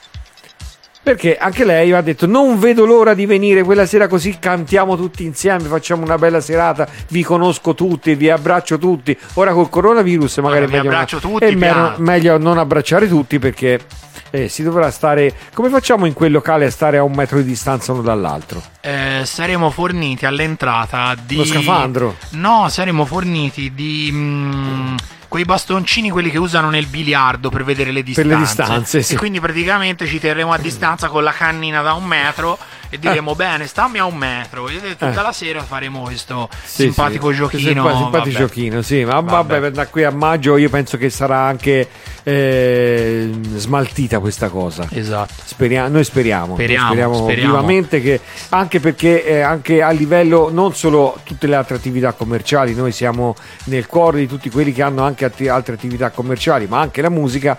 Perché 1.03 1.35
anche 1.35 1.65
lei 1.65 1.91
ha 1.91 1.99
detto 1.99 2.25
non 2.27 2.57
vedo 2.57 2.85
l'ora 2.85 3.13
di 3.13 3.25
venire 3.25 3.63
quella 3.63 3.85
sera 3.85 4.07
così 4.07 4.39
cantiamo 4.39 4.95
tutti 4.95 5.25
insieme 5.25 5.63
facciamo 5.63 6.01
una 6.01 6.17
bella 6.17 6.39
serata 6.39 6.87
vi 7.09 7.23
conosco 7.23 7.75
tutti 7.75 8.15
vi 8.15 8.29
abbraccio 8.29 8.77
tutti. 8.77 9.17
Ora 9.33 9.51
col 9.51 9.67
coronavirus 9.67 10.37
magari 10.37 10.67
vi 10.67 10.77
è 10.77 10.81
meglio, 10.81 11.19
tutti, 11.19 11.43
è 11.43 11.93
meglio 11.97 12.37
non 12.37 12.57
abbracciare 12.57 13.09
tutti 13.09 13.37
perché 13.37 13.81
eh, 14.35 14.49
si 14.49 14.63
dovrà 14.63 14.89
stare 14.89 15.31
come 15.53 15.69
facciamo 15.69 16.07
in 16.07 16.13
quel 16.13 16.31
locale 16.31 16.65
a 16.65 16.71
stare 16.71 16.97
a 16.97 17.03
un 17.03 17.13
metro 17.13 17.37
di 17.37 17.43
distanza 17.43 17.91
uno 17.91 18.01
dall'altro 18.01 18.63
Eh, 18.81 19.21
saremo 19.25 19.69
forniti 19.69 20.25
all'entrata 20.25 21.15
di. 21.23 21.35
Lo 21.35 21.45
scafandro. 21.45 22.15
No, 22.31 22.67
saremo 22.69 23.05
forniti 23.05 23.71
di. 23.75 24.09
mm, 24.11 24.95
quei 25.27 25.45
bastoncini 25.45 26.09
quelli 26.09 26.29
che 26.31 26.37
usano 26.39 26.69
nel 26.69 26.87
biliardo 26.87 27.49
per 27.49 27.63
vedere 27.63 27.91
le 27.91 28.03
Per 28.03 28.13
distanze. 28.13 28.33
le 28.33 28.39
distanze, 28.39 29.01
sì. 29.03 29.13
E 29.13 29.17
quindi 29.17 29.39
praticamente 29.39 30.07
ci 30.07 30.19
terremo 30.19 30.51
a 30.51 30.57
distanza 30.57 31.07
con 31.09 31.23
la 31.23 31.31
cannina 31.31 31.81
da 31.81 31.93
un 31.93 32.03
metro 32.05 32.57
e 32.93 32.99
diremo 32.99 33.33
bene, 33.33 33.65
stammi 33.65 33.97
a 33.97 34.05
un 34.05 34.15
metro. 34.15 34.67
E 34.67 34.79
tutta 34.79 35.09
Eh. 35.11 35.23
la 35.23 35.31
sera 35.31 35.63
faremo 35.63 36.01
questo 36.03 36.47
Sì, 36.63 36.83
simpatico 36.83 37.31
sì. 37.31 37.37
giochino. 37.37 37.59
Simpa- 37.71 37.95
simpatico 37.97 38.37
giochino, 38.37 38.81
sì, 38.83 39.03
ma 39.03 39.19
vabbè. 39.19 39.59
Vabbè. 39.59 39.71
da 39.71 39.87
qui 39.87 40.03
a 40.03 40.11
maggio 40.11 40.57
io 40.57 40.69
penso 40.69 40.97
che 40.97 41.09
sarà 41.09 41.39
anche 41.39 41.87
eh, 42.23 43.29
smaltita 43.55 44.19
questa 44.19 44.49
cosa. 44.49 44.87
Esatto. 44.91 45.33
Speria- 45.43 45.87
noi 45.87 46.03
speriamo, 46.03 46.53
Speriamo, 46.53 46.85
speriamo, 46.87 47.15
speriamo. 47.23 47.55
vivamente 47.55 47.99
che 48.01 48.19
anche 48.49 48.79
perché 48.79 49.25
eh, 49.25 49.41
anche 49.41 49.81
a 49.81 49.89
livello 49.89 50.49
non 50.51 50.75
solo 50.75 51.17
tutte 51.23 51.47
le 51.47 51.55
altre 51.55 51.75
attività 51.75 52.11
commerciali, 52.11 52.75
noi 52.75 52.91
siamo 52.91 53.35
nel 53.65 53.87
cuore 53.87 54.19
di 54.19 54.27
tutti 54.27 54.49
quelli 54.51 54.71
che 54.71 54.83
hanno 54.83 55.03
anche 55.03 55.25
atti- 55.25 55.47
altre 55.47 55.73
attività 55.73 56.11
commerciali, 56.11 56.67
ma 56.67 56.79
anche 56.79 57.01
la 57.01 57.09
musica 57.09 57.57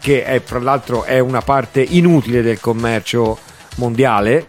che 0.00 0.24
è, 0.24 0.40
fra 0.44 0.58
l'altro 0.58 1.04
è 1.04 1.18
una 1.20 1.40
parte 1.42 1.80
inutile 1.80 2.42
del 2.42 2.58
commercio 2.60 3.38
mondiale, 3.76 4.46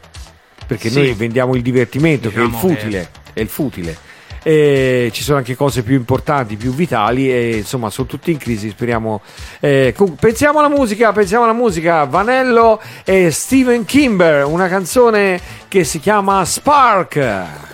perché 0.66 0.90
Sì. 0.90 1.00
noi 1.00 1.14
vendiamo 1.14 1.56
il 1.56 1.62
divertimento 1.62 2.30
che 2.30 2.38
è 2.38 2.42
il 2.44 2.50
Diciamo 2.50 2.68
futile, 2.74 3.10
è 3.34 3.40
il 3.40 3.48
futile. 3.50 3.98
E 4.48 5.10
ci 5.12 5.24
sono 5.24 5.40
anche 5.40 5.56
cose 5.56 5.82
più 5.82 5.96
importanti, 5.96 6.56
più 6.56 6.72
vitali 6.72 7.32
e 7.34 7.58
insomma 7.58 7.90
sono 7.90 8.06
tutti 8.08 8.30
in 8.32 8.38
crisi, 8.38 8.70
speriamo. 8.70 9.22
eh, 9.60 9.96
pensiamo 10.20 10.60
alla 10.60 10.70
musica, 10.70 11.12
pensiamo 11.14 11.46
alla 11.46 11.54
musica, 11.54 12.04
Vanello 12.04 12.80
e 13.04 13.32
Steven 13.32 13.86
Kimber, 13.86 14.46
una 14.46 14.68
canzone 14.68 15.40
che 15.68 15.84
si 15.84 16.00
chiama 16.00 16.46
Spark. 16.46 17.74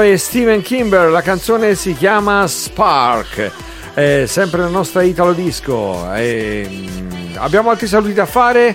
E 0.00 0.16
Steven 0.16 0.62
Kimber. 0.62 1.10
La 1.10 1.22
canzone 1.22 1.74
si 1.74 1.94
chiama 1.94 2.46
Spark. 2.46 3.50
È 3.94 4.24
sempre 4.26 4.60
la 4.62 4.68
nostra 4.68 5.02
Italo 5.02 5.32
Disco. 5.32 6.12
E, 6.14 6.66
mm, 6.70 7.36
abbiamo 7.36 7.70
altri 7.70 7.86
saluti 7.86 8.12
da 8.12 8.26
fare? 8.26 8.68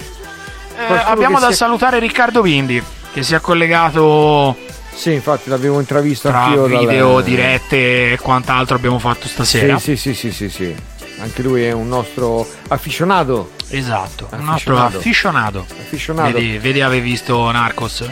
Eh, 0.77 0.93
abbiamo 1.05 1.39
da 1.39 1.49
si- 1.49 1.55
salutare 1.55 1.99
Riccardo 1.99 2.41
Vindi 2.41 2.81
che 3.13 3.23
si 3.23 3.33
è 3.33 3.39
collegato 3.39 4.57
Sì, 4.93 5.13
infatti 5.13 5.49
l'avevo 5.49 5.79
intravisto 5.79 6.27
tra 6.27 6.43
anch'io. 6.43 6.65
video, 6.65 7.21
dirette 7.21 8.11
e 8.11 8.17
quant'altro 8.19 8.75
abbiamo 8.75 8.99
fatto 8.99 9.27
stasera. 9.27 9.79
Sì, 9.79 9.95
sì, 9.95 10.13
sì, 10.13 10.31
sì, 10.31 10.49
sì, 10.49 10.49
sì. 10.49 10.75
Anche 11.19 11.41
lui 11.43 11.63
è 11.63 11.71
un 11.71 11.87
nostro 11.87 12.45
afficionato. 12.67 13.51
Esatto, 13.69 14.27
un 14.31 14.43
nostro 14.43 14.77
afficionato. 14.77 15.65
Afficionado. 15.79 16.33
Vedi, 16.33 16.57
vedi 16.57 16.81
avevi 16.81 17.09
visto 17.09 17.49
Narcos? 17.51 18.03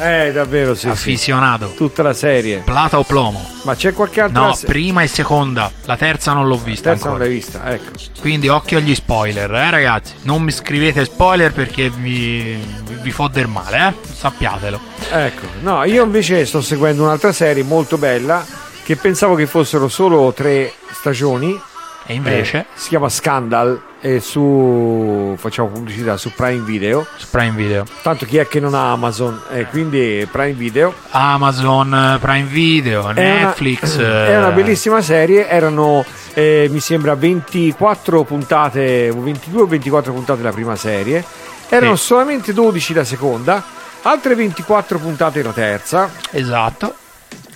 Eh, 0.00 0.30
davvero, 0.32 0.74
sì, 0.74 0.80
sì. 0.82 0.88
Afficionato. 0.88 1.72
Tutta 1.76 2.02
la 2.02 2.12
serie. 2.12 2.58
Plata 2.58 2.98
o 2.98 3.02
plomo? 3.04 3.44
Ma 3.64 3.74
c'è 3.74 3.92
qualche 3.92 4.20
altra 4.20 4.40
No, 4.46 4.54
se- 4.54 4.66
prima 4.66 5.02
e 5.02 5.08
seconda. 5.08 5.70
La 5.86 5.96
terza 5.96 6.32
non 6.32 6.46
l'ho 6.46 6.56
vista 6.56 6.90
terza 6.90 7.04
non 7.06 7.14
ancora. 7.14 7.28
l'hai 7.28 7.38
vista, 7.40 7.70
ecco. 7.72 7.90
Quindi 8.20 8.48
occhio 8.48 8.78
agli 8.78 8.94
spoiler, 8.94 9.52
eh 9.52 9.70
ragazzi. 9.70 10.14
Non 10.22 10.42
mi 10.42 10.52
scrivete 10.52 11.04
spoiler 11.04 11.52
perché 11.52 11.90
vi, 11.90 12.56
vi 13.02 13.10
fo 13.10 13.28
del 13.28 13.48
male, 13.48 13.88
eh. 13.88 13.94
Sappiatelo. 14.12 14.80
Ecco, 15.10 15.46
no, 15.62 15.82
io 15.84 16.04
invece 16.04 16.46
sto 16.46 16.60
seguendo 16.62 17.02
un'altra 17.02 17.32
serie 17.32 17.62
molto 17.64 17.98
bella 17.98 18.44
che 18.84 18.96
pensavo 18.96 19.34
che 19.34 19.46
fossero 19.46 19.88
solo 19.88 20.32
tre 20.32 20.72
stagioni. 20.92 21.60
E 22.06 22.14
invece, 22.14 22.58
Eh, 22.58 22.66
si 22.74 22.88
chiama 22.88 23.08
Scandal 23.10 23.82
e 24.00 24.20
su 24.20 25.34
facciamo 25.38 25.68
pubblicità 25.68 26.16
su 26.16 26.32
Prime 26.32 26.64
Video. 26.64 27.06
su 27.16 27.26
Prime 27.30 27.50
Video. 27.56 27.84
Tanto 28.02 28.26
chi 28.26 28.36
è 28.36 28.46
che 28.46 28.60
non 28.60 28.74
ha 28.74 28.92
Amazon? 28.92 29.40
E 29.50 29.64
quindi 29.66 30.26
Prime 30.30 30.52
Video. 30.52 30.94
Amazon, 31.10 31.92
eh, 32.14 32.18
Prime 32.20 32.46
Video, 32.48 33.00
È 33.08 33.10
una- 33.10 33.46
Netflix. 33.46 33.96
È 33.98 34.36
una 34.36 34.50
eh, 34.50 34.52
bellissima 34.52 35.00
serie. 35.02 35.48
Erano, 35.48 36.04
eh, 36.34 36.68
mi 36.70 36.80
sembra, 36.80 37.14
24 37.14 38.22
puntate, 38.24 39.10
o 39.10 39.20
22 39.20 39.62
o 39.62 39.66
24 39.66 40.12
puntate 40.12 40.42
la 40.42 40.52
prima 40.52 40.76
serie. 40.76 41.24
Erano 41.68 41.96
Sì. 41.96 42.04
solamente 42.04 42.52
12 42.52 42.94
la 42.94 43.04
seconda, 43.04 43.62
altre 44.02 44.34
24 44.34 44.98
puntate 44.98 45.42
la 45.42 45.52
terza. 45.52 46.10
Esatto. 46.30 46.94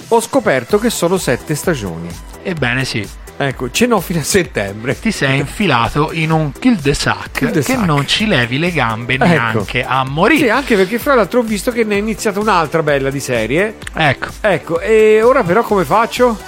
Ho 0.09 0.21
scoperto 0.21 0.79
che 0.79 0.91
sono 0.91 1.17
7 1.17 1.55
stagioni. 1.55 2.09
Ebbene 2.43 2.85
sì, 2.85 3.09
Ecco, 3.47 3.71
ce 3.71 3.87
n'ho 3.87 4.01
fino 4.01 4.21
a 4.21 4.23
settembre. 4.25 4.99
ti 4.99 5.11
sei 5.11 5.39
infilato 5.39 6.11
in 6.13 6.31
un 6.31 6.53
kill 6.53 6.81
the 6.81 6.95
sack 6.95 7.39
Kill 7.39 7.51
the 7.51 7.61
che 7.61 7.73
sack. 7.75 7.85
non 7.85 8.07
ci 8.07 8.27
levi 8.27 8.59
le 8.59 8.71
gambe 8.73 9.15
Ecco. 9.15 9.25
neanche 9.25 9.85
a 9.85 10.03
Sì, 10.07 10.13
morire. 10.13 10.51
anche 10.51 10.77
perché 10.77 10.99
fra 10.99 11.15
l'altro 11.15 11.41
ho 11.41 11.43
visto 11.43 11.71
che 11.71 11.85
ne 11.85 11.95
è 11.95 11.99
iniziata 11.99 12.39
un'altra 12.41 12.83
bella 12.83 13.11
di 13.11 13.21
serie. 13.21 13.77
Ecco. 13.95 14.27
Ecco, 14.41 14.81
e 14.81 15.21
ora 15.23 15.43
però 15.43 15.63
come 15.63 15.85
faccio? 15.85 16.39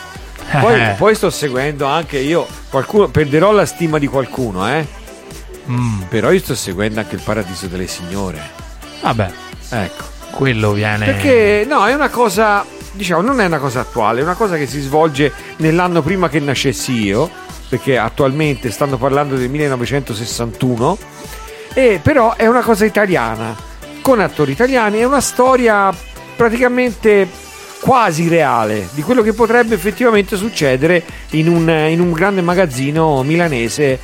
Poi, 0.61 0.81
Eh. 0.81 0.95
poi 0.99 1.15
sto 1.15 1.31
seguendo 1.31 1.87
anche 1.87 2.19
io, 2.19 2.47
qualcuno, 2.69 3.09
perderò 3.09 3.51
la 3.53 3.65
stima 3.67 3.99
di 3.99 4.07
qualcuno, 4.07 4.69
eh? 4.69 4.87
Mm, 5.71 6.03
Però 6.11 6.31
io 6.31 6.39
sto 6.41 6.55
seguendo 6.55 7.01
anche 7.01 7.15
il 7.15 7.23
Paradiso 7.25 7.67
delle 7.67 7.87
Signore. 7.87 8.41
vabbè, 9.01 9.31
Ecco. 9.71 10.05
quello 10.33 10.73
viene. 10.73 11.07
Perché 11.07 11.65
no, 11.67 11.87
è 11.87 11.95
una 11.95 12.11
cosa, 12.11 12.65
diciamo, 12.95 13.21
non 13.21 13.41
è 13.41 13.47
una 13.47 13.59
cosa 13.59 13.81
attuale, 13.81 14.21
è 14.21 14.23
una 14.23 14.35
cosa 14.35 14.57
che 14.57 14.67
si 14.67 14.81
svolge 14.81 15.33
nell'anno 15.59 16.03
prima 16.03 16.29
che 16.29 16.41
nascessi 16.41 16.93
io, 16.93 17.31
perché 17.69 17.99
attualmente 17.99 18.71
stanno 18.71 18.97
parlando 18.97 19.37
del 19.37 19.51
1961, 19.51 20.99
e 21.75 22.01
però 22.03 22.35
è 22.37 22.47
una 22.47 22.63
cosa 22.63 22.85
italiana, 22.85 23.55
con 24.01 24.21
attori 24.21 24.53
italiani, 24.53 24.99
è 24.99 25.05
una 25.05 25.21
storia 25.21 25.93
praticamente 26.37 27.29
quasi 27.81 28.29
reale 28.29 28.89
di 28.93 29.03
quello 29.03 29.23
che 29.23 29.35
potrebbe 29.35 29.75
effettivamente 29.75 30.37
succedere 30.37 31.03
in 31.31 31.49
un, 31.49 31.69
in 31.69 32.01
un 32.01 32.13
grande 32.13 32.41
magazzino 32.41 33.23
milanese. 33.23 33.99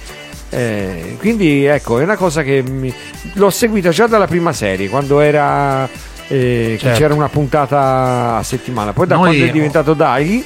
Eh, 0.51 1.17
quindi 1.19 1.65
ecco, 1.65 1.99
è 2.01 2.03
una 2.03 2.17
cosa 2.17 2.43
che 2.43 2.63
mi- 2.63 2.93
l'ho 3.35 3.51
seguita 3.51 3.91
già 3.91 4.07
dalla 4.07 4.27
prima 4.27 4.53
serie, 4.53 4.89
quando 4.89 5.21
era 5.21 5.89
eh, 6.33 6.77
che 6.77 6.79
Certo. 6.79 6.99
c'era 6.99 7.15
una 7.15 7.29
puntata 7.29 8.37
a 8.37 8.43
settimana. 8.43 8.93
Poi 8.93 9.07
da 9.07 9.17
Noi- 9.17 9.27
quando 9.27 9.45
è 9.47 9.51
diventato 9.51 9.95
Daily, 9.95 10.45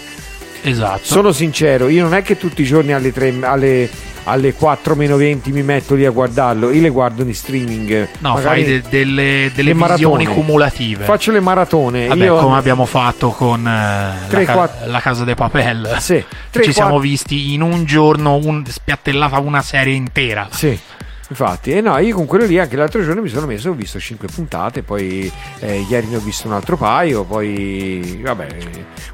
Esatto. 0.62 1.00
sono 1.04 1.30
sincero, 1.32 1.88
io 1.88 2.02
non 2.02 2.14
è 2.14 2.22
che 2.22 2.36
tutti 2.38 2.62
i 2.62 2.64
giorni 2.64 2.92
alle, 2.92 3.12
3, 3.12 3.34
alle, 3.42 3.90
alle 4.24 4.54
4 4.54 4.94
meno 4.94 5.16
20 5.16 5.52
mi 5.52 5.62
metto 5.62 5.94
lì 5.94 6.06
a 6.06 6.10
guardarlo, 6.10 6.70
io 6.72 6.80
le 6.80 6.88
guardo 6.88 7.22
in 7.22 7.34
streaming. 7.34 8.08
no, 8.20 8.36
fai 8.38 8.64
de- 8.64 8.82
delle, 8.88 9.50
delle 9.54 9.74
le 9.74 9.84
visioni 9.84 10.24
maratone. 10.24 10.24
cumulative. 10.26 11.04
faccio 11.04 11.32
le 11.32 11.40
maratone. 11.40 12.06
Vabbè, 12.06 12.24
io, 12.24 12.36
come 12.36 12.56
abbiamo 12.56 12.86
fatto 12.86 13.28
con 13.28 13.66
eh, 13.68 14.26
Tre, 14.28 14.40
la, 14.40 14.46
ca- 14.46 14.52
quattro- 14.54 14.90
la 14.90 15.00
Casa 15.00 15.24
de 15.24 15.34
Papel. 15.34 15.96
Sì, 15.98 16.14
Ci 16.16 16.24
tre, 16.50 16.72
siamo 16.72 16.92
quattro- 16.92 17.08
visti 17.10 17.52
in 17.52 17.60
un 17.60 17.84
giorno 17.84 18.36
un, 18.36 18.64
spiattellata 18.66 19.38
una 19.40 19.60
serie 19.60 19.92
intera. 19.94 20.48
Sì, 20.50 20.78
infatti, 21.28 21.72
e 21.72 21.80
no, 21.80 21.96
io 21.98 22.14
con 22.14 22.26
quello 22.26 22.44
lì 22.44 22.58
anche 22.58 22.76
l'altro 22.76 23.02
giorno 23.02 23.22
mi 23.22 23.28
sono 23.28 23.46
messo, 23.46 23.70
ho 23.70 23.72
visto 23.72 23.98
5 23.98 24.28
puntate, 24.32 24.82
poi 24.82 25.30
eh, 25.60 25.80
ieri 25.88 26.06
ne 26.08 26.16
ho 26.16 26.20
visto 26.20 26.46
un 26.46 26.52
altro 26.54 26.76
paio, 26.76 27.24
poi 27.24 28.20
vabbè, 28.22 28.46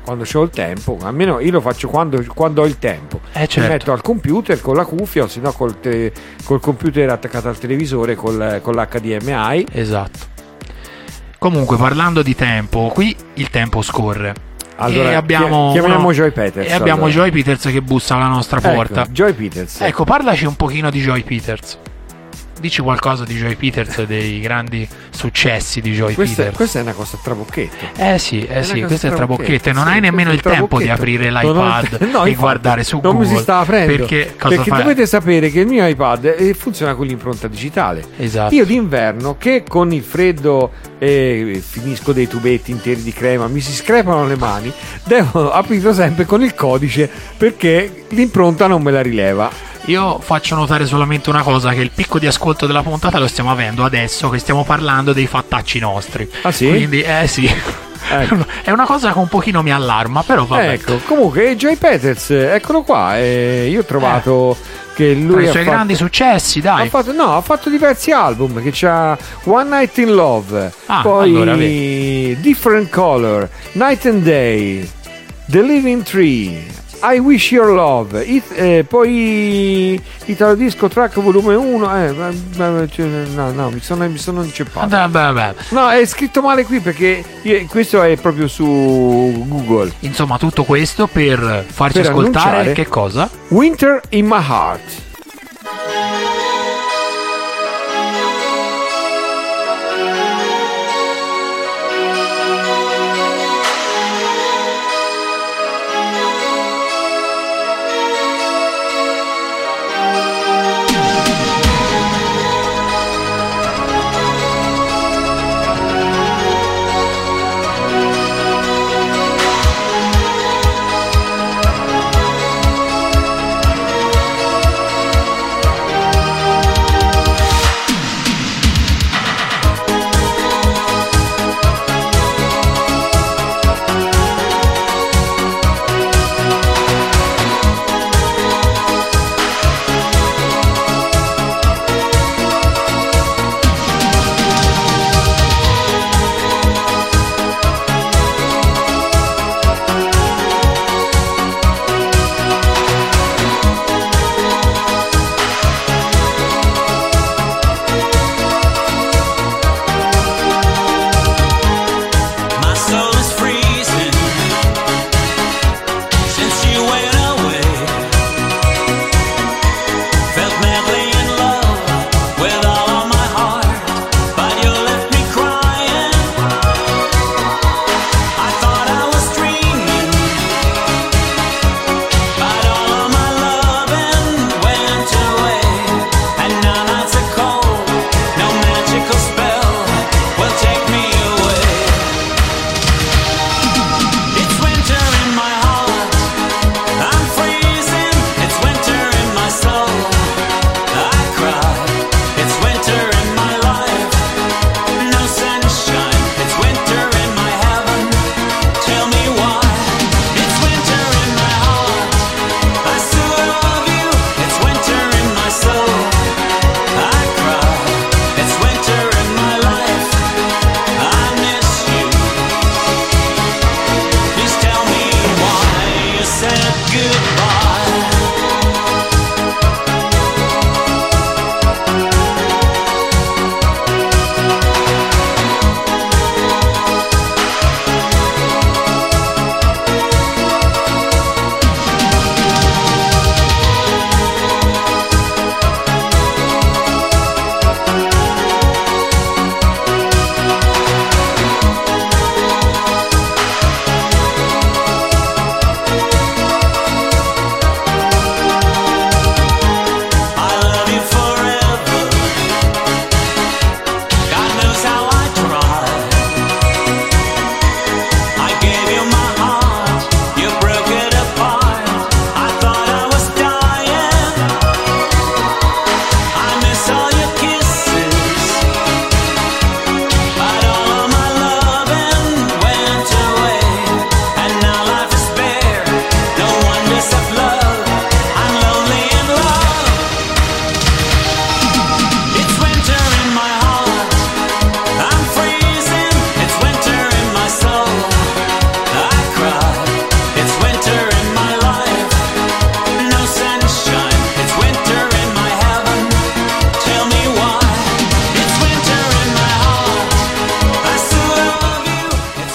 quando 0.05 0.25
ho 0.33 0.43
il 0.43 0.51
tempo, 0.51 0.99
almeno 1.03 1.41
io 1.41 1.51
lo 1.53 1.61
faccio 1.61 1.89
quando, 1.89 2.23
quando 2.35 2.63
ho 2.63 2.67
il 2.67 2.79
tempo. 2.79 3.21
Eh, 3.33 3.41
Mi 3.41 3.49
certo. 3.49 3.71
metto 3.71 3.93
al 3.93 4.03
computer 4.03 4.61
con 4.61 4.75
la 4.77 4.85
cuffia 4.85 5.23
o 5.25 5.29
se 5.29 5.41
no 5.41 5.53
col, 5.53 5.79
te- 5.81 6.13
col 6.45 6.61
computer 6.61 7.09
attaccato 7.11 7.49
al 7.49 7.59
televisore 7.59 8.15
col, 8.17 8.61
con 8.63 8.75
l'HDMI. 8.75 9.67
Esatto. 9.73 10.19
Comunque, 11.39 11.77
parlando 11.79 12.23
di 12.23 12.35
tempo, 12.35 12.91
qui 12.93 13.17
il 13.35 13.49
tempo 13.49 13.81
scorre. 13.83 14.35
Allora, 14.77 15.11
e 15.11 15.15
abbiamo, 15.15 15.67
chi- 15.69 15.79
chiamiamo 15.79 16.05
uno- 16.05 16.13
Joy 16.13 16.31
Peters, 16.33 16.69
E 16.69 16.73
abbiamo 16.73 17.05
allora. 17.05 17.19
Joy 17.27 17.31
Peters 17.31 17.63
che 17.71 17.83
bussa 17.83 18.17
alla 18.17 18.27
nostra 18.29 18.61
porta. 18.61 19.03
Ecco, 19.03 19.11
Joy 19.13 19.33
Peters. 19.35 19.81
Ecco, 19.83 20.05
parlaci 20.05 20.45
un 20.47 20.57
pochino 20.57 20.91
di 20.91 21.01
Joy 21.01 21.23
Peters. 21.23 21.79
Dici 22.61 22.83
qualcosa 22.83 23.25
di 23.25 23.37
Joy 23.37 23.57
Peters 23.57 23.99
e 24.01 24.07
dei 24.07 24.39
grandi 24.39 24.87
successi 25.09 25.81
di 25.81 25.93
Joy 25.93 26.13
questa, 26.13 26.37
Peters. 26.43 26.57
questa 26.57 26.79
è 26.81 26.83
una 26.83 26.93
cosa 26.93 27.19
trabocchetto. 27.23 27.85
Eh 27.97 28.19
sì, 28.19 28.45
eh 28.45 28.63
sì, 28.63 28.83
questo 28.83 29.07
è 29.07 29.13
trabocchetto 29.15 29.71
e 29.71 29.73
non 29.73 29.85
sì, 29.87 29.91
hai 29.93 30.01
nemmeno 30.01 30.31
il 30.31 30.43
tempo 30.43 30.79
di 30.79 30.89
aprire 30.91 31.31
Non 31.31 31.41
l'iPad 31.43 32.09
no, 32.13 32.25
e 32.27 32.35
guardare 32.35 32.85
su 32.85 33.01
non 33.03 33.13
Google. 33.15 33.29
mi 33.31 33.35
si 33.37 33.43
sta 33.43 33.59
aprendo 33.61 33.97
Perché 33.97 34.35
perché 34.37 34.71
dovete 34.71 35.07
sapere 35.07 35.51
che 35.51 35.61
il 35.61 35.67
mio 35.67 35.87
iPad 35.87 36.35
eh, 36.37 36.53
funziona 36.53 36.95
con 36.95 37.07
l'impronta 37.07 37.49
digitale 37.49 38.05
Esatto. 38.19 38.55
io 38.55 38.67
d'inverno 38.67 39.37
che 39.39 39.65
con 39.67 39.93
il 39.93 40.03
freddo 40.03 40.71
eh, 40.99 41.63
finisco 41.67 42.13
dei 42.13 42.29
tubetti 42.29 42.71
interi 42.73 43.03
di 43.03 43.13
crema 43.13 43.47
mi 43.49 43.61
si 43.61 43.73
screpano 43.73 44.27
le 44.27 44.37
mani 44.37 44.71
devo 45.05 45.51
aprirlo 45.51 45.95
sempre 45.95 46.27
con 46.27 46.43
il 46.43 46.55
codice 46.55 47.09
perché 47.37 48.05
l'impronta 48.11 48.67
non 48.67 48.83
me 48.83 48.91
la 48.91 49.01
rileva 49.01 49.51
Io 49.87 50.19
faccio 50.21 50.55
notare 50.55 50.87
solamente 50.87 51.31
una 51.31 51.43
cosa: 51.43 51.73
che 51.73 51.81
il 51.81 51.91
picco 51.95 52.19
di 52.19 52.27
ascolto 52.27 52.67
della 52.67 52.83
puntata 52.83 53.19
lo 53.19 53.27
stiamo 53.27 53.51
avendo 53.51 53.85
adesso 53.85 54.29
che 54.29 54.39
stiamo 54.39 54.65
parlando 54.65 55.13
dei 55.13 55.27
fattacci 55.27 55.79
nostri. 55.79 56.31
Ah, 56.43 56.53
sì? 56.53 56.69
Quindi, 56.69 57.01
eh 57.01 57.27
sì. 57.27 57.51
Ecco. 58.13 58.37
È 58.65 58.71
una 58.71 58.87
cosa 58.87 59.13
che 59.13 59.19
un 59.19 59.29
pochino 59.29 59.63
mi 59.63 59.73
allarma, 59.73 60.23
però 60.23 60.45
vabbè. 60.45 60.73
ecco 60.73 60.97
comunque 61.05 61.55
Joy 61.55 61.77
Peters 61.77 62.31
eccolo 62.31 62.83
qua 62.83 63.19
eh, 63.19 63.69
io 63.71 63.81
ho 63.81 63.85
trovato 63.85 64.57
che 64.95 65.13
lui 65.13 65.33
Tra 65.33 65.43
i 65.43 65.47
ha 65.47 65.51
suoi 65.51 65.63
fatto- 65.63 65.75
grandi 65.75 65.95
successi, 65.95 66.61
dai. 66.61 66.87
Ha 66.87 66.91
fatto, 66.91 67.13
no, 67.13 67.37
ha 67.37 67.41
fatto 67.41 67.69
diversi 67.71 68.11
album 68.11 68.63
che 68.63 68.71
c'ha 68.73 69.17
One 69.45 69.69
Night 69.71 69.97
in 69.99 70.15
Love, 70.15 70.73
Ah, 70.87 71.01
poi 71.03 71.29
allora, 71.37 71.55
Different 71.55 72.89
Color, 72.91 73.49
Night 73.73 74.07
and 74.07 74.23
Day, 74.23 74.91
The 75.47 75.63
Living 75.63 76.03
Tree, 76.03 76.67
I 77.03 77.19
Wish 77.19 77.53
Your 77.53 77.71
Love, 77.73 78.23
It- 78.25 78.53
eh, 78.55 78.85
poi 78.87 80.01
Italo 80.27 80.55
Disco 80.55 80.89
Track 80.89 81.19
volume 81.21 81.55
1, 81.55 81.97
eh, 81.97 82.89
cioè, 82.91 83.07
no, 83.35 83.51
no, 83.53 83.71
mi 83.71 83.81
sono, 83.81 84.07
mi 84.09 84.19
sono 84.19 84.43
inceppato. 84.43 84.87
No, 85.71 85.89
è 85.91 86.05
scritto 86.05 86.43
male 86.43 86.65
qui 86.65 86.81
perché 86.81 87.25
io- 87.43 87.65
questo 87.69 88.03
è 88.03 88.17
proprio 88.17 88.49
su 88.49 89.45
Google. 89.47 89.93
Insomma, 90.01 90.37
tutto 90.37 90.65
questo 90.65 91.07
per 91.07 91.65
farci 91.67 92.01
Per 92.01 92.11
ascoltare 92.11 92.73
che 92.73 92.87
cosa? 92.87 93.31
Winter 93.49 94.01
in 94.11 94.27
My 94.27 94.43
Heart. 94.47 94.81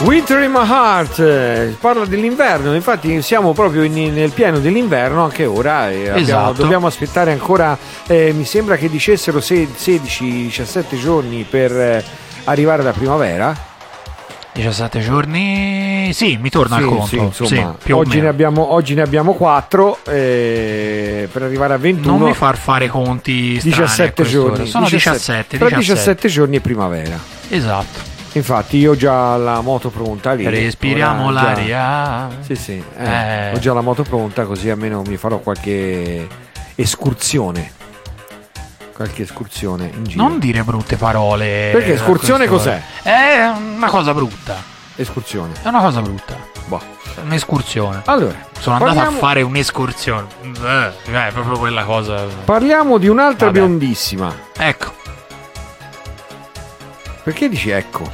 Winter 0.02 0.42
in 0.44 0.52
my 0.52 0.68
heart 0.68 1.20
eh, 1.20 1.76
parla 1.80 2.06
dell'inverno, 2.06 2.76
infatti 2.76 3.22
siamo 3.22 3.54
proprio 3.54 3.82
in- 3.84 4.14
nel 4.14 4.32
pieno 4.32 4.60
dell'inverno 4.60 5.24
anche 5.24 5.46
ora 5.46 5.90
e 5.90 6.00
abbiamo- 6.10 6.18
Esatto. 6.20 6.62
dobbiamo 6.62 6.86
aspettare 6.88 7.32
ancora, 7.32 7.76
eh, 8.06 8.32
mi 8.36 8.44
sembra 8.46 8.76
che 8.76 8.90
dicessero 8.90 9.40
se- 9.40 9.68
16-17 9.76 10.98
giorni 11.00 11.46
per 11.50 11.72
eh, 11.72 12.04
arrivare 12.44 12.82
alla 12.82 12.92
primavera. 12.92 13.56
17 14.52 15.00
giorni. 15.02 16.12
Sì, 16.14 16.38
mi 16.40 16.50
torna 16.50 16.78
Sì, 16.78 16.84
al 16.84 16.88
conto. 16.90 17.06
sì, 17.08 17.18
insomma, 17.18 17.76
Sì, 17.84 17.92
oggi, 17.92 18.22
ne 18.22 18.28
abbiamo, 18.28 18.74
oggi 18.74 18.94
ne 18.94 19.02
abbiamo 19.02 19.34
4 19.34 19.98
per 20.04 21.42
arrivare 21.42 21.74
a 21.74 21.78
21. 21.78 22.18
Non 22.18 22.28
mi 22.28 22.34
far 22.34 22.58
fare 22.58 22.88
conti 22.88 23.60
strani 23.60 23.76
a 23.76 23.80
17 23.82 24.14
quest'ora. 24.22 24.50
giorni. 24.56 24.68
Sono 24.70 24.88
17. 24.88 25.58
Tra 25.58 25.68
17. 25.68 25.78
17 25.80 26.28
giorni 26.30 26.58
è 26.58 26.60
primavera. 26.62 27.18
Esatto. 27.50 28.14
Infatti 28.36 28.78
io 28.78 28.92
ho 28.92 28.96
già 28.96 29.38
la 29.38 29.62
moto 29.62 29.90
pronta 29.90 30.34
lì. 30.34 30.48
Respiriamo 30.48 31.28
Ora 31.28 31.40
già- 31.40 31.44
l'aria. 31.46 32.30
Sì, 32.42 32.56
sì, 32.56 32.84
eh, 32.98 33.06
Eh. 33.06 33.52
ho 33.54 33.60
già 33.60 33.74
la 33.74 33.82
moto 33.82 34.04
pronta 34.04 34.44
così 34.46 34.70
almeno 34.70 35.02
mi 35.06 35.16
farò 35.18 35.38
qualche 35.40 36.28
escursione. 36.76 37.72
Qualche 38.94 39.24
escursione 39.24 39.90
in 39.94 40.04
giro. 40.06 40.22
Non 40.24 40.40
dire 40.40 40.64
brutte 40.64 40.96
parole. 40.98 41.70
Perché 41.74 41.92
a 41.92 41.94
escursione 41.96 42.48
quest'ora. 42.48 42.82
È 43.04 43.52
una 43.76 43.88
cosa 43.90 44.14
brutta. 44.14 44.56
Escursione. 44.96 45.54
È 45.62 45.68
una 45.68 45.82
cosa 45.82 46.02
brutta. 46.02 46.36
Boh. 46.68 46.82
Un'escursione. 47.24 48.02
Allora, 48.06 48.36
Sono 48.60 48.76
andato 48.76 48.94
parliamo, 48.96 49.18
a 49.18 49.20
fare 49.20 49.42
un'escursione. 49.42 50.28
Eh, 50.66 50.92
è 51.28 51.32
proprio 51.32 51.58
quella 51.58 51.84
cosa. 51.84 52.24
parliamo 52.46 52.98
di 52.98 53.08
un'altra 53.08 53.48
Vabbè. 53.48 53.60
biondissima. 53.60 54.34
Ecco. 54.58 54.94
Perché 57.26 57.50
dici 57.50 57.72
ecco? 57.72 58.08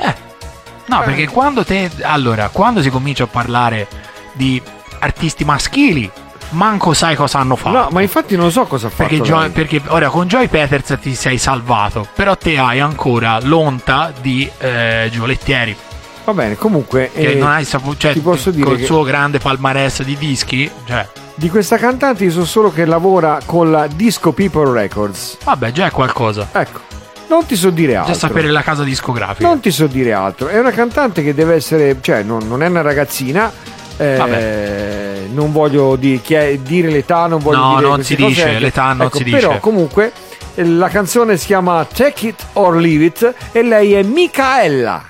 No, 0.86 1.02
Eh. 1.02 1.06
perché 1.06 1.28
quando 1.28 1.64
te. 1.66 1.92
Allora, 2.02 2.48
quando 2.50 2.82
si 2.82 2.90
comincia 2.90 3.26
a 3.26 3.28
parlare 3.28 3.88
di 4.34 4.60
artisti 5.00 5.44
maschili, 5.46 6.10
manco 6.52 6.94
sai 6.94 7.16
cosa 7.16 7.40
hanno 7.40 7.56
fatto. 7.58 7.78
No, 7.78 7.88
ma 7.92 8.02
infatti 8.02 8.36
non 8.38 8.52
so 8.52 8.64
cosa 8.66 8.88
ha 8.88 8.90
fatto. 8.90 9.10
Perché, 9.10 9.22
Joy- 9.24 9.50
perché 9.52 9.82
ora 9.88 10.10
con 10.10 10.28
Joy 10.28 10.48
Peters 10.48 10.98
ti 11.02 11.14
sei 11.14 11.38
salvato, 11.38 12.08
però 12.16 12.36
te 12.38 12.58
hai 12.58 12.80
ancora 12.80 13.40
l'onta 13.42 14.14
di 14.22 14.50
eh, 14.60 15.10
Giolettieri, 15.12 15.76
Va 16.24 16.34
bene, 16.34 16.56
comunque 16.56 17.10
che 17.14 17.32
eh, 17.32 17.36
non 17.36 17.50
hai 17.50 17.66
saputo, 17.66 17.98
cioè, 17.98 18.14
ti 18.14 18.20
posso 18.20 18.52
dire 18.52 18.64
col 18.66 18.78
che- 18.78 18.86
suo 18.86 19.02
grande 19.04 19.40
palmarès 19.40 20.04
di 20.04 20.16
dischi, 20.18 20.70
cioè, 20.86 21.06
di 21.36 21.50
questa 21.50 21.78
cantante 21.78 22.24
io 22.26 22.32
so 22.32 22.46
solo 22.46 22.72
che 22.72 22.86
lavora 22.86 23.40
con 23.44 23.72
la 23.72 23.88
Disco 23.88 24.32
People 24.32 24.72
Records. 24.72 25.38
vabbè, 25.44 25.72
già 25.72 25.88
è 25.88 25.92
qualcosa. 25.92 26.48
Ecco, 26.52 26.80
non 27.36 27.46
ti 27.46 27.56
so 27.56 27.70
dire 27.70 27.96
altro. 27.96 28.14
Già 28.14 28.20
sapere 28.20 28.50
la 28.50 28.62
casa 28.62 28.84
discografica. 28.84 29.48
Non 29.48 29.60
ti 29.60 29.72
so 29.72 29.88
dire 29.88 30.14
altro. 30.14 30.48
È 30.50 30.60
una 30.60 30.72
cantante 30.72 31.24
che 31.24 31.34
deve 31.34 31.56
essere, 31.56 31.98
cioè, 32.02 32.24
non, 32.24 32.48
non 32.48 32.62
è 32.62 32.68
una 32.68 32.82
ragazzina. 32.82 33.52
eh, 33.98 35.28
non 35.32 35.52
voglio 35.52 35.96
di- 35.96 36.20
chi 36.24 36.34
è- 36.34 36.58
dire 36.58 36.90
l'età, 36.90 37.28
non 37.28 37.40
voglio 37.40 37.58
No, 37.60 37.76
dire 37.78 37.88
non 37.88 38.04
si 38.04 38.16
cose, 38.16 38.28
dice, 38.28 38.50
ecco. 38.52 38.60
l'età 38.60 38.94
non 38.94 39.06
Ecco, 39.08 39.18
si 39.18 39.24
Però 39.26 39.48
dice. 39.50 39.60
comunque 39.60 40.12
eh, 40.56 40.66
la 40.66 40.88
canzone 40.90 41.38
si 41.38 41.46
chiama 41.46 41.86
Take 41.86 42.28
It 42.28 42.46
or 42.54 42.76
Leave 42.78 43.06
It 43.06 43.34
e 43.52 43.62
lei 43.64 43.94
è 43.94 44.02
Micaela. 44.04 45.04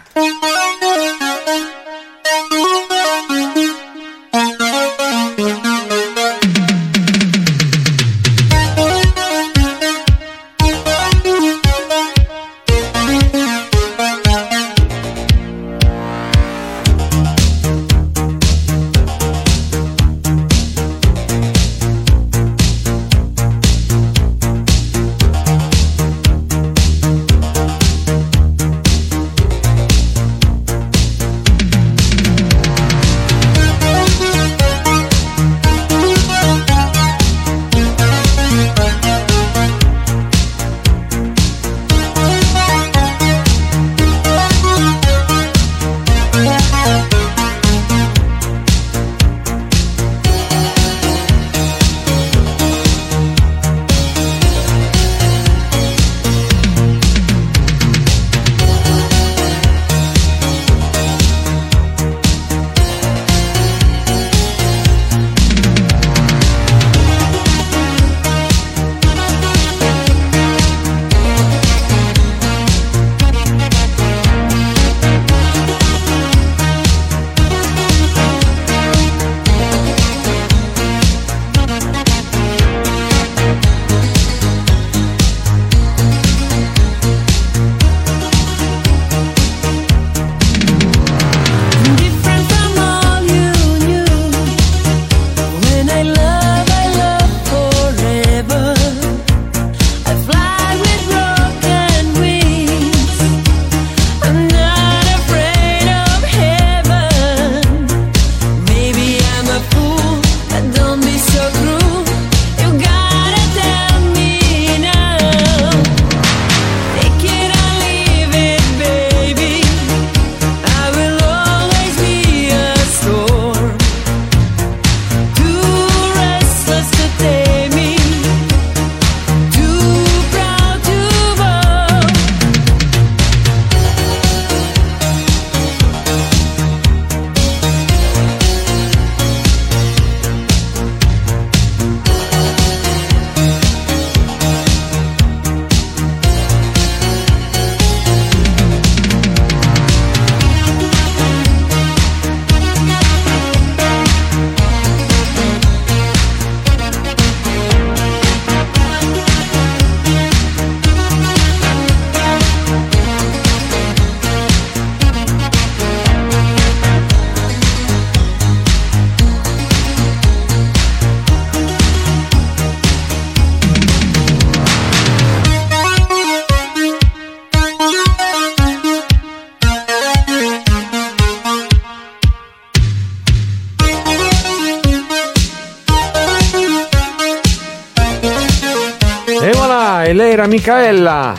Era 190.41 190.47
Micaela. 190.47 191.33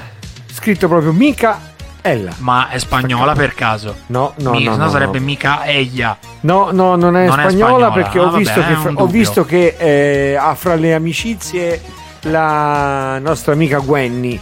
Scritto 0.53 0.87
proprio 0.89 1.13
Mica 1.13 1.71
Ella. 2.03 2.33
Ma 2.39 2.69
è 2.69 2.79
spagnola 2.79 3.33
per 3.33 3.55
caso? 3.55 3.95
No, 4.07 4.35
no, 4.39 4.53
Mica, 4.53 4.71
no, 4.71 4.77
no, 4.85 4.91
sarebbe 4.91 5.19
no. 5.19 5.25
mica 5.25 5.65
ella. 5.65 6.17
No, 6.41 6.71
no, 6.73 6.97
non 6.97 7.17
è 7.17 7.27
Non 7.27 7.39
è 7.39 7.49
spagnola 7.49 7.87
spagnola. 7.87 7.91
perché 7.93 8.19
Ah, 8.19 8.23
ho 8.23 8.25
vabbè, 8.27 8.39
visto 8.39 8.61
che, 8.61 8.77
ho 8.95 9.07
visto 9.07 9.45
che 9.45 9.75
eh, 9.79 10.35
ha 10.35 10.55
fra 10.55 10.75
le 10.75 10.95
amicizie 10.95 11.81
la 12.23 13.19
nostra 13.21 13.53
amica 13.53 13.79
Gwenny. 13.79 14.41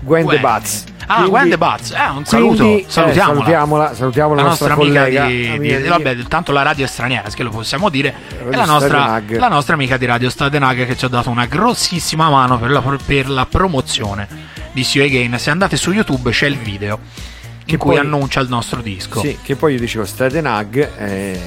Gwen 0.00 0.22
Gwen. 0.24 0.36
De 0.36 0.40
Baz. 0.40 0.84
Ah, 1.12 1.14
Quindi- 1.16 1.30
Gwen 1.30 1.48
De 1.50 1.58
Baz. 1.58 1.90
Eh, 1.90 2.08
un 2.16 2.24
saluto. 2.24 2.62
quindi, 2.64 2.80
eh, 2.82 2.84
salutiamola. 2.88 3.34
salutiamola, 3.34 3.94
salutiamo 3.94 4.34
la, 4.34 4.42
la 4.42 4.48
nostra, 4.48 4.72
amica 4.72 5.00
collega. 5.02 5.26
di, 5.26 5.46
amica 5.48 5.76
di- 5.76 5.82
di- 5.82 5.88
vabbè, 5.88 6.16
tanto 6.28 6.52
la 6.52 6.62
radio 6.62 6.84
è 6.84 6.88
straniera, 6.88 7.28
che 7.28 7.42
lo 7.42 7.50
possiamo 7.50 7.88
dire. 7.90 8.14
Radio 8.38 8.50
È 8.50 8.56
la 8.56 8.64
nostra, 8.64 9.22
la 9.28 9.48
nostra 9.48 9.74
amica 9.74 9.96
di 9.96 10.06
Radio 10.06 10.30
Stadenag 10.30 10.86
che 10.86 10.96
ci 10.96 11.04
ha 11.04 11.08
dato 11.08 11.28
una 11.30 11.46
grossissima 11.46 12.30
mano 12.30 12.58
per 12.58 12.70
la, 12.70 12.82
per 13.04 13.28
la 13.28 13.46
promozione 13.46 14.26
di 14.72 14.82
See 14.84 15.02
You 15.02 15.10
Again. 15.10 15.38
Se 15.38 15.50
andate 15.50 15.76
su 15.76 15.92
YouTube 15.92 16.30
c'è 16.30 16.46
il 16.46 16.56
video 16.56 16.98
in 17.02 17.64
Che 17.66 17.76
cui 17.76 17.90
poi- 17.96 17.98
annuncia 17.98 18.40
il 18.40 18.48
nostro 18.48 18.80
disco. 18.80 19.20
Sì, 19.20 19.38
che 19.42 19.54
poi 19.56 19.74
io 19.74 19.78
dicevo 19.80 20.04
Stadenag, 20.04 20.90
eh, 20.98 21.40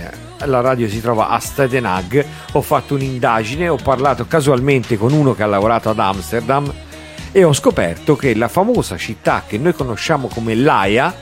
la 0.46 0.62
radio 0.62 0.88
si 0.88 1.02
trova 1.02 1.30
a 1.30 1.40
Stadenag, 1.40 2.26
ho 2.52 2.62
fatto 2.62 2.94
un'indagine, 2.94 3.68
ho 3.68 3.78
parlato 3.82 4.26
casualmente 4.28 4.98
con 4.98 5.12
uno 5.12 5.34
che 5.34 5.44
ha 5.44 5.48
lavorato 5.48 5.90
ad 5.90 5.98
Amsterdam 6.00 6.72
e 7.38 7.44
ho 7.44 7.52
scoperto 7.52 8.16
che 8.16 8.34
la 8.34 8.48
famosa 8.48 8.96
città 8.96 9.44
che 9.46 9.58
noi 9.58 9.74
conosciamo 9.74 10.30
come 10.30 10.56
Laia 10.56 11.14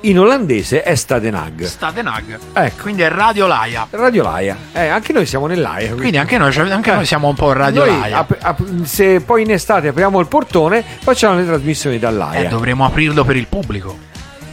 in 0.00 0.18
olandese 0.18 0.82
è 0.82 0.96
Stadenag. 0.96 1.62
Stadenag. 1.64 2.38
Ecco. 2.52 2.82
Quindi 2.82 3.02
è 3.02 3.08
Radio 3.08 3.46
Laia. 3.46 3.86
Radio 3.90 4.24
Laia, 4.24 4.56
eh, 4.72 4.88
anche 4.88 5.12
noi 5.12 5.26
siamo 5.26 5.46
nell'Aia. 5.46 5.94
Quindi 5.94 6.18
anche 6.18 6.38
noi, 6.38 6.50
cioè, 6.52 6.68
anche 6.68 6.90
Eh. 6.90 6.94
noi 6.96 7.06
siamo 7.06 7.28
un 7.28 7.36
po' 7.36 7.52
Radio 7.52 7.84
Noi, 7.84 8.00
Laia. 8.00 8.18
ap- 8.18 8.36
ap- 8.40 8.82
se 8.82 9.20
poi 9.20 9.42
in 9.42 9.52
estate 9.52 9.86
apriamo 9.88 10.18
il 10.18 10.26
portone, 10.26 10.82
facciamo 11.02 11.36
le 11.36 11.46
trasmissioni 11.46 11.96
Eh, 11.96 12.00
dall'Aia. 12.00 12.48
dovremo 12.48 12.84
aprirlo 12.84 13.22
per 13.24 13.36
il 13.36 13.46
pubblico. 13.46 13.96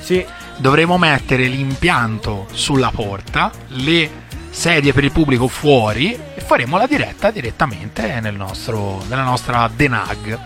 sì, 0.02 0.24
dovremo 0.58 1.00
mettere 1.00 1.46
l'impianto 1.46 2.46
sulla 2.54 2.92
porta, 2.94 3.50
le 3.70 4.10
sedie 4.52 4.94
per 4.94 5.04
il 5.04 5.12
pubblico 5.12 5.48
fuori 5.48 6.14
e 6.14 6.42
faremo 6.42 6.78
la 6.78 6.86
diretta 6.86 7.32
direttamente 7.32 8.20
nel 8.22 8.36
nostro, 8.36 9.02
nella 9.10 9.24
nostra 9.24 9.68
Denag. 9.74 10.40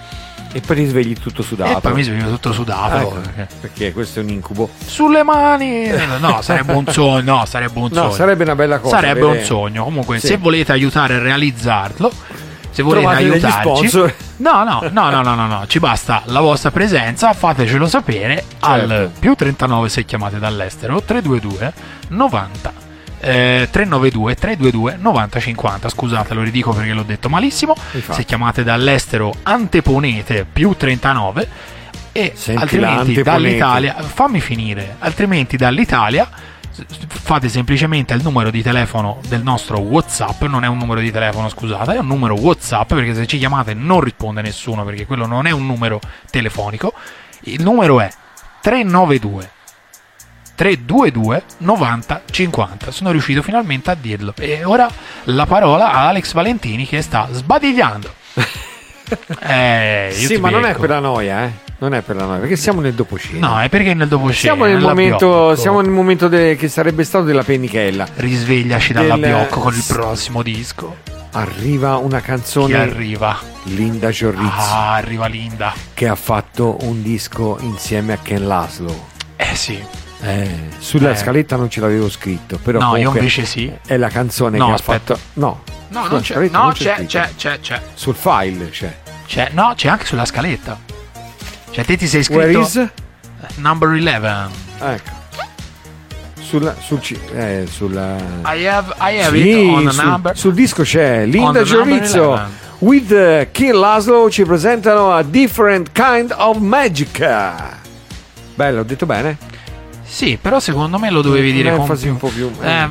E 0.55 0.61
poi 0.61 0.75
ti 0.77 0.85
svegli 0.85 1.13
tutto 1.17 1.41
sudato. 1.43 1.77
E 1.79 1.81
poi 1.81 1.93
mi 1.95 2.03
sveglio 2.03 2.29
tutto 2.29 2.53
sudato. 2.53 2.95
Ecco, 2.95 3.15
perché- 3.19 3.47
perché 3.59 3.91
questo 3.91 4.21
è 4.21 4.23
un 4.23 4.29
incubo. 4.29 4.69
Sulle 4.85 5.21
mani! 5.23 5.89
No, 6.21 6.41
sarebbe 6.41 6.71
un 6.71 6.87
sogno. 6.87 7.35
No, 7.39 7.45
sarebbe 7.45 7.77
un 7.77 7.89
No, 7.91 8.03
sogno. 8.03 8.11
sarebbe 8.13 8.43
una 8.43 8.55
bella 8.55 8.79
cosa. 8.79 8.95
Sarebbe 8.95 9.25
un 9.25 9.41
sogno. 9.43 9.83
Comunque, 9.83 10.17
Sì. 10.19 10.27
se 10.27 10.37
volete 10.37 10.71
aiutare 10.71 11.15
a 11.15 11.19
realizzarlo, 11.19 12.09
se 12.69 12.81
volete 12.83 13.05
Trovate 13.05 13.23
aiutarci, 13.25 14.13
no, 14.37 14.63
no, 14.63 14.81
no, 14.91 15.09
no, 15.09 15.21
no, 15.21 15.35
no, 15.35 15.47
no, 15.47 15.67
ci 15.67 15.79
basta 15.79 16.21
la 16.27 16.39
vostra 16.39 16.71
presenza. 16.71 17.33
Fatecelo 17.33 17.85
sapere 17.87 18.45
al 18.61 18.87
Certo. 18.87 19.11
più 19.19 19.35
39 19.35 19.89
se 19.89 20.05
chiamate 20.05 20.39
dall'estero 20.39 21.01
322 21.01 21.73
90. 22.09 22.83
Eh, 23.25 23.67
392 23.71 24.35
322 24.35 24.97
9050 25.01 25.89
scusate 25.89 26.33
lo 26.35 26.43
ridico 26.43 26.71
perché 26.71 26.93
l'ho 26.93 27.03
detto 27.03 27.27
malissimo. 27.27 27.75
Infatti. 27.91 28.13
se 28.13 28.25
chiamate 28.25 28.63
dall'estero 28.63 29.33
anteponete 29.41 30.45
più 30.51 30.75
39 30.75 31.47
e 32.11 32.33
Senti 32.35 32.61
altrimenti 32.61 33.21
dall'Italia 33.23 33.95
fammi 33.95 34.39
finire 34.39 34.95
altrimenti 34.99 35.57
dall'Italia 35.57 36.29
fate 37.07 37.49
semplicemente 37.49 38.13
il 38.13 38.21
numero 38.21 38.51
di 38.51 38.61
telefono 38.61 39.19
del 39.27 39.41
nostro 39.41 39.79
whatsapp 39.79 40.43
non 40.43 40.63
è 40.63 40.67
un 40.67 40.77
numero 40.77 40.99
di 40.99 41.11
telefono 41.11 41.49
scusate 41.49 41.95
è 41.95 41.99
un 41.99 42.07
numero 42.07 42.35
whatsapp 42.35 42.93
perché 42.93 43.15
se 43.15 43.25
ci 43.25 43.37
chiamate 43.37 43.73
non 43.73 44.01
risponde 44.01 44.41
nessuno 44.41 44.83
perché 44.83 45.05
quello 45.05 45.25
non 45.25 45.47
è 45.47 45.51
un 45.51 45.65
numero 45.65 45.99
telefonico. 46.29 46.93
Il 47.47 47.61
numero 47.61 47.99
è 47.99 48.09
392 48.61 49.49
322 50.55 51.43
90 51.59 52.21
50 52.31 52.91
sono 52.91 53.11
riuscito 53.11 53.41
finalmente 53.41 53.91
a 53.91 53.95
dirlo 53.99 54.33
e 54.39 54.63
ora 54.63 54.89
la 55.25 55.45
parola 55.45 55.91
a 55.91 56.07
Alex 56.07 56.33
Valentini 56.33 56.85
che 56.87 57.01
sta 57.01 57.27
sbadigliando 57.31 58.09
eh, 59.41 60.15
io 60.17 60.27
Sì, 60.27 60.37
ma 60.37 60.49
non 60.49 60.63
è 60.65 60.69
becco. 60.69 60.79
per 60.81 60.89
la 60.89 60.99
noia, 60.99 61.43
eh. 61.45 61.51
Non 61.77 61.93
è 61.93 62.01
per 62.01 62.15
la 62.15 62.23
noia, 62.25 62.39
perché 62.39 62.55
siamo 62.55 62.79
nel 62.81 62.93
dopocena. 62.93 63.47
no 63.47 63.59
è 63.59 63.67
perché 63.69 63.93
nel 63.93 64.07
dopo 64.07 64.31
siamo 64.31 64.65
nel 64.65 64.79
momento, 64.79 65.55
siamo 65.55 65.81
nel 65.81 65.91
momento 65.91 66.27
de- 66.29 66.55
che 66.55 66.69
sarebbe 66.69 67.03
stato 67.03 67.25
della 67.25 67.43
pennichella. 67.43 68.07
risvegliaci 68.15 68.93
dalla 68.93 69.15
del- 69.17 69.25
biocco 69.27 69.59
con 69.59 69.73
il 69.75 69.83
prossimo 69.85 70.41
disco 70.41 70.97
Arriva 71.31 71.97
una 71.97 72.19
chi 72.21 72.27
canzone 72.27 72.77
arriva 72.79 73.37
Linda 73.63 74.09
Giorrizzi 74.09 74.69
ah 74.69 74.93
arriva 74.93 75.25
Linda 75.27 75.73
che 75.93 76.07
ha 76.07 76.15
fatto 76.15 76.77
un 76.83 77.01
disco 77.03 77.57
insieme 77.59 78.13
a 78.13 78.17
Ken 78.21 78.47
Laszlo. 78.47 79.07
eh 79.35 79.53
sì 79.53 79.77
Eh, 80.27 80.49
sulla 80.79 81.11
Eh. 81.11 81.15
scaletta 81.15 81.55
non 81.55 81.69
ce 81.69 81.79
l'avevo 81.81 82.09
scritto, 82.09 82.57
però 82.61 82.79
no 82.79 82.95
io 82.95 83.09
invece 83.15 83.45
sì 83.45 83.71
è 83.85 83.95
la 83.97 84.09
canzone 84.09 84.57
No, 84.57 84.67
che 84.67 84.71
aspetta. 84.73 85.13
ha 85.13 85.15
fatto. 85.17 85.29
No, 85.33 85.61
no 85.89 86.07
non 86.07 86.21
c'è 86.21 86.35
no 86.49 86.63
non 86.63 86.71
c'è 86.73 86.95
scritto. 86.95 87.07
c'è 87.09 87.29
c'è 87.35 87.59
c'è 87.59 87.81
Sul 87.93 88.15
file 88.15 88.69
c'è. 88.69 88.95
c'è 89.27 89.49
no 89.53 89.73
c'è 89.75 89.87
anche 89.89 90.05
sulla 90.05 90.25
scaletta 90.25 90.79
cioè 91.71 91.85
te 91.85 91.95
ti 91.97 92.07
sei 92.07 92.25
Where 92.29 92.49
iscritto 92.59 92.81
is? 92.81 92.89
number 93.57 93.89
11 93.89 94.51
Ecco. 94.79 95.13
Sulla, 96.41 96.75
sul, 96.79 96.99
eh, 97.33 97.65
sulla... 97.69 98.15
I 98.45 98.65
have, 98.67 98.93
I 98.99 99.19
have 99.19 99.37
Sì, 99.37 99.49
it 99.49 99.67
on 99.69 99.87
a 99.87 99.91
sul, 99.91 100.03
number. 100.05 100.37
sul 100.37 100.53
disco 100.53 100.83
c'è 100.83 101.25
Linda 101.25 101.59
11. 101.61 102.19
with 102.79 103.09
uh, 103.11 103.47
Kim 103.51 103.75
Laszlo 103.79 104.29
ci 104.29 104.43
presentano 104.43 105.11
a 105.11 105.23
different 105.23 105.91
kind 105.91 106.33
of 106.37 106.57
magic 106.57 107.19
bello 108.53 108.79
ho 108.81 108.83
detto 108.83 109.05
bene 109.05 109.37
Sì, 110.15 110.37
però 110.41 110.61
secondo 110.61 110.97
me 110.97 111.09
lo 111.09 111.21
dovevi 111.21 111.51
dire 111.51 111.75
con 111.75 111.85
più. 111.97 112.11
un 112.11 112.17
po' 112.17 112.29
più- 112.29 112.49
Eh, 112.61 112.87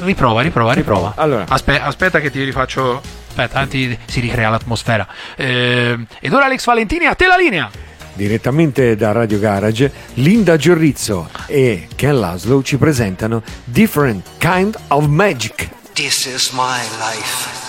riprova, 0.00 0.40
riprova, 0.40 0.72
riprova. 0.72 1.12
Allora. 1.14 1.44
Aspe- 1.48 1.80
aspetta 1.80 2.18
che 2.18 2.32
ti 2.32 2.42
rifaccio. 2.42 3.00
Aspetta, 3.28 3.62
eh, 3.62 3.68
ti- 3.68 3.98
si 4.06 4.18
ricrea 4.18 4.50
l'atmosfera. 4.50 5.06
Eh, 5.36 5.96
ed 6.18 6.32
ora 6.32 6.46
Alex 6.46 6.64
Valentini, 6.64 7.04
a 7.06 7.14
te 7.14 7.26
la 7.28 7.36
linea. 7.36 7.70
direttamente 8.16 8.94
da 8.96 9.10
Radio 9.12 9.38
Garage 9.40 9.92
Linda 10.14 10.56
Giorrizzo 10.56 11.28
e 11.46 11.88
Ken 11.96 12.18
Laszlo 12.20 12.62
ci 12.62 12.76
presentano 12.76 13.42
different 13.64 14.24
kind 14.38 14.76
of 14.88 15.06
magic 15.06 15.68
This 15.94 16.26
is 16.26 16.50
my 16.50 16.80
life. 16.98 17.63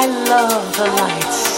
I 0.00 0.06
love 0.06 0.76
the 0.76 0.84
lights. 0.84 1.57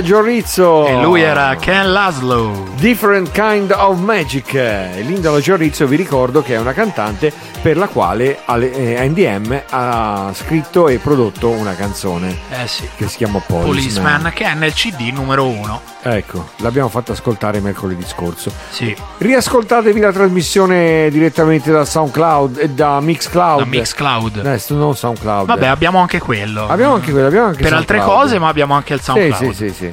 Era 0.00 0.02
Giorrizzo. 0.02 0.86
E 0.86 1.02
lui 1.02 1.20
era 1.20 1.54
Ken 1.56 1.92
Laszlo. 1.92 2.68
Different 2.76 3.30
Kind 3.32 3.70
of 3.70 3.98
Magic. 3.98 4.54
E 4.54 5.02
Linda 5.02 5.38
Giorrizzo 5.40 5.86
vi 5.86 5.96
ricordo 5.96 6.42
che 6.42 6.54
è 6.54 6.58
una 6.58 6.72
cantante 6.72 7.32
per 7.62 7.76
la 7.76 7.88
quale 7.88 8.38
Ale- 8.46 8.72
eh, 8.72 9.06
NDM 9.08 9.62
ha 9.70 10.30
scritto 10.34 10.88
e 10.88 10.96
prodotto 10.98 11.48
una 11.50 11.74
canzone 11.74 12.34
Eh 12.50 12.66
sì. 12.66 12.88
che 12.96 13.06
si 13.08 13.18
chiama 13.18 13.38
Policeman. 13.38 13.66
Policeman, 13.70 14.32
che 14.34 14.44
è 14.44 14.54
nel 14.54 14.72
CD 14.72 15.10
numero 15.12 15.46
uno. 15.46 15.82
Ecco, 16.02 16.50
l'abbiamo 16.58 16.88
fatta 16.88 17.12
ascoltare 17.12 17.60
mercoledì 17.60 18.04
scorso. 18.06 18.50
Sì. 18.70 18.96
Riascoltatevi 19.18 20.00
la 20.00 20.12
trasmissione 20.12 21.08
direttamente 21.10 21.70
da 21.70 21.84
SoundCloud 21.84 22.56
e 22.58 22.70
da 22.70 22.98
Mixcloud. 23.00 23.58
Da 23.58 23.66
Mixcloud. 23.66 24.46
Eh, 24.46 24.58
sto- 24.58 24.74
non 24.76 24.96
SoundCloud. 24.96 25.46
Vabbè, 25.46 25.66
abbiamo 25.66 25.98
anche 25.98 26.18
quello. 26.18 26.66
abbiamo 26.66 26.94
anche 26.94 27.10
quello, 27.12 27.26
abbiamo 27.26 27.46
anche 27.48 27.62
per 27.62 27.74
altre 27.74 27.98
SoundCloud. 27.98 28.22
cose, 28.26 28.38
ma 28.38 28.48
abbiamo 28.48 28.74
anche 28.74 28.94
il 28.94 29.00
Sì, 29.00 29.04
SoundCloud. 29.04 29.52
sì, 29.54 29.68
sì, 29.68 29.74
sì. 29.74 29.90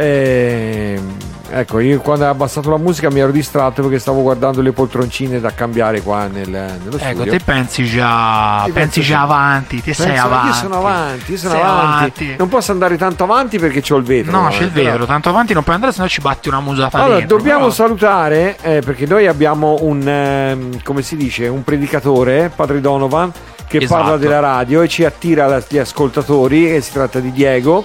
Ehm, 0.00 1.16
ecco, 1.50 1.78
io 1.80 2.00
quando 2.00 2.24
ho 2.26 2.28
abbassato 2.30 2.70
la 2.70 2.76
musica 2.76 3.10
mi 3.10 3.20
ero 3.20 3.30
distratto 3.30 3.82
perché 3.82 3.98
stavo 3.98 4.22
guardando 4.22 4.60
le 4.62 4.72
poltroncine 4.72 5.40
da 5.40 5.52
cambiare 5.52 6.02
qua 6.02 6.26
nel, 6.26 6.48
nello 6.48 6.96
Ecco, 6.98 6.98
studio. 6.98 7.30
te 7.32 7.40
pensi 7.40 7.84
già, 7.84 8.60
pensi 8.64 8.72
penso 8.72 9.00
già 9.00 9.20
avanti, 9.22 9.82
ti 9.82 9.92
sei 9.94 10.16
avanti. 10.16 10.46
Io 10.48 10.52
sono 10.54 10.76
avanti, 10.78 11.30
io 11.32 11.38
sono 11.38 11.54
avanti. 11.54 11.74
avanti. 11.74 12.34
Non 12.36 12.48
posso 12.48 12.72
andare 12.72 12.96
tanto 12.96 13.24
avanti 13.24 13.58
perché 13.58 13.80
c'ho 13.80 13.96
il 13.96 14.04
vetro. 14.04 14.40
No, 14.40 14.48
c'è 14.48 14.62
il 14.64 14.70
però- 14.70 14.90
vetro, 14.90 15.06
tanto 15.06 15.28
avanti 15.28 15.52
non 15.54 15.62
puoi 15.62 15.74
andare, 15.74 15.92
sennò 15.92 16.06
ci 16.08 16.20
batti 16.20 16.48
una 16.48 16.60
musata 16.60 16.98
Allora, 16.98 17.18
dentro. 17.18 17.36
dobbiamo 17.36 17.58
però- 17.60 17.72
salutare 17.72 18.56
eh, 18.62 18.80
perché 18.84 19.06
noi 19.06 19.26
abbiamo 19.26 19.76
un, 19.80 20.06
ehm, 20.06 20.82
come 20.82 21.02
si 21.02 21.16
dice, 21.16 21.48
un 21.48 21.64
predicatore, 21.64 22.50
Padre 22.54 22.80
Donovan, 22.80 23.30
che 23.66 23.78
Esatto. 23.78 24.00
parla 24.02 24.16
della 24.16 24.40
radio 24.40 24.80
e 24.82 24.88
ci 24.88 25.04
attira 25.04 25.62
gli 25.68 25.76
ascoltatori. 25.78 26.74
E 26.74 26.80
si 26.80 26.92
tratta 26.92 27.20
di 27.20 27.30
Diego. 27.32 27.84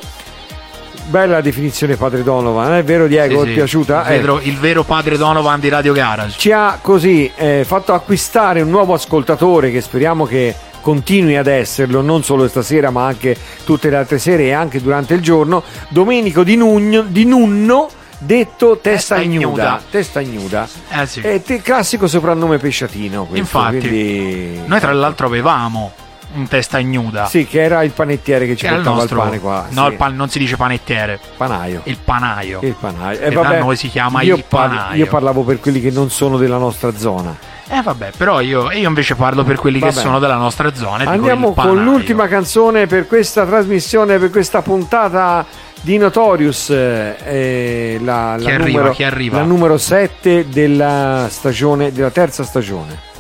Bella 1.06 1.42
definizione, 1.42 1.96
Padre 1.96 2.24
Donovan, 2.24 2.74
è 2.74 2.84
vero, 2.84 3.08
Diego? 3.08 3.40
Sì, 3.40 3.40
Ti 3.40 3.46
sì. 3.46 3.52
è 3.52 3.54
piaciuta? 3.56 4.06
Il, 4.08 4.14
Eh, 4.14 4.20
vero, 4.20 4.40
il 4.42 4.58
vero 4.58 4.84
padre 4.84 5.18
Donovan 5.18 5.60
di 5.60 5.70
Radio 5.70 5.94
Garage. 5.94 6.38
ci 6.40 6.52
ha 6.52 6.80
così 6.82 7.32
eh, 7.36 7.64
fatto 7.66 7.94
acquistare 7.94 8.62
un 8.62 8.70
nuovo 8.70 8.94
ascoltatore 8.94 9.70
che 9.72 9.82
speriamo 9.82 10.26
che 10.26 10.56
continui 10.82 11.36
ad 11.38 11.48
esserlo 11.48 12.02
non 12.02 12.24
solo 12.24 12.48
stasera 12.48 12.90
ma 12.90 13.06
anche 13.06 13.36
tutte 13.64 13.90
le 13.90 13.96
altre 13.98 14.18
sere 14.18 14.44
e 14.44 14.52
anche 14.54 14.82
durante 14.82 15.14
il 15.14 15.22
giorno 15.22 15.64
Domenico 15.90 16.44
Di, 16.44 16.56
Nugno- 16.58 17.04
di 17.04 17.24
Nunno 17.26 17.90
detto 18.18 18.80
Testa, 18.82 19.16
Testa 19.16 19.18
Ignuda 19.20 19.46
Ignuda. 19.46 19.82
Testa 19.90 20.20
Ignuda 20.22 20.68
Eh 20.90 21.06
sì. 21.06 21.20
è 21.22 21.42
te- 21.42 21.62
classico 21.62 22.08
soprannome 22.08 22.58
pesciatino 22.58 23.26
questo, 23.26 23.38
Infatti. 23.38 23.78
quindi- 23.80 24.60
Noi 24.66 24.80
tra 24.80 24.92
l'altro 24.94 25.28
avevamo 25.28 25.92
un 26.36 26.48
testa 26.48 26.80
ignuda. 26.80 27.26
sì 27.26 27.46
che 27.46 27.62
era 27.62 27.84
il 27.84 27.92
panettiere 27.92 28.46
che 28.46 28.56
ci 28.56 28.62
che 28.66 28.68
era 28.68 28.78
il 28.78 28.82
portava 28.84 29.02
nostro... 29.02 29.18
il 29.20 29.24
pane 29.26 29.40
qua 29.40 29.66
No, 29.70 29.86
sì. 29.86 29.92
il 29.92 29.98
pan- 29.98 30.16
non 30.16 30.30
si 30.30 30.40
dice 30.40 30.56
panettiere, 30.56 31.20
panaio 31.38 31.82
il 31.86 31.98
panaio. 32.04 32.60
il 32.62 32.76
panaio 32.80 33.18
Che 33.20 33.30
da 33.30 33.58
noi 33.60 33.76
si 33.76 33.88
chiama 33.90 34.22
io, 34.22 34.36
il 34.36 34.44
panaio. 34.48 34.96
io 35.04 35.08
parlavo 35.08 35.44
per 35.44 35.60
quelli 35.60 35.80
che 35.82 35.92
non 35.92 36.10
sono 36.10 36.38
della 36.38 36.58
nostra 36.58 36.92
zona 36.98 37.36
Eh 37.70 37.82
vabbè, 37.82 38.12
però 38.18 38.42
io, 38.42 38.72
io 38.72 38.88
invece 38.88 39.16
parlo 39.16 39.44
per 39.44 39.58
quelli 39.58 39.80
che 39.80 39.86
Vabbè. 39.86 40.00
sono 40.02 40.20
della 40.20 40.36
nostra 40.36 40.74
zona. 40.76 41.06
Andiamo 41.10 41.54
con 41.54 41.82
l'ultima 41.84 42.28
canzone 42.28 42.86
per 42.88 43.08
questa 43.08 43.46
trasmissione, 43.46 44.18
per 44.20 44.30
questa 44.30 44.62
puntata 44.62 45.46
di 45.82 45.98
Notorious, 45.98 46.70
eh, 46.70 47.16
eh, 47.24 48.00
la, 48.02 48.36
Chi 48.38 48.44
la 48.44 48.54
arriva, 48.54 48.66
numero, 48.68 48.92
chi 48.92 49.04
arriva? 49.04 49.38
la 49.40 49.44
numero 49.44 49.78
7 49.78 50.48
della 50.50 51.28
stagione, 51.30 51.92
della 51.92 52.12
terza 52.12 52.44
stagione. 52.44 53.12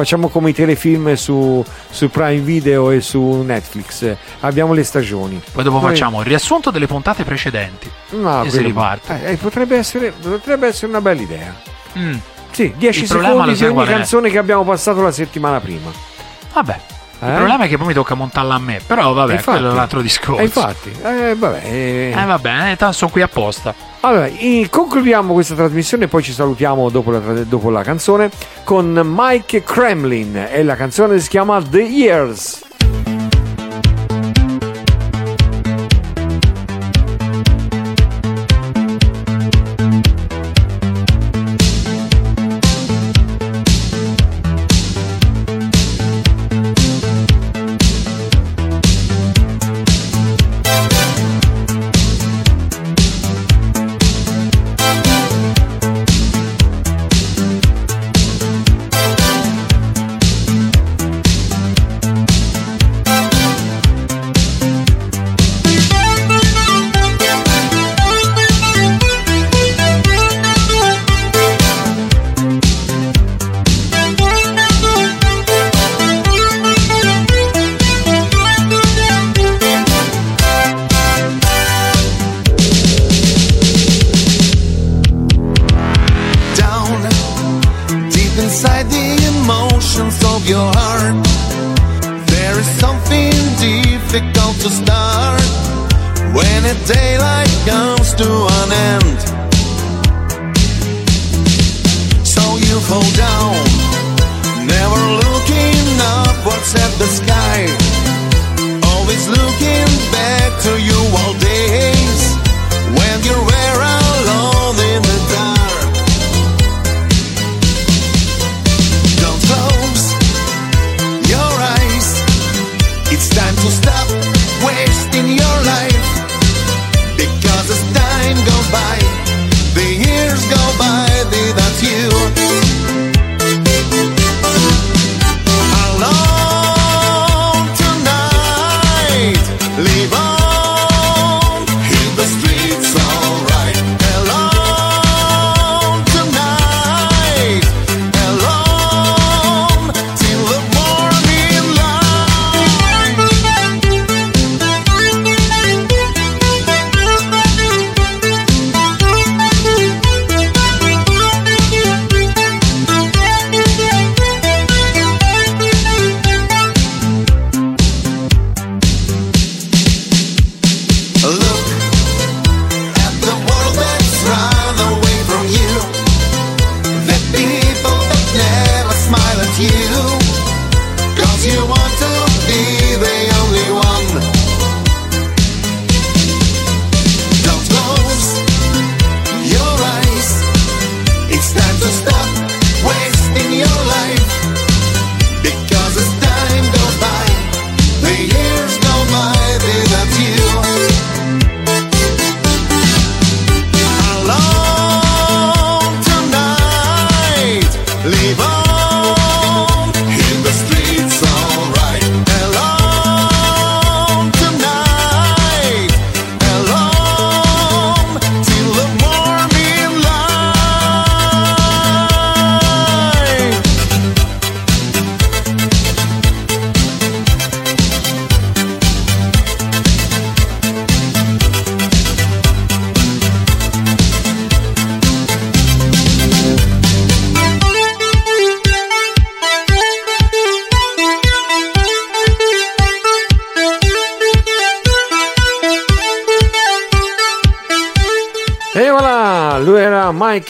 Facciamo 0.00 0.28
come 0.28 0.48
i 0.48 0.54
telefilm 0.54 1.12
su, 1.12 1.62
su 1.90 2.08
Prime 2.08 2.38
Video 2.40 2.90
e 2.90 3.02
su 3.02 3.42
Netflix, 3.44 4.16
abbiamo 4.40 4.72
le 4.72 4.82
stagioni. 4.82 5.38
Poi 5.52 5.62
dopo 5.62 5.78
Noi- 5.78 5.90
facciamo 5.90 6.20
il 6.20 6.26
riassunto 6.26 6.70
delle 6.70 6.86
puntate 6.86 7.22
precedenti. 7.22 7.90
No, 8.12 8.42
e 8.42 8.48
si 8.48 8.62
riparte. 8.62 9.20
eh, 9.26 9.32
eh, 9.32 9.36
potrebbe, 9.36 9.76
essere, 9.76 10.10
potrebbe 10.12 10.68
essere 10.68 10.86
una 10.86 11.02
bella 11.02 11.20
idea. 11.20 11.54
Mm, 11.98 12.14
Sì, 12.50 12.72
10 12.78 13.02
Il 13.02 13.08
problema 13.08 13.32
secondi 13.34 13.58
di 13.58 13.64
ogni 13.66 13.84
è? 13.84 13.86
canzone 13.90 14.30
che 14.30 14.38
abbiamo 14.38 14.64
passato 14.64 15.02
la 15.02 15.12
settimana 15.12 15.60
prima. 15.60 15.90
Vabbè. 16.54 16.80
Eh? 17.22 17.28
Il 17.28 17.34
problema 17.34 17.64
è 17.64 17.68
che 17.68 17.76
poi 17.76 17.88
mi 17.88 17.92
tocca 17.92 18.14
montarla 18.14 18.54
a 18.54 18.58
me. 18.58 18.80
Però 18.86 19.12
vabbè, 19.12 19.32
Infatti. 19.32 19.58
quello 19.58 19.70
è 19.70 19.72
un 19.72 19.78
altro 19.78 20.00
discorso. 20.00 20.40
Eh, 20.40 20.44
infatti, 20.44 20.90
eh, 21.02 21.34
vabbè, 21.34 21.60
eh. 21.64 22.14
Eh 22.16 22.24
vabbè, 22.24 22.70
eh, 22.70 22.76
tanto 22.76 22.96
sono 22.96 23.10
qui 23.10 23.22
apposta. 23.22 23.74
Allora, 24.00 24.30
concludiamo 24.70 25.34
questa 25.34 25.54
trasmissione 25.54 26.04
e 26.04 26.08
poi 26.08 26.22
ci 26.22 26.32
salutiamo 26.32 26.88
dopo 26.88 27.10
la, 27.10 27.18
dopo 27.18 27.68
la 27.68 27.82
canzone 27.82 28.30
con 28.64 28.98
Mike 29.04 29.62
Kremlin 29.62 30.48
e 30.50 30.62
la 30.62 30.74
canzone 30.74 31.18
si 31.18 31.28
chiama 31.28 31.60
The 31.62 31.82
Years. 31.82 32.68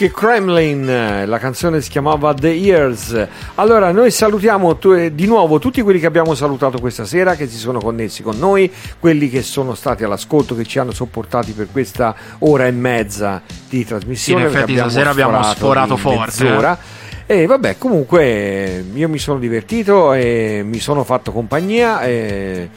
Kremlin, 0.09 0.89
eh, 0.89 1.25
la 1.25 1.37
canzone 1.37 1.81
si 1.81 1.89
chiamava 1.89 2.33
The 2.33 2.49
Years. 2.49 3.27
Allora, 3.55 3.91
noi 3.91 4.09
salutiamo 4.09 4.77
tu- 4.77 4.93
eh, 4.93 5.13
di 5.13 5.27
nuovo 5.27 5.59
tutti 5.59 5.81
quelli 5.81 5.99
che 5.99 6.05
abbiamo 6.05 6.33
salutato 6.33 6.79
questa 6.79 7.05
sera, 7.05 7.35
che 7.35 7.47
si 7.47 7.57
sono 7.57 7.79
connessi 7.79 8.23
con 8.23 8.39
noi, 8.39 8.71
quelli 8.99 9.29
che 9.29 9.41
sono 9.43 9.75
stati 9.75 10.03
all'ascolto, 10.03 10.55
che 10.55 10.65
ci 10.65 10.79
hanno 10.79 10.91
sopportati 10.91 11.51
per 11.51 11.67
questa 11.71 12.15
ora 12.39 12.65
e 12.65 12.71
mezza 12.71 13.41
di 13.69 13.85
trasmissione. 13.85 14.41
Sì, 14.41 14.47
in 14.47 14.55
effetti 14.55 14.75
stasera 14.77 15.09
abbiamo 15.11 15.43
sforato 15.43 15.97
forte, 15.97 16.43
mezz'ora. 16.43 16.77
E 17.25 17.45
vabbè, 17.45 17.77
comunque 17.77 18.23
eh, 18.23 18.83
io 18.93 19.07
mi 19.07 19.17
sono 19.17 19.39
divertito 19.39 20.13
e 20.13 20.63
mi 20.65 20.79
sono 20.79 21.03
fatto 21.03 21.31
compagnia. 21.31 22.01
E... 22.01 22.69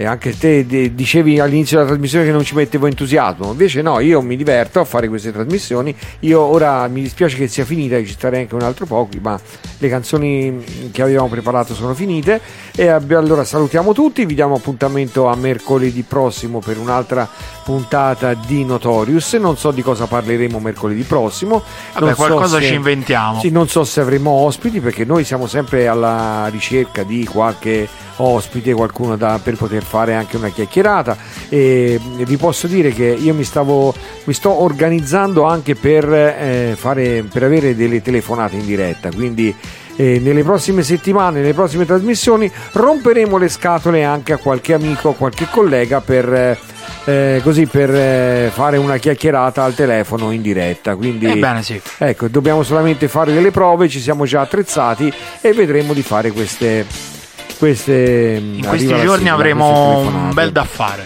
E 0.00 0.06
anche 0.06 0.34
te 0.34 0.64
dicevi 0.94 1.40
all'inizio 1.40 1.76
della 1.76 1.90
trasmissione 1.90 2.24
che 2.24 2.32
non 2.32 2.42
ci 2.42 2.54
mettevo 2.54 2.86
entusiasmo, 2.86 3.50
invece 3.50 3.82
no, 3.82 4.00
io 4.00 4.22
mi 4.22 4.34
diverto 4.34 4.80
a 4.80 4.86
fare 4.86 5.08
queste 5.08 5.30
trasmissioni. 5.30 5.94
Io 6.20 6.40
ora 6.40 6.88
mi 6.88 7.02
dispiace 7.02 7.36
che 7.36 7.48
sia 7.48 7.66
finita, 7.66 7.98
ci 7.98 8.06
starei 8.12 8.40
anche 8.40 8.54
un 8.54 8.62
altro 8.62 8.86
po', 8.86 9.06
ma 9.20 9.38
le 9.76 9.88
canzoni 9.90 10.88
che 10.90 11.02
avevamo 11.02 11.28
preparato 11.28 11.74
sono 11.74 11.92
finite. 11.92 12.40
E 12.74 12.88
allora 12.88 13.44
salutiamo 13.44 13.92
tutti, 13.92 14.24
vi 14.24 14.32
diamo 14.34 14.54
appuntamento 14.54 15.26
a 15.26 15.36
mercoledì 15.36 16.00
prossimo 16.00 16.60
per 16.60 16.78
un'altra 16.78 17.28
puntata 17.62 18.32
di 18.32 18.64
Notorious. 18.64 19.34
Non 19.34 19.58
so 19.58 19.70
di 19.70 19.82
cosa 19.82 20.06
parleremo 20.06 20.58
mercoledì 20.60 21.02
prossimo. 21.02 21.62
Vabbè, 21.92 22.06
Non 22.06 22.14
so 22.14 22.24
qualcosa 22.24 22.58
se- 22.58 22.64
ci 22.68 22.72
inventiamo. 22.74 23.38
Sì, 23.40 23.50
non 23.50 23.68
so 23.68 23.84
se 23.84 24.00
avremo 24.00 24.30
ospiti 24.30 24.80
perché 24.80 25.04
noi 25.04 25.24
siamo 25.24 25.46
sempre 25.46 25.88
alla 25.88 26.46
ricerca 26.50 27.02
di 27.02 27.26
qualche 27.26 27.86
ospite, 28.16 28.72
qualcuno 28.72 29.16
da- 29.16 29.38
per 29.42 29.56
poter 29.56 29.82
fare 29.90 30.14
anche 30.14 30.36
una 30.36 30.50
chiacchierata 30.50 31.16
e 31.48 31.98
vi 32.24 32.36
posso 32.36 32.68
dire 32.68 32.90
che 32.92 33.06
io 33.06 33.34
mi 33.34 33.42
stavo 33.42 33.92
mi 34.24 34.32
sto 34.32 34.62
organizzando 34.62 35.42
anche 35.42 35.74
per, 35.74 36.08
eh, 36.12 36.74
fare, 36.76 37.24
per 37.30 37.42
avere 37.42 37.74
delle 37.74 38.00
telefonate 38.00 38.54
in 38.54 38.64
diretta, 38.64 39.10
quindi 39.10 39.52
eh, 39.96 40.20
nelle 40.20 40.44
prossime 40.44 40.84
settimane, 40.84 41.40
nelle 41.40 41.54
prossime 41.54 41.84
trasmissioni 41.84 42.50
romperemo 42.72 43.36
le 43.36 43.48
scatole 43.48 44.04
anche 44.04 44.32
a 44.32 44.36
qualche 44.36 44.74
amico, 44.74 45.10
a 45.10 45.14
qualche 45.14 45.48
collega 45.50 46.00
per 46.00 46.32
eh, 46.32 46.58
eh, 47.04 47.40
così 47.42 47.66
per 47.66 47.90
eh, 47.90 48.50
fare 48.52 48.76
una 48.76 48.96
chiacchierata 48.98 49.64
al 49.64 49.74
telefono 49.74 50.30
in 50.30 50.42
diretta. 50.42 50.94
Quindi 50.94 51.26
Ebbene 51.26 51.62
sì. 51.62 51.80
Ecco, 51.98 52.28
dobbiamo 52.28 52.62
solamente 52.62 53.08
fare 53.08 53.32
delle 53.32 53.50
prove, 53.50 53.88
ci 53.88 54.00
siamo 54.00 54.24
già 54.24 54.42
attrezzati 54.42 55.12
e 55.40 55.52
vedremo 55.52 55.92
di 55.92 56.02
fare 56.02 56.30
queste. 56.30 57.18
Queste 57.58 58.40
In 58.40 58.64
questi 58.66 58.86
giorni 59.00 59.28
avremo 59.28 59.98
un 59.98 60.30
bel 60.32 60.52
da 60.52 60.64
fare 60.64 61.04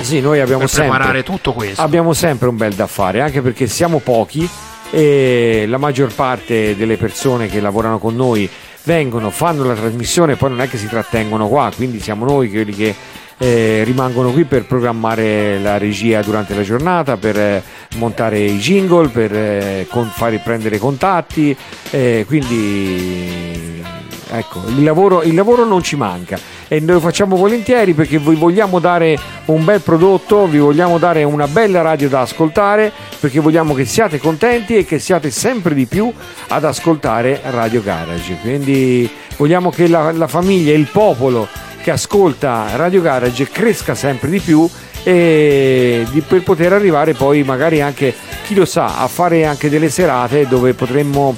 Sì, 0.00 0.20
noi 0.20 0.40
abbiamo 0.40 0.60
per 0.60 0.68
sempre, 0.70 0.90
preparare 0.90 1.22
tutto 1.22 1.52
questo. 1.52 1.80
abbiamo 1.82 2.12
sempre 2.12 2.48
un 2.48 2.56
bel 2.56 2.74
da 2.74 2.86
fare, 2.86 3.20
anche 3.20 3.42
perché 3.42 3.66
siamo 3.66 3.98
pochi 3.98 4.48
e 4.90 5.64
la 5.66 5.78
maggior 5.78 6.12
parte 6.14 6.76
delle 6.76 6.96
persone 6.96 7.48
che 7.48 7.60
lavorano 7.60 7.98
con 7.98 8.14
noi 8.14 8.48
vengono, 8.84 9.30
fanno 9.30 9.64
la 9.64 9.74
trasmissione 9.74 10.34
e 10.34 10.36
poi 10.36 10.50
non 10.50 10.60
è 10.60 10.68
che 10.68 10.78
si 10.78 10.86
trattengono 10.86 11.48
qua, 11.48 11.72
quindi 11.74 11.98
siamo 12.00 12.24
noi 12.24 12.48
quelli 12.50 12.72
che 12.72 12.94
eh, 13.38 13.82
rimangono 13.84 14.30
qui 14.30 14.44
per 14.44 14.64
programmare 14.64 15.58
la 15.58 15.76
regia 15.76 16.22
durante 16.22 16.54
la 16.54 16.62
giornata, 16.62 17.16
per 17.16 17.36
eh, 17.38 17.62
montare 17.96 18.38
i 18.38 18.58
jingle, 18.58 19.08
per 19.08 19.34
eh, 19.34 19.86
con- 19.90 20.08
fare 20.10 20.38
prendere 20.38 20.78
contatti, 20.78 21.54
eh, 21.90 22.24
quindi 22.26 23.84
ecco, 24.28 24.62
il 24.68 24.82
lavoro, 24.82 25.22
il 25.22 25.34
lavoro 25.34 25.64
non 25.64 25.82
ci 25.82 25.96
manca 25.96 26.38
e 26.68 26.80
noi 26.80 26.94
lo 26.94 27.00
facciamo 27.00 27.36
volentieri 27.36 27.94
perché 27.94 28.18
vi 28.18 28.34
vogliamo 28.34 28.78
dare 28.78 29.18
un 29.46 29.64
bel 29.64 29.80
prodotto, 29.80 30.46
vi 30.46 30.58
vogliamo 30.58 30.98
dare 30.98 31.22
una 31.24 31.46
bella 31.46 31.82
radio 31.82 32.08
da 32.08 32.22
ascoltare 32.22 32.92
perché 33.20 33.40
vogliamo 33.40 33.74
che 33.74 33.84
siate 33.84 34.18
contenti 34.18 34.76
e 34.76 34.84
che 34.84 34.98
siate 34.98 35.30
sempre 35.30 35.74
di 35.74 35.86
più 35.86 36.12
ad 36.48 36.64
ascoltare 36.64 37.40
Radio 37.44 37.82
Garage. 37.82 38.38
Quindi 38.40 39.08
vogliamo 39.36 39.70
che 39.70 39.86
la, 39.86 40.12
la 40.12 40.26
famiglia, 40.26 40.72
il 40.72 40.88
popolo 40.90 41.46
che 41.82 41.90
ascolta 41.92 42.66
Radio 42.74 43.00
Garage 43.00 43.48
cresca 43.48 43.94
sempre 43.94 44.28
di 44.28 44.40
più 44.40 44.68
e 45.04 46.04
di- 46.10 46.20
per 46.20 46.42
poter 46.42 46.72
arrivare 46.72 47.12
poi 47.14 47.44
magari 47.44 47.80
anche, 47.80 48.12
chi 48.44 48.56
lo 48.56 48.64
sa, 48.64 48.98
a 48.98 49.06
fare 49.06 49.44
anche 49.44 49.68
delle 49.68 49.88
serate 49.88 50.48
dove 50.48 50.74
potremmo 50.74 51.36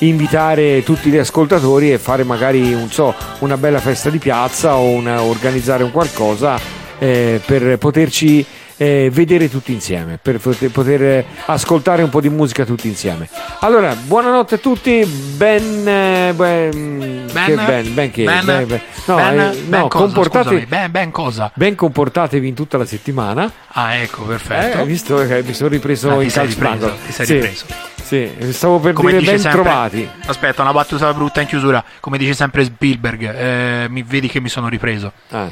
invitare 0.00 0.82
tutti 0.82 1.10
gli 1.10 1.16
ascoltatori 1.16 1.92
e 1.92 1.98
fare 1.98 2.24
magari 2.24 2.70
non 2.70 2.90
so, 2.90 3.14
una 3.40 3.56
bella 3.56 3.80
festa 3.80 4.10
di 4.10 4.18
piazza 4.18 4.76
o 4.76 4.88
una- 4.90 5.22
organizzare 5.22 5.82
un 5.82 5.90
qualcosa 5.90 6.58
eh, 6.98 7.40
per 7.44 7.78
poterci 7.78 8.44
eh, 8.82 9.10
vedere 9.12 9.50
tutti 9.50 9.72
insieme, 9.74 10.18
per 10.20 10.38
poter, 10.38 11.02
eh, 11.02 11.24
ascoltare 11.44 12.02
un 12.02 12.08
po' 12.08 12.22
di 12.22 12.30
musica 12.30 12.64
tutti 12.64 12.88
insieme. 12.88 13.28
Allora, 13.60 13.94
buonanotte 13.94 14.54
a 14.54 14.58
tutti, 14.58 15.04
ben... 15.04 15.86
eh, 15.86 16.32
ben, 16.34 17.28
Ben? 17.30 17.44
che 17.44 17.54
ben, 17.56 17.94
ben 17.94 18.10
che... 18.10 18.24
Ben? 18.24 18.44
ben- 18.46 18.66
ben- 18.66 18.80
no, 19.04 19.14
Ben? 19.16 19.38
eh, 19.38 19.50
Ben 19.66 19.80
no, 19.80 19.88
cosa, 19.88 20.04
comportate... 20.04 20.44
scusami, 20.48 20.64
ben, 20.66 20.90
ben 20.90 21.10
cosa? 21.10 21.50
Ben 21.54 21.74
comportatevi 21.74 22.48
in 22.48 22.54
tutta 22.54 22.78
la 22.78 22.86
settimana. 22.86 23.52
Ah, 23.72 23.96
ecco, 23.96 24.24
Eh, 24.24 24.28
perfetto. 24.28 24.78
hai 24.78 24.86
visto 24.86 25.26
che 25.26 25.42
mi 25.44 25.52
sono 25.52 25.68
ripreso 25.68 26.10
Ah, 26.16 26.22
in 26.22 26.30
calcio 26.30 26.96
ti 27.04 27.12
sei 27.12 27.26
Sì, 27.26 27.32
ripreso. 27.34 27.64
Sì, 28.02 28.30
stavo 28.52 28.78
per 28.80 28.94
Come 28.94 29.10
dire 29.12 29.24
ben 29.32 29.38
sempre- 29.40 29.60
trovati. 29.60 30.08
Aspetta, 30.24 30.62
una 30.62 30.72
battuta 30.72 31.12
brutta 31.12 31.42
in 31.42 31.46
chiusura. 31.46 31.84
Come 32.00 32.16
dice 32.16 32.32
sempre 32.32 32.64
Spielberg, 32.64 33.22
eh, 33.34 33.86
mi 33.90 34.02
vedi 34.02 34.26
che 34.26 34.40
mi 34.40 34.48
sono 34.48 34.68
ripreso. 34.68 35.12
Ah. 35.32 35.48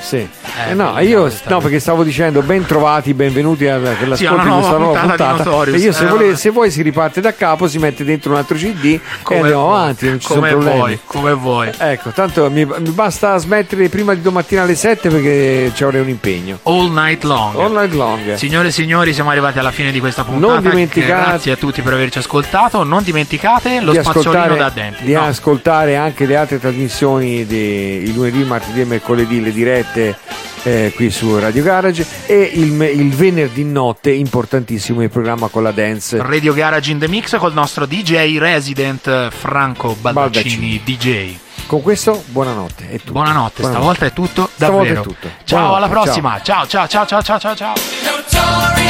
Sì. 0.00 0.28
Eh, 0.68 0.74
no, 0.74 0.98
io 1.00 1.32
no, 1.48 1.58
perché 1.60 1.80
stavo 1.80 2.02
dicendo 2.04 2.42
ben 2.42 2.66
trovati, 2.66 3.14
benvenuti 3.14 3.66
alla, 3.66 3.90
per 3.92 4.16
Sì, 4.16 4.26
di 4.26 4.28
questa 4.28 4.76
nuova 4.76 4.76
puntata 4.76 5.34
puntata. 5.34 5.70
E 5.70 5.76
io 5.78 5.92
se, 5.92 6.04
Eh, 6.04 6.08
vabbè. 6.08 6.34
se 6.36 6.50
vuoi 6.50 6.70
si 6.70 6.82
riparte 6.82 7.20
da 7.22 7.32
capo, 7.34 7.66
si 7.68 7.78
mette 7.78 8.04
dentro 8.04 8.32
un 8.32 8.36
altro 8.36 8.56
CD 8.56 9.00
Come 9.22 9.38
e 9.38 9.42
andiamo 9.42 9.62
vuoi, 9.66 9.78
avanti, 9.78 10.08
non 10.08 10.20
ci 10.20 10.26
sono 10.26 10.40
come 10.40 10.50
problemi. 10.50 10.76
vuoi, 10.76 10.98
come 11.06 11.32
vuoi. 11.32 11.70
Ecco, 11.78 12.10
tanto 12.10 12.50
mi, 12.50 12.66
mi 12.66 12.90
basta 12.90 13.36
smettere 13.38 13.88
prima 13.88 14.12
di 14.14 14.20
domattina 14.20 14.62
alle 14.62 14.74
7 14.74 15.08
perché 15.08 15.72
ci 15.74 15.84
avrei 15.84 16.02
un 16.02 16.08
impegno. 16.10 16.58
All 16.64 16.92
night 16.92 17.22
long. 17.24 17.58
All 17.58 17.72
night 17.72 17.94
long. 17.94 18.34
Signore 18.34 18.68
e 18.68 18.72
signori, 18.72 19.14
siamo 19.14 19.30
arrivati 19.30 19.58
alla 19.58 19.70
fine 19.72 19.90
di 19.90 20.00
questa 20.00 20.22
puntata. 20.24 20.52
Non 20.52 20.62
dimenticate- 20.62 21.30
Grazie 21.30 21.52
a 21.52 21.56
tutti 21.56 21.80
per 21.80 21.94
averci 21.94 22.18
ascoltato. 22.18 22.82
Non 22.84 23.02
dimenticate 23.02 23.80
lo 23.80 23.92
di 23.92 24.00
spazzolino 24.02 24.54
da 24.56 24.68
denti. 24.68 25.04
di 25.04 25.12
No. 25.14 25.24
ascoltare 25.26 25.96
anche 25.96 26.26
le 26.26 26.36
altre 26.36 26.60
trasmissioni 26.60 27.46
di 27.46 28.02
il 28.02 28.12
lunedì, 28.12 28.44
martedì 28.44 28.82
e 28.82 28.84
mercoledì, 28.84 29.40
le 29.42 29.52
dirette 29.52 30.16
eh, 30.62 30.92
qui 30.94 31.10
su 31.10 31.38
Radio 31.38 31.62
Garage 31.62 32.06
e 32.26 32.50
il, 32.54 32.80
il 32.80 33.10
venerdì 33.14 33.64
notte, 33.64 34.10
importantissimo, 34.10 35.02
il 35.02 35.10
programma 35.10 35.48
con 35.48 35.62
la 35.62 35.72
dance. 35.72 36.20
Radio 36.22 36.52
Garage 36.54 36.90
in 36.90 36.98
the 36.98 37.08
Mix 37.08 37.36
col 37.38 37.52
nostro 37.52 37.86
DJ 37.86 38.38
resident 38.38 39.06
eh, 39.06 39.28
Franco 39.30 39.96
Baldaccini, 40.00 40.80
DJ. 40.84 41.34
Con 41.66 41.80
questo, 41.80 42.22
buonanotte. 42.26 42.90
È 42.90 42.98
tutto. 42.98 43.12
Buonanotte, 43.12 43.62
stavolta 43.62 44.06
è 44.06 44.12
tutto 44.12 44.50
Stavolta 44.54 44.84
davvero. 44.84 45.00
è 45.00 45.04
tutto. 45.04 45.28
Ciao, 45.44 45.58
Buonanotte, 45.58 45.76
alla 45.76 45.88
prossima. 45.88 46.40
Ciao, 46.42 46.66
ciao, 46.66 46.86
ciao, 46.86 47.06
ciao, 47.06 47.22
ciao, 47.22 47.38
ciao, 47.38 47.54
ciao. 47.56 48.81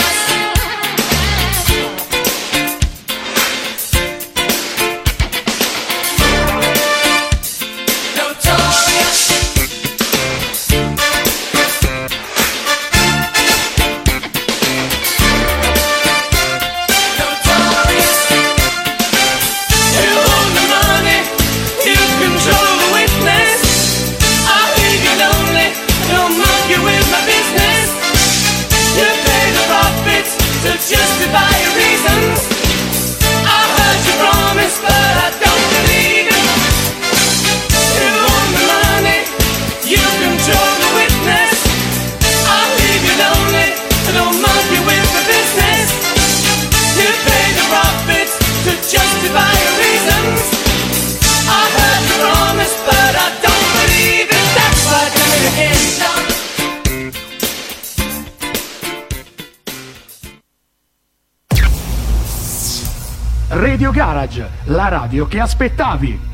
Garage, 63.92 64.48
la 64.64 64.88
radio 64.88 65.26
che 65.26 65.38
aspettavi. 65.38 66.31